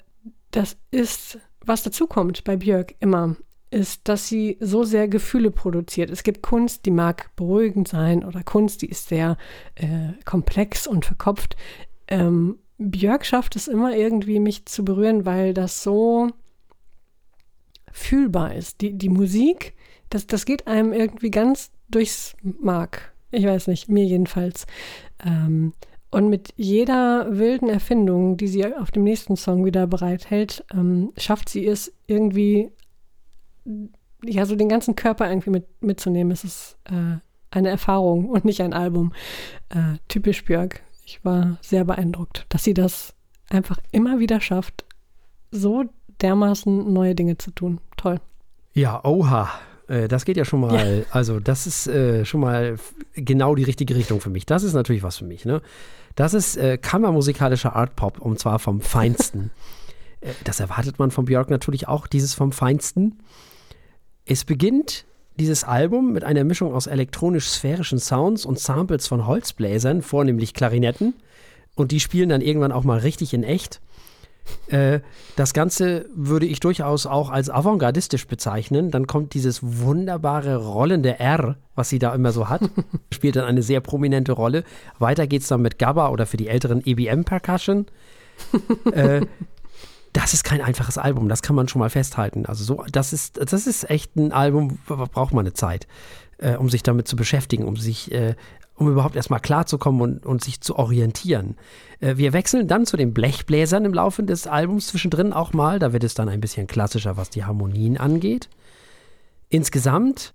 das 0.51 0.77
ist, 0.91 1.39
was 1.65 1.83
dazu 1.83 2.07
kommt 2.07 2.45
bei 2.45 2.57
Björk 2.57 2.95
immer, 3.01 3.37
ist, 3.71 4.09
dass 4.09 4.27
sie 4.27 4.57
so 4.61 4.85
sehr 4.85 5.09
Gefühle 5.09 5.51
produziert. 5.51 6.11
Es 6.11 6.23
gibt 6.23 6.43
Kunst, 6.43 6.87
die 6.87 6.91
mag 6.91 7.31
beruhigend 7.37 7.87
sein 7.87 8.25
oder 8.25 8.43
Kunst, 8.43 8.83
die 8.83 8.89
ist 8.89 9.09
sehr 9.09 9.37
äh, 9.75 10.13
komplex 10.25 10.87
und 10.87 11.05
verkopft. 11.05 11.57
Ähm, 12.09 12.59
Björk 12.79 13.27
schafft 13.27 13.57
es 13.57 13.69
immer 13.69 13.95
irgendwie, 13.97 14.41
mich 14.41 14.67
zu 14.67 14.85
berühren, 14.85 15.25
weil 15.27 15.53
das 15.55 15.83
so 15.83 16.31
fühlbar 17.93 18.55
ist. 18.55 18.81
Die, 18.81 18.97
die 18.97 19.09
Musik, 19.09 19.75
das, 20.11 20.27
das 20.27 20.47
geht 20.47 20.67
einem 20.67 20.93
irgendwie 20.93 21.31
ganz 21.31 21.73
durchs 21.91 22.37
Mark. 22.43 23.13
Ich 23.31 23.45
weiß 23.45 23.67
nicht, 23.67 23.89
mir 23.89 24.05
jedenfalls. 24.05 24.67
Ähm, 25.25 25.73
und 26.11 26.31
mit 26.31 26.55
jeder 26.57 27.27
wilden 27.37 27.69
Erfindung, 27.69 28.37
die 28.39 28.49
sie 28.49 28.65
auf 28.75 28.91
dem 28.91 29.05
nächsten 29.05 29.37
Song 29.37 29.65
wieder 29.65 29.87
bereithält, 29.87 30.65
ähm, 30.73 31.13
schafft 31.19 31.51
sie 31.51 31.67
es 31.67 31.93
irgendwie, 32.07 32.71
ja, 34.25 34.47
so 34.47 34.57
den 34.57 34.71
ganzen 34.71 34.97
Körper 34.97 35.29
irgendwie 35.29 35.51
mit, 35.51 35.67
mitzunehmen. 35.83 36.33
Es 36.33 36.45
ist 36.45 36.79
äh, 36.85 37.19
eine 37.51 37.69
Erfahrung 37.69 38.31
und 38.31 38.45
nicht 38.45 38.63
ein 38.63 38.73
Album. 38.73 39.13
Äh, 39.69 39.99
typisch 40.09 40.45
Björk. 40.45 40.83
Ich 41.09 41.25
war 41.25 41.57
sehr 41.63 41.87
beeindruckt, 41.87 42.45
dass 42.51 42.65
sie 42.65 42.75
das 42.75 43.15
einfach 43.49 43.79
immer 43.93 44.19
wieder 44.19 44.43
schafft, 44.43 44.85
so 45.51 45.87
dermaßen 46.21 46.93
neue 46.93 47.15
Dinge 47.15 47.39
zu 47.39 47.51
tun. 47.51 47.81
Toll. 47.97 48.21
Ja, 48.75 49.03
oha. 49.07 49.49
Äh, 49.87 50.07
das 50.09 50.27
geht 50.27 50.37
ja 50.37 50.45
schon 50.45 50.61
mal, 50.61 50.99
ja. 50.99 51.05
also 51.11 51.41
das 51.41 51.67
ist 51.67 51.87
äh, 51.87 52.27
schon 52.27 52.41
mal 52.41 52.77
genau 53.15 53.55
die 53.55 53.63
richtige 53.63 53.97
Richtung 53.97 54.21
für 54.21 54.29
mich. 54.29 54.45
Das 54.45 54.63
ist 54.63 54.75
natürlich 54.75 55.03
was 55.03 55.17
für 55.17 55.25
mich. 55.25 55.47
Ne? 55.47 55.63
Das 56.15 56.35
ist 56.35 56.59
äh, 56.59 56.77
kammermusikalischer 56.77 57.75
Art 57.75 57.97
Pop 57.97 58.21
und 58.21 58.39
zwar 58.39 58.59
vom 58.59 58.81
Feinsten. 58.83 59.51
Das 60.45 60.61
erwartet 60.61 60.99
man 60.99 61.11
von 61.11 61.25
Björk 61.25 61.49
natürlich 61.49 61.89
auch, 61.89 62.07
dieses 62.07 62.35
vom 62.35 62.53
Feinsten. 62.53 63.21
Es 64.27 64.45
beginnt 64.45 65.07
dieses 65.39 65.65
Album 65.65 66.13
mit 66.13 66.25
einer 66.25 66.45
Mischung 66.45 66.75
aus 66.75 66.87
elektronisch-sphärischen 66.87 67.99
Sounds 67.99 68.45
und 68.45 68.59
Samples 68.59 69.07
von 69.07 69.27
Holzbläsern, 69.27 70.03
vornehmlich 70.03 70.55
Klarinetten. 70.55 71.15
Und 71.75 71.93
die 71.93 72.01
spielen 72.01 72.29
dann 72.29 72.41
irgendwann 72.41 72.73
auch 72.73 72.85
mal 72.85 72.99
richtig 72.99 73.33
in 73.33 73.45
echt. 73.45 73.81
Äh, 74.69 75.01
das 75.37 75.55
Ganze 75.55 76.07
würde 76.15 76.47
ich 76.47 76.61
durchaus 76.61 77.07
auch 77.07 77.31
als 77.31 77.51
avantgardistisch 77.51 78.27
bezeichnen. 78.27 78.91
Dann 78.91 79.07
kommt 79.07 79.35
dieses 79.35 79.61
wunderbare 79.63 80.57
rollende 80.57 81.19
R, 81.19 81.57
was 81.75 81.89
sie 81.89 81.99
da 81.99 82.15
immer 82.15 82.33
so 82.33 82.49
hat, 82.49 82.63
spielt 83.13 83.37
dann 83.37 83.45
eine 83.45 83.63
sehr 83.63 83.81
prominente 83.81 84.33
Rolle. 84.33 84.65
Weiter 84.99 85.27
geht 85.27 85.43
es 85.43 85.49
dann 85.49 85.63
mit 85.63 85.79
Gabba 85.79 86.09
oder 86.09 86.27
für 86.27 86.37
die 86.37 86.49
älteren 86.49 86.83
EBM 86.85 87.25
Percussion. 87.25 87.87
äh, 88.93 89.23
das 90.13 90.35
ist 90.35 90.45
kein 90.45 90.61
einfaches 90.61 90.99
Album, 90.99 91.29
das 91.29 91.43
kann 91.43 91.57
man 91.57 91.69
schon 91.69 91.81
mal 91.81 91.91
festhalten. 91.91 92.47
Also 92.47 92.65
so, 92.65 92.85
das 92.91 93.13
ist, 93.13 93.39
das 93.53 93.67
ist 93.67 93.89
echt 93.91 94.17
ein 94.17 94.33
Album, 94.33 94.79
braucht 94.87 95.33
man 95.33 95.45
eine 95.45 95.55
Zeit, 95.55 95.87
äh, 96.39 96.57
um 96.57 96.69
sich 96.69 96.83
damit 96.83 97.09
zu 97.09 97.17
beschäftigen, 97.17 97.65
um 97.65 97.77
sich 97.77 98.13
äh, 98.13 98.35
um 98.79 98.89
überhaupt 98.89 99.17
erstmal 99.17 99.41
klarzukommen 99.41 100.01
und, 100.01 100.27
und 100.27 100.43
sich 100.43 100.61
zu 100.61 100.77
orientieren. 100.77 101.57
Äh, 102.01 102.17
wir 102.17 102.33
wechseln 102.33 102.69
dann 102.69 102.87
zu 102.87 102.97
den 102.97 103.13
Blechbläsern 103.13 103.85
im 103.85 103.93
Laufe 103.93 104.23
des 104.23 104.47
Albums 104.47 104.89
zwischendrin 104.89 105.33
auch 105.33 105.53
mal. 105.53 105.79
Da 105.79 105.93
wird 105.93 106.05
es 106.05 106.15
dann 106.15 106.29
ein 106.29 106.41
bisschen 106.41 106.67
klassischer, 106.67 107.17
was 107.17 107.31
die 107.31 107.45
Harmonien 107.45 107.99
angeht. 107.99 108.49
Insgesamt 109.49 110.35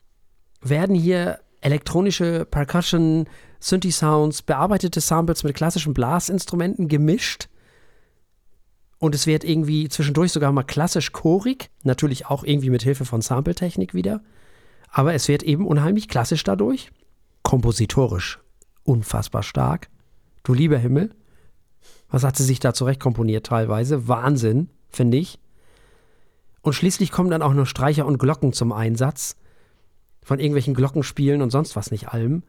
werden 0.62 0.96
hier 0.96 1.40
elektronische 1.62 2.46
Percussion, 2.46 3.28
Synthi-Sounds, 3.60 4.42
bearbeitete 4.42 5.00
Samples 5.00 5.44
mit 5.44 5.56
klassischen 5.56 5.94
Blasinstrumenten 5.94 6.90
gemischt. 6.90 7.48
Und 9.04 9.14
es 9.14 9.28
wird 9.28 9.44
irgendwie 9.44 9.90
zwischendurch 9.90 10.32
sogar 10.32 10.54
mal 10.54 10.64
klassisch 10.64 11.12
chorig, 11.12 11.70
natürlich 11.84 12.28
auch 12.28 12.46
irgendwie 12.46 12.70
mit 12.70 12.84
Hilfe 12.84 13.04
von 13.04 13.20
Sampletechnik 13.20 13.94
wieder. 13.94 14.22
Aber 14.88 15.14
es 15.14 15.28
wird 15.28 15.44
eben 15.44 15.68
unheimlich 15.68 16.08
klassisch 16.08 16.46
dadurch 16.46 16.90
kompositorisch 17.42 18.40
unfassbar 18.84 19.44
stark. 19.44 19.90
Du 20.44 20.54
lieber 20.54 20.78
Himmel. 20.78 21.14
Was 22.10 22.24
hat 22.24 22.38
sie 22.38 22.46
sich 22.46 22.62
da 22.62 22.74
zurecht 22.74 23.02
komponiert 23.02 23.46
teilweise? 23.46 24.08
Wahnsinn, 24.08 24.70
finde 24.88 25.18
ich. 25.18 25.38
Und 26.62 26.72
schließlich 26.72 27.12
kommen 27.12 27.30
dann 27.30 27.42
auch 27.42 27.54
noch 27.54 27.68
Streicher 27.68 28.06
und 28.06 28.20
Glocken 28.20 28.54
zum 28.54 28.72
Einsatz. 28.72 29.36
Von 30.22 30.40
irgendwelchen 30.40 30.76
Glockenspielen 30.76 31.42
und 31.42 31.50
sonst 31.50 31.76
was 31.76 31.92
nicht 31.92 32.08
allem. 32.08 32.44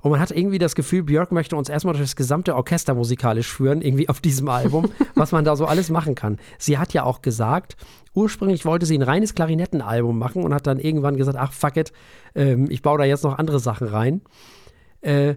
Und 0.00 0.10
man 0.10 0.20
hat 0.20 0.30
irgendwie 0.30 0.58
das 0.58 0.74
Gefühl, 0.74 1.02
Björk 1.02 1.32
möchte 1.32 1.56
uns 1.56 1.68
erstmal 1.68 1.94
durch 1.94 2.04
das 2.04 2.16
gesamte 2.16 2.54
Orchester 2.54 2.94
musikalisch 2.94 3.52
führen, 3.52 3.82
irgendwie 3.82 4.08
auf 4.08 4.20
diesem 4.20 4.48
Album, 4.48 4.90
was 5.14 5.32
man 5.32 5.44
da 5.44 5.56
so 5.56 5.66
alles 5.66 5.90
machen 5.90 6.14
kann. 6.14 6.38
Sie 6.58 6.78
hat 6.78 6.92
ja 6.92 7.04
auch 7.04 7.22
gesagt, 7.22 7.76
ursprünglich 8.14 8.64
wollte 8.64 8.86
sie 8.86 8.96
ein 8.96 9.02
reines 9.02 9.34
Klarinettenalbum 9.34 10.18
machen 10.18 10.42
und 10.42 10.54
hat 10.54 10.66
dann 10.66 10.78
irgendwann 10.78 11.16
gesagt, 11.16 11.38
ach 11.38 11.52
fuck 11.52 11.76
it, 11.76 11.92
ähm, 12.34 12.70
ich 12.70 12.82
baue 12.82 12.98
da 12.98 13.04
jetzt 13.04 13.24
noch 13.24 13.38
andere 13.38 13.60
Sachen 13.60 13.88
rein. 13.88 14.22
Äh, 15.00 15.36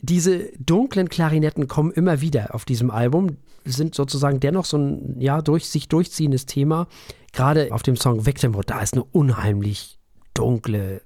diese 0.00 0.50
dunklen 0.58 1.08
Klarinetten 1.08 1.66
kommen 1.66 1.90
immer 1.90 2.20
wieder 2.20 2.54
auf 2.54 2.66
diesem 2.66 2.90
Album, 2.90 3.38
sind 3.64 3.94
sozusagen 3.94 4.38
dennoch 4.38 4.66
so 4.66 4.76
ein 4.76 5.18
ja, 5.18 5.40
durch, 5.40 5.68
sich 5.70 5.88
durchziehendes 5.88 6.44
Thema. 6.44 6.88
Gerade 7.32 7.68
auf 7.72 7.82
dem 7.82 7.96
Song 7.96 8.26
Victimhood, 8.26 8.68
da 8.68 8.80
ist 8.80 8.92
eine 8.92 9.04
unheimlich 9.04 9.98
dunkle, 10.34 11.00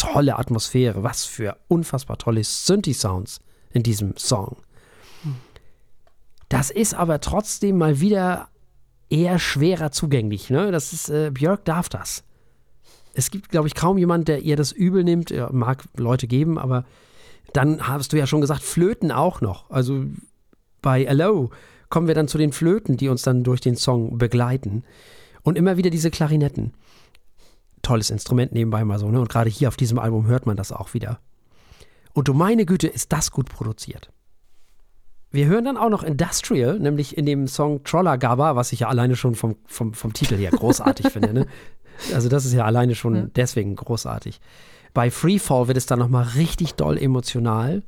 tolle 0.00 0.38
Atmosphäre. 0.38 1.02
Was 1.02 1.24
für 1.24 1.56
unfassbar 1.68 2.16
tolle 2.16 2.42
Synthi-Sounds 2.42 3.40
in 3.72 3.82
diesem 3.82 4.16
Song. 4.16 4.56
Das 6.48 6.70
ist 6.70 6.94
aber 6.94 7.20
trotzdem 7.20 7.78
mal 7.78 8.00
wieder 8.00 8.48
eher 9.10 9.38
schwerer 9.38 9.92
zugänglich. 9.92 10.50
Ne? 10.50 10.72
Das 10.72 10.92
ist, 10.92 11.10
äh, 11.10 11.30
Björk 11.32 11.64
darf 11.64 11.88
das. 11.88 12.24
Es 13.12 13.30
gibt, 13.30 13.50
glaube 13.50 13.68
ich, 13.68 13.74
kaum 13.74 13.98
jemand, 13.98 14.28
der 14.28 14.40
ihr 14.40 14.56
das 14.56 14.72
übel 14.72 15.04
nimmt. 15.04 15.30
Ja, 15.30 15.50
mag 15.52 15.84
Leute 15.96 16.26
geben, 16.26 16.58
aber 16.58 16.84
dann 17.52 17.86
hast 17.86 18.12
du 18.12 18.18
ja 18.18 18.26
schon 18.26 18.40
gesagt, 18.40 18.62
Flöten 18.62 19.12
auch 19.12 19.40
noch. 19.40 19.70
Also 19.70 20.04
bei 20.80 21.04
Hello 21.04 21.50
kommen 21.88 22.06
wir 22.06 22.14
dann 22.14 22.28
zu 22.28 22.38
den 22.38 22.52
Flöten, 22.52 22.96
die 22.96 23.08
uns 23.08 23.22
dann 23.22 23.44
durch 23.44 23.60
den 23.60 23.76
Song 23.76 24.16
begleiten. 24.16 24.84
Und 25.42 25.58
immer 25.58 25.76
wieder 25.76 25.90
diese 25.90 26.10
Klarinetten 26.10 26.72
tolles 27.82 28.10
Instrument 28.10 28.52
nebenbei 28.52 28.84
mal 28.84 28.98
so, 28.98 29.10
ne? 29.10 29.20
Und 29.20 29.28
gerade 29.28 29.50
hier 29.50 29.68
auf 29.68 29.76
diesem 29.76 29.98
Album 29.98 30.26
hört 30.26 30.46
man 30.46 30.56
das 30.56 30.72
auch 30.72 30.94
wieder. 30.94 31.20
Und 32.12 32.28
du 32.28 32.34
meine 32.34 32.66
Güte, 32.66 32.88
ist 32.88 33.12
das 33.12 33.30
gut 33.30 33.48
produziert. 33.48 34.10
Wir 35.30 35.46
hören 35.46 35.64
dann 35.64 35.76
auch 35.76 35.90
noch 35.90 36.02
Industrial, 36.02 36.78
nämlich 36.78 37.16
in 37.16 37.24
dem 37.24 37.46
Song 37.46 37.84
Troller 37.84 38.18
Gaba, 38.18 38.56
was 38.56 38.72
ich 38.72 38.80
ja 38.80 38.88
alleine 38.88 39.14
schon 39.14 39.36
vom, 39.36 39.56
vom, 39.66 39.94
vom 39.94 40.12
Titel 40.12 40.36
her 40.36 40.50
großartig 40.50 41.08
finde. 41.08 41.32
Ne? 41.32 41.46
Also 42.14 42.30
das 42.30 42.46
ist 42.46 42.54
ja 42.54 42.64
alleine 42.64 42.94
schon 42.94 43.14
ja. 43.14 43.26
deswegen 43.36 43.76
großartig. 43.76 44.40
Bei 44.94 45.10
Freefall 45.10 45.68
wird 45.68 45.76
es 45.76 45.84
dann 45.84 45.98
nochmal 45.98 46.24
richtig 46.24 46.72
doll 46.72 46.96
emotional. 46.96 47.82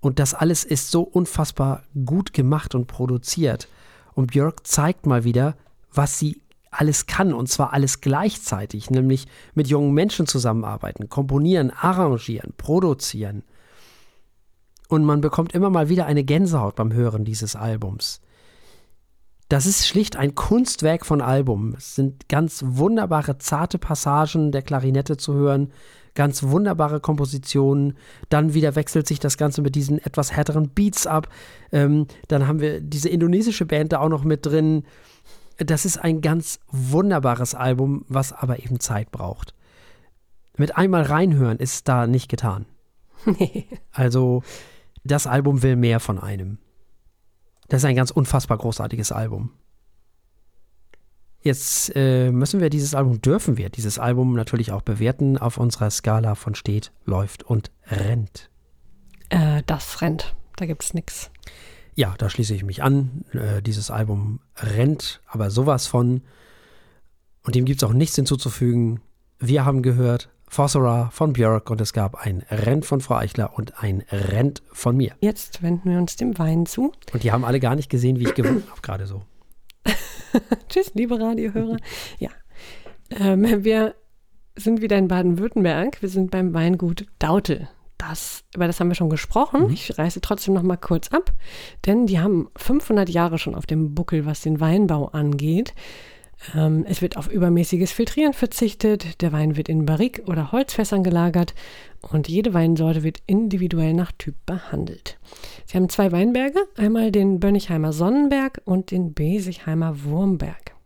Und 0.00 0.18
das 0.18 0.32
alles 0.32 0.64
ist 0.64 0.90
so 0.90 1.02
unfassbar 1.02 1.82
gut 2.06 2.32
gemacht 2.32 2.74
und 2.74 2.86
produziert. 2.86 3.68
Und 4.14 4.28
Björk 4.32 4.66
zeigt 4.66 5.06
mal 5.06 5.24
wieder, 5.24 5.54
was 5.92 6.18
sie 6.18 6.40
alles 6.70 7.06
kann 7.06 7.32
und 7.32 7.48
zwar 7.48 7.72
alles 7.72 8.00
gleichzeitig, 8.00 8.90
nämlich 8.90 9.26
mit 9.54 9.68
jungen 9.68 9.92
Menschen 9.92 10.26
zusammenarbeiten, 10.26 11.08
komponieren, 11.08 11.70
arrangieren, 11.70 12.52
produzieren. 12.56 13.42
Und 14.88 15.04
man 15.04 15.20
bekommt 15.20 15.52
immer 15.52 15.70
mal 15.70 15.88
wieder 15.88 16.06
eine 16.06 16.24
Gänsehaut 16.24 16.76
beim 16.76 16.92
Hören 16.92 17.24
dieses 17.24 17.56
Albums. 17.56 18.20
Das 19.48 19.64
ist 19.64 19.86
schlicht 19.86 20.16
ein 20.16 20.34
Kunstwerk 20.34 21.06
von 21.06 21.22
Album. 21.22 21.74
Es 21.76 21.94
sind 21.94 22.28
ganz 22.28 22.62
wunderbare, 22.66 23.38
zarte 23.38 23.78
Passagen 23.78 24.52
der 24.52 24.60
Klarinette 24.60 25.16
zu 25.16 25.32
hören, 25.32 25.72
ganz 26.14 26.42
wunderbare 26.42 27.00
Kompositionen. 27.00 27.96
Dann 28.28 28.52
wieder 28.52 28.76
wechselt 28.76 29.08
sich 29.08 29.20
das 29.20 29.38
Ganze 29.38 29.62
mit 29.62 29.74
diesen 29.74 29.98
etwas 29.98 30.32
härteren 30.32 30.68
Beats 30.70 31.06
ab. 31.06 31.28
Ähm, 31.72 32.06
dann 32.28 32.46
haben 32.46 32.60
wir 32.60 32.82
diese 32.82 33.08
indonesische 33.08 33.64
Band 33.64 33.92
da 33.92 34.00
auch 34.00 34.10
noch 34.10 34.24
mit 34.24 34.44
drin. 34.44 34.84
Das 35.58 35.84
ist 35.84 35.98
ein 35.98 36.20
ganz 36.20 36.60
wunderbares 36.70 37.54
Album, 37.54 38.04
was 38.08 38.32
aber 38.32 38.60
eben 38.60 38.80
Zeit 38.80 39.10
braucht. 39.10 39.54
Mit 40.56 40.76
einmal 40.76 41.02
reinhören 41.02 41.58
ist 41.58 41.88
da 41.88 42.06
nicht 42.06 42.28
getan. 42.28 42.66
Also, 43.92 44.44
das 45.02 45.26
Album 45.26 45.62
will 45.62 45.74
mehr 45.74 45.98
von 45.98 46.18
einem. 46.18 46.58
Das 47.68 47.82
ist 47.82 47.84
ein 47.84 47.96
ganz 47.96 48.10
unfassbar 48.12 48.58
großartiges 48.58 49.10
Album. 49.10 49.50
Jetzt 51.40 51.92
äh, 51.94 52.30
müssen 52.30 52.60
wir 52.60 52.70
dieses 52.70 52.94
Album, 52.94 53.20
dürfen 53.20 53.56
wir 53.56 53.70
dieses 53.70 53.98
Album 53.98 54.34
natürlich 54.34 54.72
auch 54.72 54.82
bewerten 54.82 55.38
auf 55.38 55.58
unserer 55.58 55.90
Skala 55.90 56.34
von 56.34 56.54
steht, 56.54 56.92
läuft 57.04 57.42
und 57.42 57.70
rennt. 57.86 58.50
Äh, 59.28 59.62
das 59.66 60.00
rennt. 60.00 60.34
Da 60.56 60.66
gibt 60.66 60.82
es 60.82 60.94
nichts. 60.94 61.30
Ja, 61.98 62.14
da 62.16 62.30
schließe 62.30 62.54
ich 62.54 62.62
mich 62.62 62.84
an. 62.84 63.24
Äh, 63.32 63.60
dieses 63.60 63.90
Album 63.90 64.38
rennt, 64.56 65.20
aber 65.26 65.50
sowas 65.50 65.88
von. 65.88 66.22
Und 67.42 67.56
dem 67.56 67.64
gibt 67.64 67.82
es 67.82 67.88
auch 67.88 67.92
nichts 67.92 68.14
hinzuzufügen. 68.14 69.00
Wir 69.40 69.64
haben 69.64 69.82
gehört 69.82 70.28
Fossora 70.46 71.10
von 71.10 71.32
Björk 71.32 71.70
und 71.70 71.80
es 71.80 71.92
gab 71.92 72.14
ein 72.14 72.44
Rent 72.52 72.86
von 72.86 73.00
Frau 73.00 73.16
Eichler 73.16 73.58
und 73.58 73.82
ein 73.82 74.04
Rent 74.12 74.62
von 74.70 74.96
mir. 74.96 75.16
Jetzt 75.18 75.60
wenden 75.60 75.90
wir 75.90 75.98
uns 75.98 76.14
dem 76.14 76.38
Wein 76.38 76.66
zu. 76.66 76.92
Und 77.12 77.24
die 77.24 77.32
haben 77.32 77.44
alle 77.44 77.58
gar 77.58 77.74
nicht 77.74 77.90
gesehen, 77.90 78.20
wie 78.20 78.28
ich 78.28 78.34
gewonnen 78.36 78.62
habe, 78.70 78.80
gerade 78.80 79.08
so. 79.08 79.24
Tschüss, 80.68 80.92
liebe 80.94 81.18
Radiohörer. 81.18 81.78
Ja, 82.20 82.30
ähm, 83.10 83.64
wir 83.64 83.96
sind 84.54 84.82
wieder 84.82 84.98
in 84.98 85.08
Baden-Württemberg. 85.08 86.00
Wir 86.00 86.08
sind 86.08 86.30
beim 86.30 86.54
Weingut 86.54 87.06
Daute. 87.18 87.66
Das, 87.98 88.44
über 88.54 88.66
das 88.66 88.78
haben 88.78 88.88
wir 88.88 88.94
schon 88.94 89.10
gesprochen. 89.10 89.64
Mhm. 89.64 89.72
Ich 89.72 89.98
reiße 89.98 90.20
trotzdem 90.20 90.54
noch 90.54 90.62
mal 90.62 90.76
kurz 90.76 91.08
ab, 91.08 91.32
denn 91.84 92.06
die 92.06 92.20
haben 92.20 92.48
500 92.56 93.08
Jahre 93.08 93.38
schon 93.38 93.54
auf 93.54 93.66
dem 93.66 93.94
Buckel, 93.94 94.24
was 94.24 94.40
den 94.40 94.60
Weinbau 94.60 95.06
angeht. 95.06 95.74
Ähm, 96.54 96.84
es 96.88 97.02
wird 97.02 97.16
auf 97.16 97.28
übermäßiges 97.28 97.92
Filtrieren 97.92 98.32
verzichtet. 98.32 99.20
Der 99.22 99.32
Wein 99.32 99.56
wird 99.56 99.68
in 99.68 99.84
Barrik 99.84 100.22
oder 100.26 100.52
Holzfässern 100.52 101.02
gelagert 101.02 101.54
und 102.00 102.28
jede 102.28 102.54
Weinsorte 102.54 103.02
wird 103.02 103.18
individuell 103.26 103.94
nach 103.94 104.12
Typ 104.12 104.34
behandelt. 104.46 105.18
Sie 105.66 105.76
haben 105.76 105.88
zwei 105.88 106.12
Weinberge, 106.12 106.60
einmal 106.76 107.10
den 107.10 107.40
Bönnigheimer 107.40 107.92
Sonnenberg 107.92 108.62
und 108.64 108.90
den 108.92 109.14
Besigheimer 109.14 110.04
Wurmberg. 110.04 110.77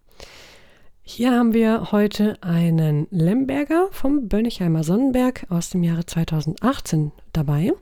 Hier 1.15 1.33
haben 1.33 1.53
wir 1.53 1.93
heute 1.93 2.43
einen 2.43 3.07
Lemberger 3.11 3.91
vom 3.91 4.29
Bönnigheimer 4.29 4.83
Sonnenberg 4.83 5.45
aus 5.51 5.69
dem 5.69 5.83
Jahre 5.83 6.07
2018 6.07 7.13
dabei. 7.35 7.75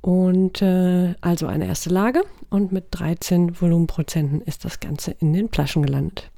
Und 0.00 0.62
äh, 0.62 1.16
also 1.22 1.48
eine 1.48 1.66
erste 1.66 1.90
Lage 1.90 2.22
und 2.48 2.70
mit 2.70 2.86
13 2.92 3.60
Volumenprozenten 3.60 4.42
ist 4.42 4.64
das 4.64 4.78
Ganze 4.78 5.10
in 5.10 5.32
den 5.32 5.48
Flaschen 5.48 5.82
gelandet. 5.82 6.30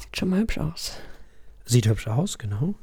Sieht 0.00 0.16
schon 0.16 0.30
mal 0.30 0.40
hübsch 0.40 0.56
aus. 0.56 0.96
Sieht 1.66 1.86
hübsch 1.86 2.08
aus, 2.08 2.38
genau. 2.38 2.74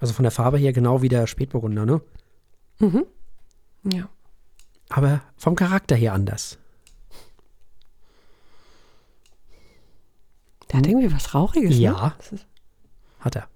Also 0.00 0.12
von 0.12 0.24
der 0.24 0.32
Farbe 0.32 0.58
her 0.58 0.72
genau 0.72 1.02
wie 1.02 1.08
der 1.08 1.28
Spätburgunder, 1.28 1.86
ne? 1.86 2.00
Mhm. 2.80 3.06
Ja. 3.84 4.08
Aber 4.88 5.20
vom 5.36 5.54
Charakter 5.54 5.94
her 5.94 6.14
anders. 6.14 6.58
Der 10.74 10.80
hat 10.80 10.86
irgendwie 10.88 11.12
was 11.14 11.34
Rauchiges, 11.34 11.78
Ja. 11.78 12.16
Ne? 12.30 12.40
Hat 13.20 13.36
er. 13.36 13.48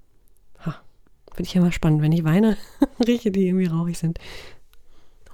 Finde 1.34 1.48
ich 1.48 1.54
ja 1.54 1.60
mal 1.60 1.70
spannend, 1.72 2.02
wenn 2.02 2.10
ich 2.10 2.24
Weine 2.24 2.56
rieche, 3.06 3.30
die 3.30 3.46
irgendwie 3.46 3.66
rauchig 3.66 3.96
sind. 3.98 4.18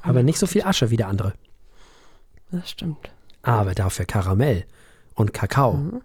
Aber 0.03 0.23
nicht 0.23 0.39
so 0.39 0.47
viel 0.47 0.63
Asche 0.63 0.91
wie 0.91 0.99
der 0.99 1.09
andere. 1.09 1.33
Das 2.51 2.71
stimmt. 2.71 3.11
Aber 3.43 3.75
dafür 3.75 4.05
Karamell 4.05 4.67
und 5.15 5.33
Kakao. 5.33 5.75
Mhm. 5.75 6.03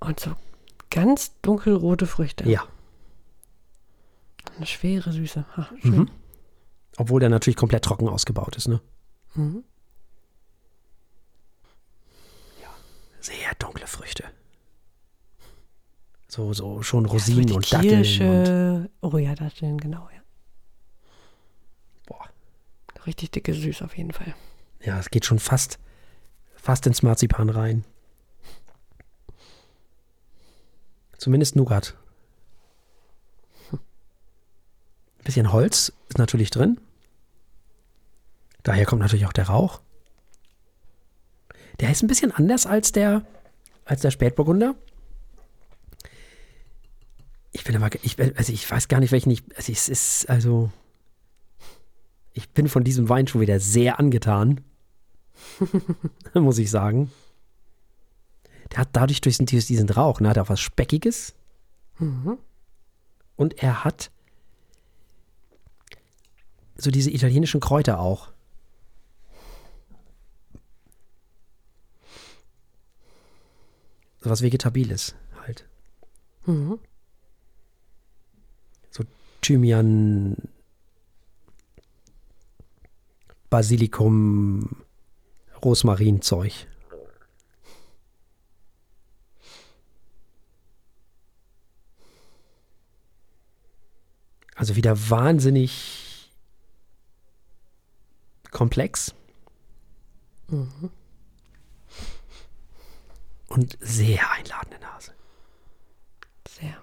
Und 0.00 0.20
so 0.20 0.32
ganz 0.90 1.32
dunkelrote 1.42 2.06
Früchte. 2.06 2.48
Ja. 2.48 2.62
Eine 4.56 4.66
schwere 4.66 5.12
Süße. 5.12 5.44
Schön. 5.82 5.90
Mhm. 5.96 6.10
Obwohl 6.96 7.20
der 7.20 7.28
natürlich 7.28 7.56
komplett 7.56 7.84
trocken 7.84 8.08
ausgebaut 8.08 8.56
ist, 8.56 8.68
ne? 8.68 8.80
Mhm. 9.34 9.64
Sehr 13.24 13.54
dunkle 13.58 13.86
Früchte. 13.86 14.24
So, 16.28 16.52
so 16.52 16.82
schon 16.82 17.06
Rosinen 17.06 17.48
so 17.48 17.54
und 17.54 17.72
Datteln. 17.72 18.02
Kirsche. 18.02 18.90
Oh 19.00 19.16
ja, 19.16 19.34
Datteln, 19.34 19.78
genau, 19.78 20.10
ja. 20.14 20.20
Boah. 22.04 22.28
Richtig 23.06 23.30
dicke 23.30 23.54
Süß 23.54 23.80
auf 23.80 23.96
jeden 23.96 24.12
Fall. 24.12 24.34
Ja, 24.82 24.98
es 24.98 25.08
geht 25.08 25.24
schon 25.24 25.38
fast, 25.38 25.78
fast 26.54 26.86
ins 26.86 27.02
Marzipan 27.02 27.48
rein. 27.48 27.86
Zumindest 31.16 31.56
Nougat. 31.56 31.96
Ein 33.72 33.78
bisschen 35.24 35.50
Holz 35.50 35.94
ist 36.10 36.18
natürlich 36.18 36.50
drin. 36.50 36.78
Daher 38.64 38.84
kommt 38.84 39.00
natürlich 39.00 39.24
auch 39.24 39.32
der 39.32 39.46
Rauch. 39.46 39.80
Der 41.80 41.90
ist 41.90 42.02
ein 42.02 42.06
bisschen 42.06 42.30
anders 42.32 42.66
als 42.66 42.92
der, 42.92 43.24
als 43.84 44.00
der 44.02 44.10
Spätburgunder. 44.10 44.74
Ich 47.52 47.64
bin 47.64 47.76
aber, 47.76 47.90
ich, 48.02 48.18
also 48.18 48.52
ich 48.52 48.68
weiß 48.68 48.88
gar 48.88 49.00
nicht, 49.00 49.12
welchen 49.12 49.30
ich, 49.30 49.42
also 49.56 49.72
es 49.72 49.88
ist, 49.88 50.28
also, 50.28 50.70
ich 52.32 52.50
bin 52.50 52.68
von 52.68 52.84
diesem 52.84 53.08
Wein 53.08 53.26
schon 53.26 53.40
wieder 53.40 53.60
sehr 53.60 53.98
angetan. 53.98 54.60
muss 56.34 56.58
ich 56.58 56.70
sagen. 56.70 57.10
Der 58.72 58.78
hat 58.78 58.88
dadurch 58.92 59.20
durch 59.20 59.38
diesen 59.38 59.88
Rauch, 59.88 60.20
ne, 60.20 60.30
hat 60.30 60.36
er 60.36 60.44
auch 60.44 60.48
was 60.48 60.60
Speckiges. 60.60 61.34
Mhm. 61.98 62.38
Und 63.36 63.62
er 63.62 63.84
hat 63.84 64.10
so 66.76 66.90
diese 66.90 67.10
italienischen 67.10 67.60
Kräuter 67.60 68.00
auch. 68.00 68.33
Was 74.30 74.42
Vegetabiles 74.42 75.14
halt. 75.42 75.66
Mhm. 76.46 76.78
So 78.90 79.04
Thymian, 79.42 80.36
Basilikum, 83.50 84.84
Rosmarinzeug. 85.64 86.66
Also 94.56 94.76
wieder 94.76 95.10
wahnsinnig 95.10 96.30
komplex. 98.50 99.14
Mhm. 100.48 100.90
Und 103.54 103.78
sehr 103.80 104.30
einladende 104.32 104.78
Nase. 104.80 105.12
Sehr. 106.48 106.76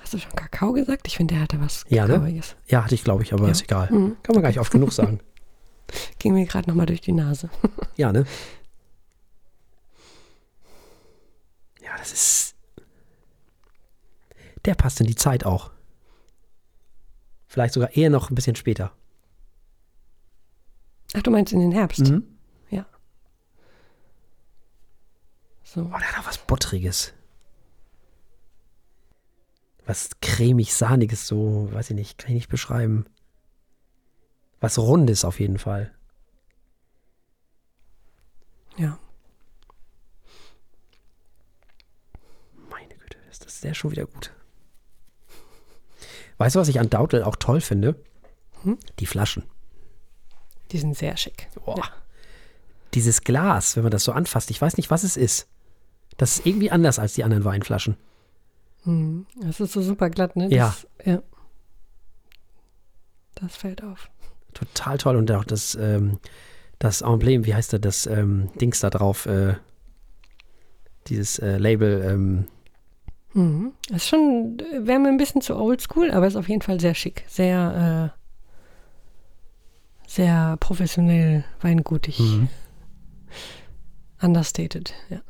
Hast 0.00 0.12
du 0.14 0.18
schon 0.18 0.32
Kakao 0.36 0.72
gesagt? 0.72 1.06
Ich 1.08 1.16
finde, 1.16 1.34
der 1.34 1.42
hatte 1.42 1.60
was 1.60 1.84
Ja, 1.88 2.06
ne? 2.06 2.42
Ja, 2.68 2.84
hatte 2.84 2.94
ich, 2.94 3.02
glaube 3.04 3.22
ich, 3.24 3.32
aber 3.32 3.46
Ja. 3.46 3.50
ist 3.50 3.62
egal. 3.64 3.90
Mhm. 3.90 4.16
Kann 4.22 4.34
man 4.34 4.42
gar 4.42 4.48
nicht 4.50 4.60
oft 4.60 4.70
genug 4.70 4.92
sagen. 4.92 5.20
Ging 6.20 6.34
mir 6.34 6.46
gerade 6.46 6.68
nochmal 6.68 6.86
durch 6.86 7.00
die 7.00 7.12
Nase. 7.12 7.50
Ja, 7.96 8.10
ne? 8.12 8.24
Ja, 11.82 11.96
das 11.98 12.12
ist. 12.12 12.54
Der 14.64 14.74
passt 14.74 15.00
in 15.00 15.06
die 15.06 15.14
Zeit 15.14 15.44
auch. 15.44 15.70
Vielleicht 17.48 17.74
sogar 17.74 17.90
eher 17.94 18.08
noch 18.08 18.30
ein 18.30 18.34
bisschen 18.34 18.56
später. 18.56 18.92
Ach, 21.14 21.22
du 21.22 21.30
meinst 21.30 21.52
in 21.52 21.60
den 21.60 21.72
Herbst? 21.72 22.00
Mhm. 22.08 22.31
So. 25.74 25.80
Oh, 25.80 25.98
der 25.98 26.12
hat 26.12 26.20
auch 26.20 26.28
was 26.28 26.36
Buttriges. 26.36 27.14
Was 29.86 30.10
cremig-sahniges, 30.20 31.26
so, 31.26 31.72
weiß 31.72 31.90
ich 31.90 31.96
nicht, 31.96 32.18
kann 32.18 32.28
ich 32.28 32.34
nicht 32.34 32.50
beschreiben. 32.50 33.06
Was 34.60 34.78
Rundes 34.78 35.24
auf 35.24 35.40
jeden 35.40 35.58
Fall. 35.58 35.94
Ja. 38.76 38.98
Meine 42.68 42.94
Güte, 42.94 43.16
ist 43.30 43.46
das 43.46 43.60
der 43.60 43.72
schon 43.72 43.92
wieder 43.92 44.04
gut. 44.04 44.30
Weißt 46.36 46.54
du, 46.54 46.60
was 46.60 46.68
ich 46.68 46.80
an 46.80 46.90
Dautel 46.90 47.22
auch 47.22 47.36
toll 47.36 47.62
finde? 47.62 47.98
Hm? 48.62 48.78
Die 48.98 49.06
Flaschen. 49.06 49.44
Die 50.70 50.78
sind 50.78 50.98
sehr 50.98 51.16
schick. 51.16 51.48
Boah. 51.54 51.78
Ja. 51.78 51.84
Dieses 52.92 53.22
Glas, 53.22 53.74
wenn 53.76 53.84
man 53.84 53.92
das 53.92 54.04
so 54.04 54.12
anfasst, 54.12 54.50
ich 54.50 54.60
weiß 54.60 54.76
nicht, 54.76 54.90
was 54.90 55.02
es 55.02 55.16
ist. 55.16 55.48
Das 56.16 56.38
ist 56.38 56.46
irgendwie 56.46 56.70
anders 56.70 56.98
als 56.98 57.14
die 57.14 57.24
anderen 57.24 57.44
Weinflaschen. 57.44 57.96
Hm. 58.84 59.26
Das 59.40 59.60
ist 59.60 59.72
so 59.72 59.82
super 59.82 60.10
glatt, 60.10 60.36
ne? 60.36 60.48
Ja. 60.48 60.74
Das, 60.98 61.06
ja. 61.06 61.22
Das 63.34 63.56
fällt 63.56 63.82
auf. 63.82 64.10
Total 64.54 64.98
toll. 64.98 65.16
Und 65.16 65.30
auch 65.32 65.44
das, 65.44 65.74
ähm, 65.74 66.18
das 66.78 67.00
Emblem, 67.00 67.46
wie 67.46 67.54
heißt 67.54 67.72
da, 67.72 67.78
das 67.78 68.06
ähm, 68.06 68.50
Dings 68.60 68.80
da 68.80 68.90
drauf, 68.90 69.26
äh, 69.26 69.54
dieses 71.06 71.38
äh, 71.38 71.56
Label, 71.58 72.02
ähm, 72.04 72.46
Mhm. 73.34 73.72
Das 73.88 74.02
ist 74.02 74.08
schon, 74.08 74.58
wäre 74.58 74.98
mir 74.98 75.08
ein 75.08 75.16
bisschen 75.16 75.40
zu 75.40 75.56
oldschool, 75.56 76.10
aber 76.10 76.26
ist 76.26 76.36
auf 76.36 76.48
jeden 76.48 76.62
Fall 76.62 76.80
sehr 76.80 76.94
schick. 76.94 77.24
Sehr, 77.28 78.12
äh, 78.14 78.18
sehr 80.06 80.56
professionell, 80.58 81.44
weingutig. 81.60 82.18
Mhm. 82.20 82.48
Understated, 84.20 84.94
ja. 85.08 85.20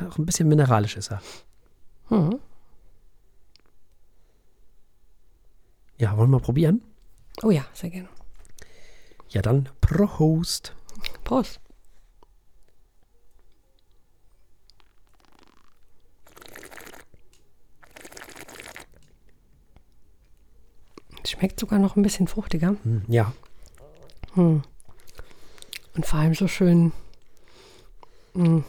Und 0.00 0.08
auch 0.12 0.18
ein 0.18 0.26
bisschen 0.26 0.48
mineralisch 0.48 0.96
ist 0.96 1.10
er. 1.10 1.22
Mhm. 2.10 2.38
Ja, 5.98 6.16
wollen 6.16 6.30
wir 6.30 6.40
probieren? 6.40 6.82
Oh 7.42 7.50
ja, 7.50 7.64
sehr 7.72 7.90
gerne. 7.90 8.08
Ja, 9.30 9.42
dann 9.42 9.68
Prost. 9.80 10.74
Prost. 11.24 11.60
Schmeckt 21.26 21.58
sogar 21.58 21.78
noch 21.78 21.96
ein 21.96 22.02
bisschen 22.02 22.28
fruchtiger. 22.28 22.76
Hm, 22.82 23.02
Ja, 23.08 23.32
Hm. 24.34 24.62
Und 25.94 26.06
vor 26.06 26.18
allem 26.18 26.34
so 26.34 26.48
schön. 26.48 26.92
Hm. 28.34 28.64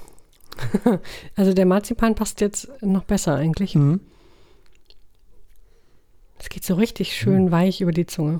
also 1.35 1.53
der 1.53 1.65
Marzipan 1.65 2.15
passt 2.15 2.41
jetzt 2.41 2.69
noch 2.81 3.03
besser 3.03 3.35
eigentlich. 3.35 3.75
Mhm. 3.75 4.01
Es 6.37 6.49
geht 6.49 6.63
so 6.63 6.75
richtig 6.75 7.15
schön 7.15 7.49
weich 7.51 7.81
über 7.81 7.91
die 7.91 8.05
Zunge. 8.05 8.39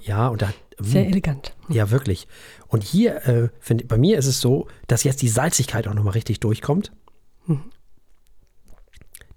ja, 0.00 0.28
und 0.28 0.42
da, 0.42 0.52
Sehr 0.78 1.04
hm, 1.04 1.10
elegant. 1.10 1.54
ja, 1.68 1.90
wirklich. 1.90 2.28
Und 2.68 2.82
hier, 2.82 3.26
äh, 3.26 3.48
find, 3.60 3.88
bei 3.88 3.98
mir 3.98 4.18
ist 4.18 4.26
es 4.26 4.40
so, 4.40 4.68
dass 4.88 5.04
jetzt 5.04 5.22
die 5.22 5.28
Salzigkeit 5.28 5.88
auch 5.88 5.94
nochmal 5.94 6.14
richtig 6.14 6.40
durchkommt. 6.40 6.92
Mhm. 7.46 7.70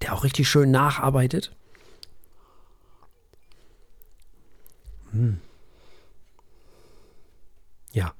Der 0.02 0.14
auch 0.14 0.24
richtig 0.24 0.48
schön 0.48 0.70
nacharbeitet. 0.70 1.54
Hm. 5.12 5.40
Ja, 7.92 8.14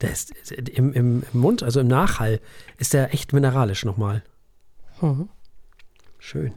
der 0.00 0.10
ist 0.10 0.32
im, 0.52 0.92
im, 0.92 1.22
im 1.32 1.40
Mund, 1.40 1.62
also 1.62 1.80
im 1.80 1.86
Nachhall, 1.88 2.40
ist 2.78 2.92
der 2.94 3.14
echt 3.14 3.32
mineralisch 3.32 3.84
nochmal. 3.84 4.22
Mhm. 5.00 5.28
Schön. 6.18 6.54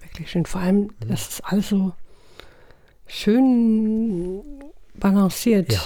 Wirklich 0.00 0.30
schön. 0.30 0.46
Vor 0.46 0.60
allem, 0.60 0.90
das 1.06 1.28
ist 1.28 1.40
alles 1.44 1.68
so 1.68 1.92
schön 3.06 4.42
balanciert. 4.94 5.72
Ja. 5.72 5.80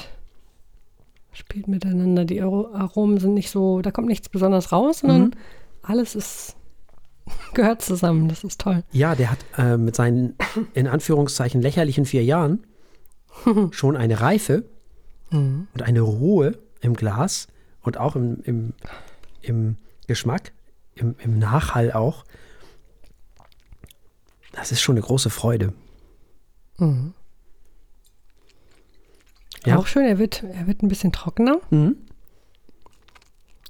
Spielt 1.33 1.67
miteinander. 1.69 2.25
Die 2.25 2.43
Aro- 2.43 2.73
Aromen 2.75 3.19
sind 3.19 3.35
nicht 3.35 3.51
so, 3.51 3.81
da 3.83 3.91
kommt 3.91 4.09
nichts 4.09 4.29
besonders 4.29 4.73
raus, 4.73 5.01
sondern 5.01 5.23
Mhm. 5.23 5.31
alles 5.83 6.15
ist 6.15 6.57
gehört 7.55 7.83
zusammen. 7.83 8.29
Das 8.29 8.45
ist 8.45 8.61
toll. 8.61 8.83
Ja, 8.93 9.15
der 9.15 9.31
hat 9.31 9.39
äh, 9.57 9.77
mit 9.77 9.97
seinen 9.97 10.37
in 10.75 10.87
Anführungszeichen 10.87 11.61
lächerlichen 11.63 12.05
vier 12.05 12.25
Jahren 12.25 12.67
schon 13.73 13.97
eine 13.97 14.21
Reife 14.21 14.65
Mhm. 15.31 15.69
und 15.73 15.83
eine 15.83 16.03
Ruhe 16.03 16.59
im 16.83 16.95
Glas 16.95 17.49
und 17.81 17.97
auch 17.97 18.15
im, 18.15 18.41
im, 18.45 18.75
im 19.41 19.77
Geschmack, 20.07 20.53
im, 20.95 21.17
im 21.19 21.39
Nachhall 21.39 21.93
auch. 21.93 22.25
Das 24.53 24.71
ist 24.71 24.83
schon 24.83 24.97
eine 24.97 25.05
große 25.05 25.31
Freude. 25.31 25.73
Mhm. 26.79 27.15
Ja. 29.65 29.79
Auch 29.79 29.87
schön, 29.87 30.05
er 30.05 30.19
wird, 30.19 30.43
er 30.43 30.67
wird 30.67 30.83
ein 30.83 30.89
bisschen 30.89 31.11
trockener 31.11 31.59
Mhm. 31.71 31.97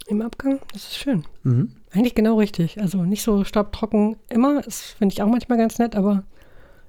im 0.06 0.22
Abgang. 0.22 0.58
Das 0.72 0.82
ist 0.82 0.96
schön. 0.96 1.24
Mhm. 1.44 1.76
Eigentlich 1.94 2.14
genau 2.14 2.38
richtig. 2.38 2.80
Also 2.80 3.02
nicht 3.04 3.22
so 3.22 3.44
staubtrocken 3.44 4.16
immer. 4.28 4.60
Das 4.62 4.82
finde 4.82 5.12
ich 5.12 5.22
auch 5.22 5.28
manchmal 5.28 5.58
ganz 5.58 5.78
nett, 5.78 5.94
aber 5.96 6.24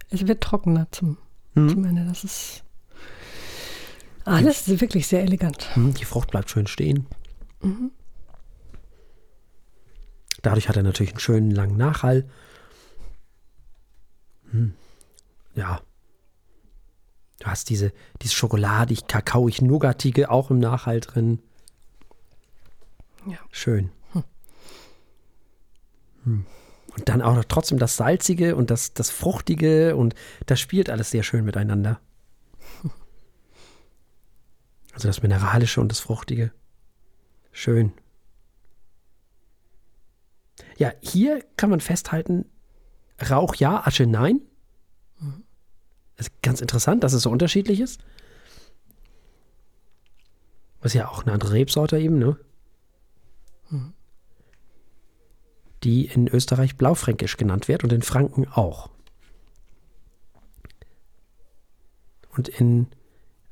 es 0.09 0.27
wird 0.27 0.41
trockener 0.41 0.87
zum, 0.91 1.17
Mhm. 1.53 1.69
zum 1.69 1.85
Ende. 1.85 2.05
Das 2.05 2.23
ist 2.23 2.63
alles 4.23 4.67
wirklich 4.81 5.07
sehr 5.07 5.21
elegant. 5.21 5.67
Mhm. 5.75 5.93
Die 5.93 6.05
Frucht 6.05 6.31
bleibt 6.31 6.49
schön 6.49 6.67
stehen. 6.67 7.05
Mhm. 7.61 7.91
Dadurch 10.41 10.69
hat 10.69 10.77
er 10.77 10.83
natürlich 10.83 11.11
einen 11.13 11.19
schönen 11.19 11.51
langen 11.51 11.77
Nachhall. 11.77 12.27
Hm. 14.51 14.73
Ja. 15.55 15.81
Du 17.39 17.47
hast 17.47 17.69
diese, 17.69 17.91
diese 18.21 18.33
schokoladig, 18.35 19.07
kakaoig, 19.07 19.61
nougatige 19.61 20.29
auch 20.29 20.51
im 20.51 20.59
Nachhall 20.59 20.99
drin. 20.99 21.39
Ja. 23.25 23.37
Schön. 23.51 23.89
Und 26.26 27.09
dann 27.09 27.21
auch 27.21 27.36
noch 27.36 27.45
trotzdem 27.45 27.78
das 27.78 27.97
Salzige 27.97 28.55
und 28.55 28.71
das, 28.71 28.93
das 28.93 29.09
Fruchtige 29.09 29.95
und 29.95 30.15
das 30.45 30.59
spielt 30.59 30.89
alles 30.89 31.11
sehr 31.11 31.23
schön 31.23 31.45
miteinander. 31.45 31.99
Also 34.93 35.09
das 35.09 35.21
Mineralische 35.21 35.82
und 35.82 35.89
das 35.89 35.99
Fruchtige. 35.99 36.53
Schön. 37.51 37.91
Ja, 40.78 40.93
hier 41.01 41.43
kann 41.57 41.69
man 41.69 41.82
festhalten, 41.82 42.45
Rauch 43.30 43.55
ja, 43.55 43.86
Asche 43.86 44.05
nein. 44.05 44.39
Das 46.15 46.28
ist 46.28 46.41
ganz 46.41 46.61
interessant, 46.61 47.03
dass 47.03 47.13
es 47.13 47.23
so 47.23 47.30
unterschiedlich 47.30 47.80
ist. 47.80 48.01
Ist 50.82 50.93
ja 50.93 51.09
auch 51.09 51.23
eine 51.23 51.34
andere 51.34 51.53
Rebsorte 51.53 51.97
eben, 51.97 52.19
ne? 52.19 52.38
Die 55.86 56.05
in 56.07 56.27
Österreich 56.27 56.77
Blaufränkisch 56.77 57.38
genannt 57.38 57.67
wird 57.67 57.83
und 57.83 57.93
in 57.93 58.01
Franken 58.01 58.47
auch. 58.47 58.89
Und 62.36 62.49
in 62.49 62.88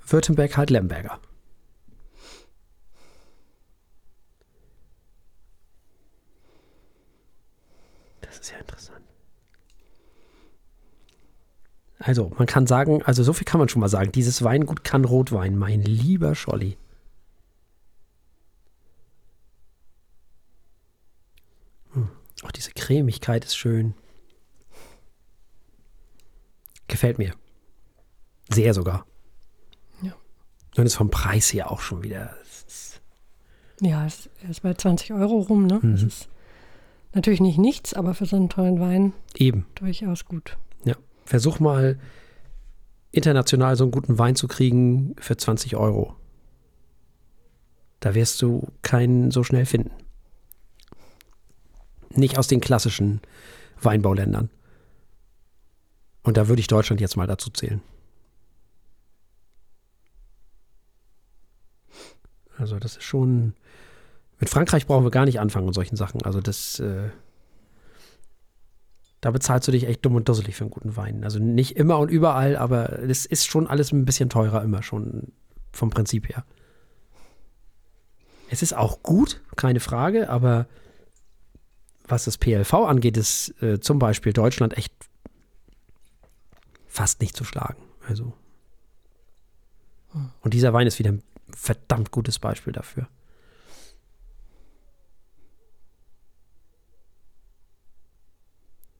Württemberg 0.05 0.57
halt 0.57 0.71
Lemberger. 0.71 1.19
Das 8.21 8.39
ist 8.39 8.51
ja 8.51 8.57
interessant. 8.57 9.05
Also, 11.99 12.31
man 12.37 12.47
kann 12.47 12.65
sagen, 12.65 13.03
also 13.03 13.21
so 13.21 13.31
viel 13.33 13.45
kann 13.45 13.59
man 13.59 13.69
schon 13.69 13.79
mal 13.79 13.89
sagen. 13.89 14.11
Dieses 14.11 14.43
Weingut 14.43 14.83
kann 14.83 15.05
Rotwein, 15.05 15.55
mein 15.55 15.83
lieber 15.83 16.33
Scholli. 16.33 16.77
Auch 22.43 22.51
diese 22.51 22.71
Cremigkeit 22.71 23.45
ist 23.45 23.55
schön. 23.55 23.93
Gefällt 26.87 27.17
mir. 27.17 27.33
Sehr 28.49 28.73
sogar. 28.73 29.05
Ja. 30.01 30.13
Und 30.77 30.85
ist 30.85 30.95
vom 30.95 31.09
Preis 31.09 31.51
her 31.53 31.71
auch 31.71 31.79
schon 31.79 32.03
wieder. 32.03 32.35
Ja, 33.81 34.05
es 34.05 34.29
ist 34.49 34.61
bei 34.61 34.73
20 34.73 35.13
Euro 35.13 35.39
rum. 35.39 35.65
Ne? 35.65 35.79
Das 35.81 36.01
Mhm. 36.01 36.07
ist 36.07 36.29
natürlich 37.13 37.41
nicht 37.41 37.57
nichts, 37.57 37.93
aber 37.93 38.13
für 38.13 38.25
so 38.25 38.35
einen 38.35 38.49
tollen 38.49 38.79
Wein 38.79 39.13
Eben. 39.35 39.65
durchaus 39.75 40.25
gut. 40.25 40.57
Ja. 40.85 40.95
Versuch 41.25 41.59
mal 41.59 41.99
international 43.11 43.75
so 43.75 43.83
einen 43.85 43.91
guten 43.91 44.17
Wein 44.19 44.35
zu 44.35 44.47
kriegen 44.47 45.15
für 45.19 45.37
20 45.37 45.75
Euro. 45.75 46.15
Da 47.99 48.15
wirst 48.15 48.41
du 48.41 48.67
keinen 48.81 49.31
so 49.31 49.43
schnell 49.43 49.65
finden. 49.65 49.91
Nicht 52.15 52.37
aus 52.37 52.47
den 52.47 52.61
klassischen 52.61 53.21
Weinbauländern. 53.81 54.49
Und 56.23 56.37
da 56.37 56.47
würde 56.47 56.59
ich 56.59 56.67
Deutschland 56.67 57.01
jetzt 57.01 57.17
mal 57.17 57.27
dazu 57.27 57.49
zählen. 57.49 57.81
Also 62.57 62.79
das 62.79 62.97
ist 62.97 63.03
schon. 63.03 63.53
Mit 64.39 64.49
Frankreich 64.49 64.87
brauchen 64.87 65.03
wir 65.03 65.11
gar 65.11 65.25
nicht 65.25 65.39
anfangen 65.39 65.67
und 65.67 65.73
solchen 65.73 65.95
Sachen. 65.95 66.21
Also 66.23 66.41
das. 66.41 66.79
Äh, 66.79 67.09
da 69.21 69.31
bezahlst 69.31 69.67
du 69.69 69.71
dich 69.71 69.87
echt 69.87 70.03
dumm 70.03 70.15
und 70.15 70.27
dusselig 70.27 70.55
für 70.55 70.65
einen 70.65 70.71
guten 70.71 70.97
Wein. 70.97 71.23
Also 71.23 71.39
nicht 71.39 71.77
immer 71.77 71.97
und 71.97 72.09
überall, 72.09 72.57
aber 72.57 72.99
es 73.03 73.25
ist 73.25 73.45
schon 73.45 73.67
alles 73.67 73.93
ein 73.93 74.03
bisschen 74.03 74.29
teurer 74.29 74.61
immer 74.61 74.83
schon 74.83 75.31
vom 75.71 75.89
Prinzip 75.89 76.27
her. 76.27 76.43
Es 78.49 78.61
ist 78.61 78.75
auch 78.75 79.01
gut, 79.01 79.41
keine 79.55 79.79
Frage, 79.79 80.29
aber 80.29 80.67
was 82.07 82.25
das 82.25 82.37
PLV 82.37 82.73
angeht, 82.73 83.17
ist 83.17 83.61
äh, 83.61 83.79
zum 83.79 83.99
Beispiel 83.99 84.33
Deutschland 84.33 84.77
echt 84.77 84.93
fast 86.87 87.21
nicht 87.21 87.35
zu 87.35 87.43
schlagen. 87.43 87.81
Also. 88.07 88.33
Und 90.41 90.53
dieser 90.53 90.73
Wein 90.73 90.85
ist 90.85 90.99
wieder 90.99 91.11
ein 91.11 91.23
verdammt 91.49 92.11
gutes 92.11 92.39
Beispiel 92.39 92.73
dafür. 92.73 93.07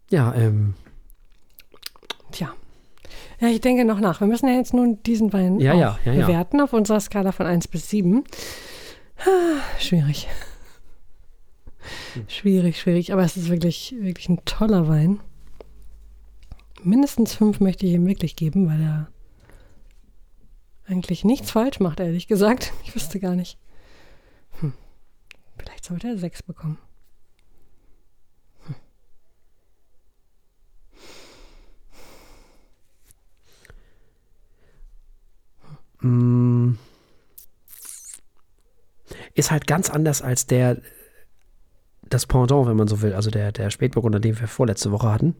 Ja, 0.10 0.34
ähm. 0.36 0.76
Tja. 2.32 2.54
Ja, 3.40 3.48
ich 3.48 3.62
denke 3.62 3.84
noch 3.84 4.00
nach. 4.00 4.22
Wir 4.22 4.28
müssen 4.28 4.48
ja 4.48 4.56
jetzt 4.56 4.74
nun 4.74 5.02
diesen 5.04 5.34
Wein 5.34 5.60
ja, 5.60 5.74
ja, 5.74 6.00
ja, 6.06 6.14
bewerten 6.14 6.62
auf 6.62 6.74
unserer 6.74 7.00
Skala 7.00 7.32
von 7.32 7.46
1 7.46 7.68
bis 7.68 7.90
7. 7.90 8.24
Schwierig. 9.80 10.28
Hm. 12.14 12.26
Schwierig, 12.28 12.80
schwierig. 12.80 13.14
Aber 13.14 13.24
es 13.24 13.38
ist 13.38 13.50
wirklich, 13.50 13.96
wirklich 14.00 14.30
ein 14.30 14.44
toller 14.46 14.88
Wein. 14.88 15.20
Mindestens 16.82 17.34
5 17.36 17.60
möchte 17.60 17.86
ich 17.86 17.94
ihm 17.94 18.06
wirklich 18.06 18.36
geben, 18.36 18.68
weil 18.68 18.82
er 18.82 19.12
eigentlich 20.86 21.24
nichts 21.24 21.52
falsch 21.52 21.80
macht, 21.80 22.00
ehrlich 22.00 22.28
gesagt. 22.28 22.74
Ich 22.84 22.94
wüsste 22.94 23.20
gar 23.20 23.36
nicht. 23.36 23.58
Hm. 24.60 24.74
Vielleicht 25.58 25.86
sollte 25.86 26.08
er 26.08 26.18
6 26.18 26.44
bekommen. 26.44 26.78
Mm. 36.04 36.74
Ist 39.36 39.52
halt 39.52 39.68
ganz 39.68 39.90
anders 39.90 40.22
als 40.22 40.46
der, 40.46 40.82
das 42.14 42.26
Pendant, 42.26 42.68
wenn 42.68 42.78
man 42.78 42.88
so 42.88 43.02
will, 43.02 43.14
also 43.14 43.30
der, 43.30 43.52
der 43.52 43.70
Spätburgunder, 43.70 44.20
den 44.20 44.40
wir 44.40 44.48
vorletzte 44.48 44.92
Woche 44.92 45.12
hatten. 45.12 45.36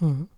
Mhm. 0.00 0.28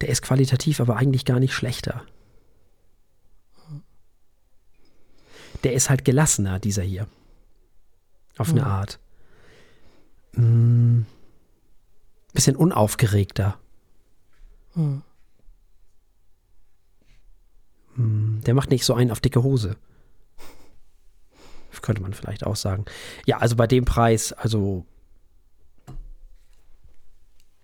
Der 0.00 0.08
ist 0.08 0.22
qualitativ 0.22 0.80
aber 0.80 0.96
eigentlich 0.96 1.24
gar 1.24 1.40
nicht 1.40 1.54
schlechter. 1.54 2.02
Der 5.62 5.72
ist 5.72 5.88
halt 5.88 6.04
gelassener, 6.04 6.58
dieser 6.58 6.82
hier. 6.82 7.06
Auf 8.36 8.52
mhm. 8.52 8.58
eine 8.58 8.66
Art. 8.66 8.98
Mm. 10.32 11.02
Bisschen 12.32 12.56
unaufgeregter. 12.56 13.58
Mhm. 14.74 15.02
Hm, 17.94 18.40
der 18.44 18.54
macht 18.54 18.70
nicht 18.70 18.84
so 18.84 18.94
einen 18.94 19.10
auf 19.10 19.20
dicke 19.20 19.42
Hose. 19.42 19.76
Könnte 21.84 22.00
man 22.00 22.14
vielleicht 22.14 22.46
auch 22.46 22.56
sagen. 22.56 22.86
Ja, 23.26 23.40
also 23.40 23.56
bei 23.56 23.66
dem 23.66 23.84
Preis, 23.84 24.32
also 24.32 24.86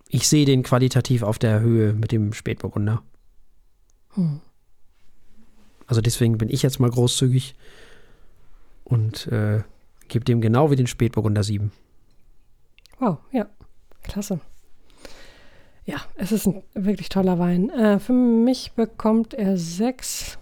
ich 0.07 0.27
sehe 0.27 0.45
den 0.45 0.61
qualitativ 0.61 1.23
auf 1.23 1.39
der 1.39 1.59
Höhe 1.59 1.93
mit 1.93 2.11
dem 2.11 2.31
Spätburgunder. 2.31 3.01
Hm. 4.13 4.41
Also 5.87 6.01
deswegen 6.01 6.37
bin 6.37 6.49
ich 6.49 6.61
jetzt 6.61 6.79
mal 6.79 6.91
großzügig 6.91 7.55
und 8.83 9.25
äh, 9.25 9.63
gebe 10.07 10.23
dem 10.23 10.39
genau 10.39 10.69
wie 10.69 10.75
den 10.75 10.85
Spätburgunder 10.85 11.41
7. 11.41 11.71
Wow, 12.99 13.17
ja, 13.31 13.47
klasse. 14.03 14.39
Ja, 15.85 15.97
es 16.13 16.31
ist 16.31 16.45
ein 16.45 16.61
wirklich 16.75 17.09
toller 17.09 17.39
Wein. 17.39 17.71
Äh, 17.71 17.97
für 17.97 18.13
mich 18.13 18.73
bekommt 18.73 19.33
er 19.33 19.57
sechs. 19.57 20.37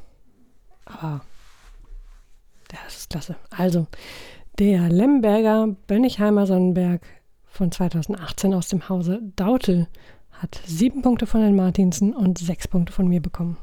Aber 0.84 1.21
das 2.70 2.97
ist 2.97 3.09
klasse. 3.09 3.36
Also, 3.49 3.88
der 4.57 4.89
Lemberger 4.89 5.76
Bönnigheimer 5.88 6.47
Sonnenberg 6.47 7.01
von 7.45 7.72
2018 7.72 8.53
aus 8.53 8.67
dem 8.67 8.88
Hause 8.89 9.22
Dautel 9.36 9.88
hat 10.32 10.59
sieben 10.65 11.01
Punkte 11.01 11.26
von 11.26 11.41
Herrn 11.41 11.55
Martinsen 11.55 12.13
und 12.13 12.38
sechs 12.38 12.67
Punkte 12.67 12.93
von 12.93 13.07
mir 13.07 13.22
bekommen. 13.22 13.57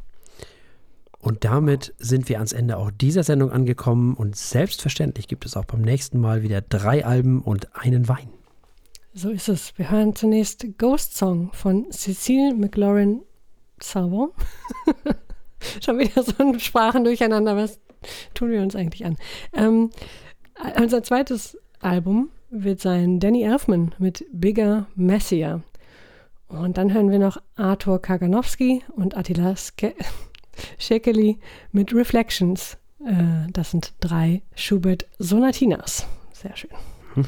Und 1.18 1.44
damit 1.44 1.94
sind 1.98 2.28
wir 2.28 2.36
ans 2.36 2.52
Ende 2.52 2.76
auch 2.76 2.90
dieser 2.90 3.24
Sendung 3.24 3.50
angekommen 3.50 4.14
und 4.14 4.36
selbstverständlich 4.36 5.26
gibt 5.26 5.44
es 5.44 5.56
auch 5.56 5.64
beim 5.64 5.80
nächsten 5.82 6.20
Mal 6.20 6.42
wieder 6.42 6.60
drei 6.60 7.04
Alben 7.04 7.42
und 7.42 7.74
einen 7.74 8.08
Wein. 8.08 8.28
So 9.12 9.30
ist 9.30 9.48
es. 9.48 9.76
Wir 9.78 9.90
hören 9.90 10.14
zunächst 10.14 10.66
Ghost 10.78 11.16
Song 11.16 11.50
von 11.52 11.90
Cecile 11.90 12.54
McLaurin 12.54 13.22
Salvo. 13.80 14.34
Schon 15.84 15.98
wieder 15.98 16.22
so 16.22 16.32
ein 16.38 16.60
Sprachen 16.60 17.02
durcheinander. 17.02 17.56
Was 17.56 17.80
tun 18.34 18.50
wir 18.50 18.62
uns 18.62 18.76
eigentlich 18.76 19.04
an? 19.04 19.16
Ähm, 19.52 19.90
unser 20.80 21.02
zweites 21.02 21.58
Album 21.80 22.30
wird 22.50 22.80
sein 22.80 23.20
Danny 23.20 23.42
Elfman 23.42 23.94
mit 23.98 24.24
Bigger, 24.32 24.86
Messier. 24.94 25.62
Und 26.48 26.78
dann 26.78 26.92
hören 26.92 27.10
wir 27.10 27.18
noch 27.18 27.38
Arthur 27.56 28.00
Kaganowski 28.00 28.82
und 28.94 29.16
Attila 29.16 29.54
Shekeli 30.78 31.38
mit 31.72 31.92
Reflections. 31.92 32.78
Äh, 33.04 33.50
das 33.52 33.72
sind 33.72 33.94
drei 34.00 34.42
Schubert-Sonatinas. 34.54 36.06
Sehr 36.32 36.56
schön. 36.56 36.70
Hm. 37.14 37.24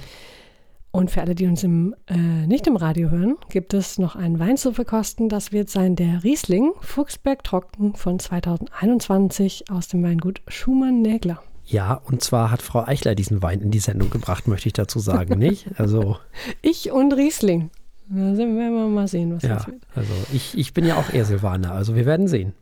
Und 0.90 1.10
für 1.10 1.20
alle, 1.20 1.34
die 1.34 1.46
uns 1.46 1.62
im, 1.64 1.94
äh, 2.06 2.16
nicht 2.16 2.66
im 2.66 2.76
Radio 2.76 3.10
hören, 3.10 3.36
gibt 3.50 3.74
es 3.74 3.98
noch 3.98 4.16
einen 4.16 4.38
Wein 4.38 4.56
zu 4.56 4.72
verkosten. 4.72 5.28
Das 5.28 5.52
wird 5.52 5.68
sein 5.68 5.96
der 5.96 6.24
Riesling 6.24 6.72
Fuchsberg 6.80 7.44
Trocken 7.44 7.94
von 7.94 8.18
2021 8.18 9.70
aus 9.70 9.88
dem 9.88 10.02
Weingut 10.02 10.40
Schumann-Nägler. 10.48 11.42
Ja, 11.66 12.00
und 12.06 12.22
zwar 12.22 12.50
hat 12.50 12.62
Frau 12.62 12.86
Eichler 12.86 13.14
diesen 13.14 13.42
Wein 13.42 13.60
in 13.60 13.70
die 13.70 13.78
Sendung 13.78 14.08
gebracht, 14.08 14.48
möchte 14.48 14.68
ich 14.68 14.72
dazu 14.72 14.98
sagen, 14.98 15.38
nicht? 15.38 15.78
Also 15.78 16.16
ich 16.62 16.90
und 16.90 17.12
Riesling. 17.12 17.70
Da 18.08 18.38
werden 18.38 18.56
wir 18.56 18.70
mal 18.70 19.06
sehen, 19.06 19.36
was 19.36 19.42
ja, 19.42 19.56
das 19.56 19.66
wird. 19.66 19.82
Also 19.94 20.12
ich, 20.32 20.56
ich 20.56 20.72
bin 20.72 20.86
ja 20.86 20.96
auch 20.96 21.12
eher 21.12 21.26
Silvaner, 21.26 21.72
also 21.72 21.94
wir 21.94 22.06
werden 22.06 22.26
sehen. 22.26 22.54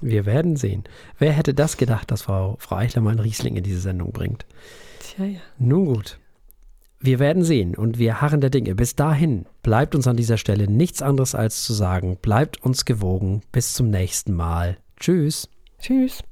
Wir 0.00 0.24
werden 0.24 0.54
sehen. 0.54 0.84
Wer 1.18 1.32
hätte 1.32 1.52
das 1.52 1.76
gedacht, 1.76 2.12
dass 2.12 2.22
Frau, 2.22 2.56
Frau 2.60 2.76
Eichler 2.76 3.02
mal 3.02 3.10
einen 3.10 3.18
Riesling 3.18 3.56
in 3.56 3.64
diese 3.64 3.80
Sendung 3.80 4.12
bringt? 4.12 4.46
Tja, 5.00 5.24
ja. 5.24 5.40
Nun 5.58 5.86
gut. 5.86 6.19
Wir 7.02 7.18
werden 7.18 7.42
sehen 7.42 7.74
und 7.74 7.98
wir 7.98 8.20
harren 8.20 8.42
der 8.42 8.50
Dinge. 8.50 8.74
Bis 8.74 8.94
dahin 8.94 9.46
bleibt 9.62 9.94
uns 9.94 10.06
an 10.06 10.16
dieser 10.16 10.36
Stelle 10.36 10.70
nichts 10.70 11.00
anderes 11.00 11.34
als 11.34 11.64
zu 11.64 11.72
sagen, 11.72 12.18
bleibt 12.20 12.62
uns 12.62 12.84
gewogen. 12.84 13.40
Bis 13.52 13.72
zum 13.72 13.88
nächsten 13.88 14.34
Mal. 14.34 14.76
Tschüss. 14.98 15.48
Tschüss. 15.80 16.22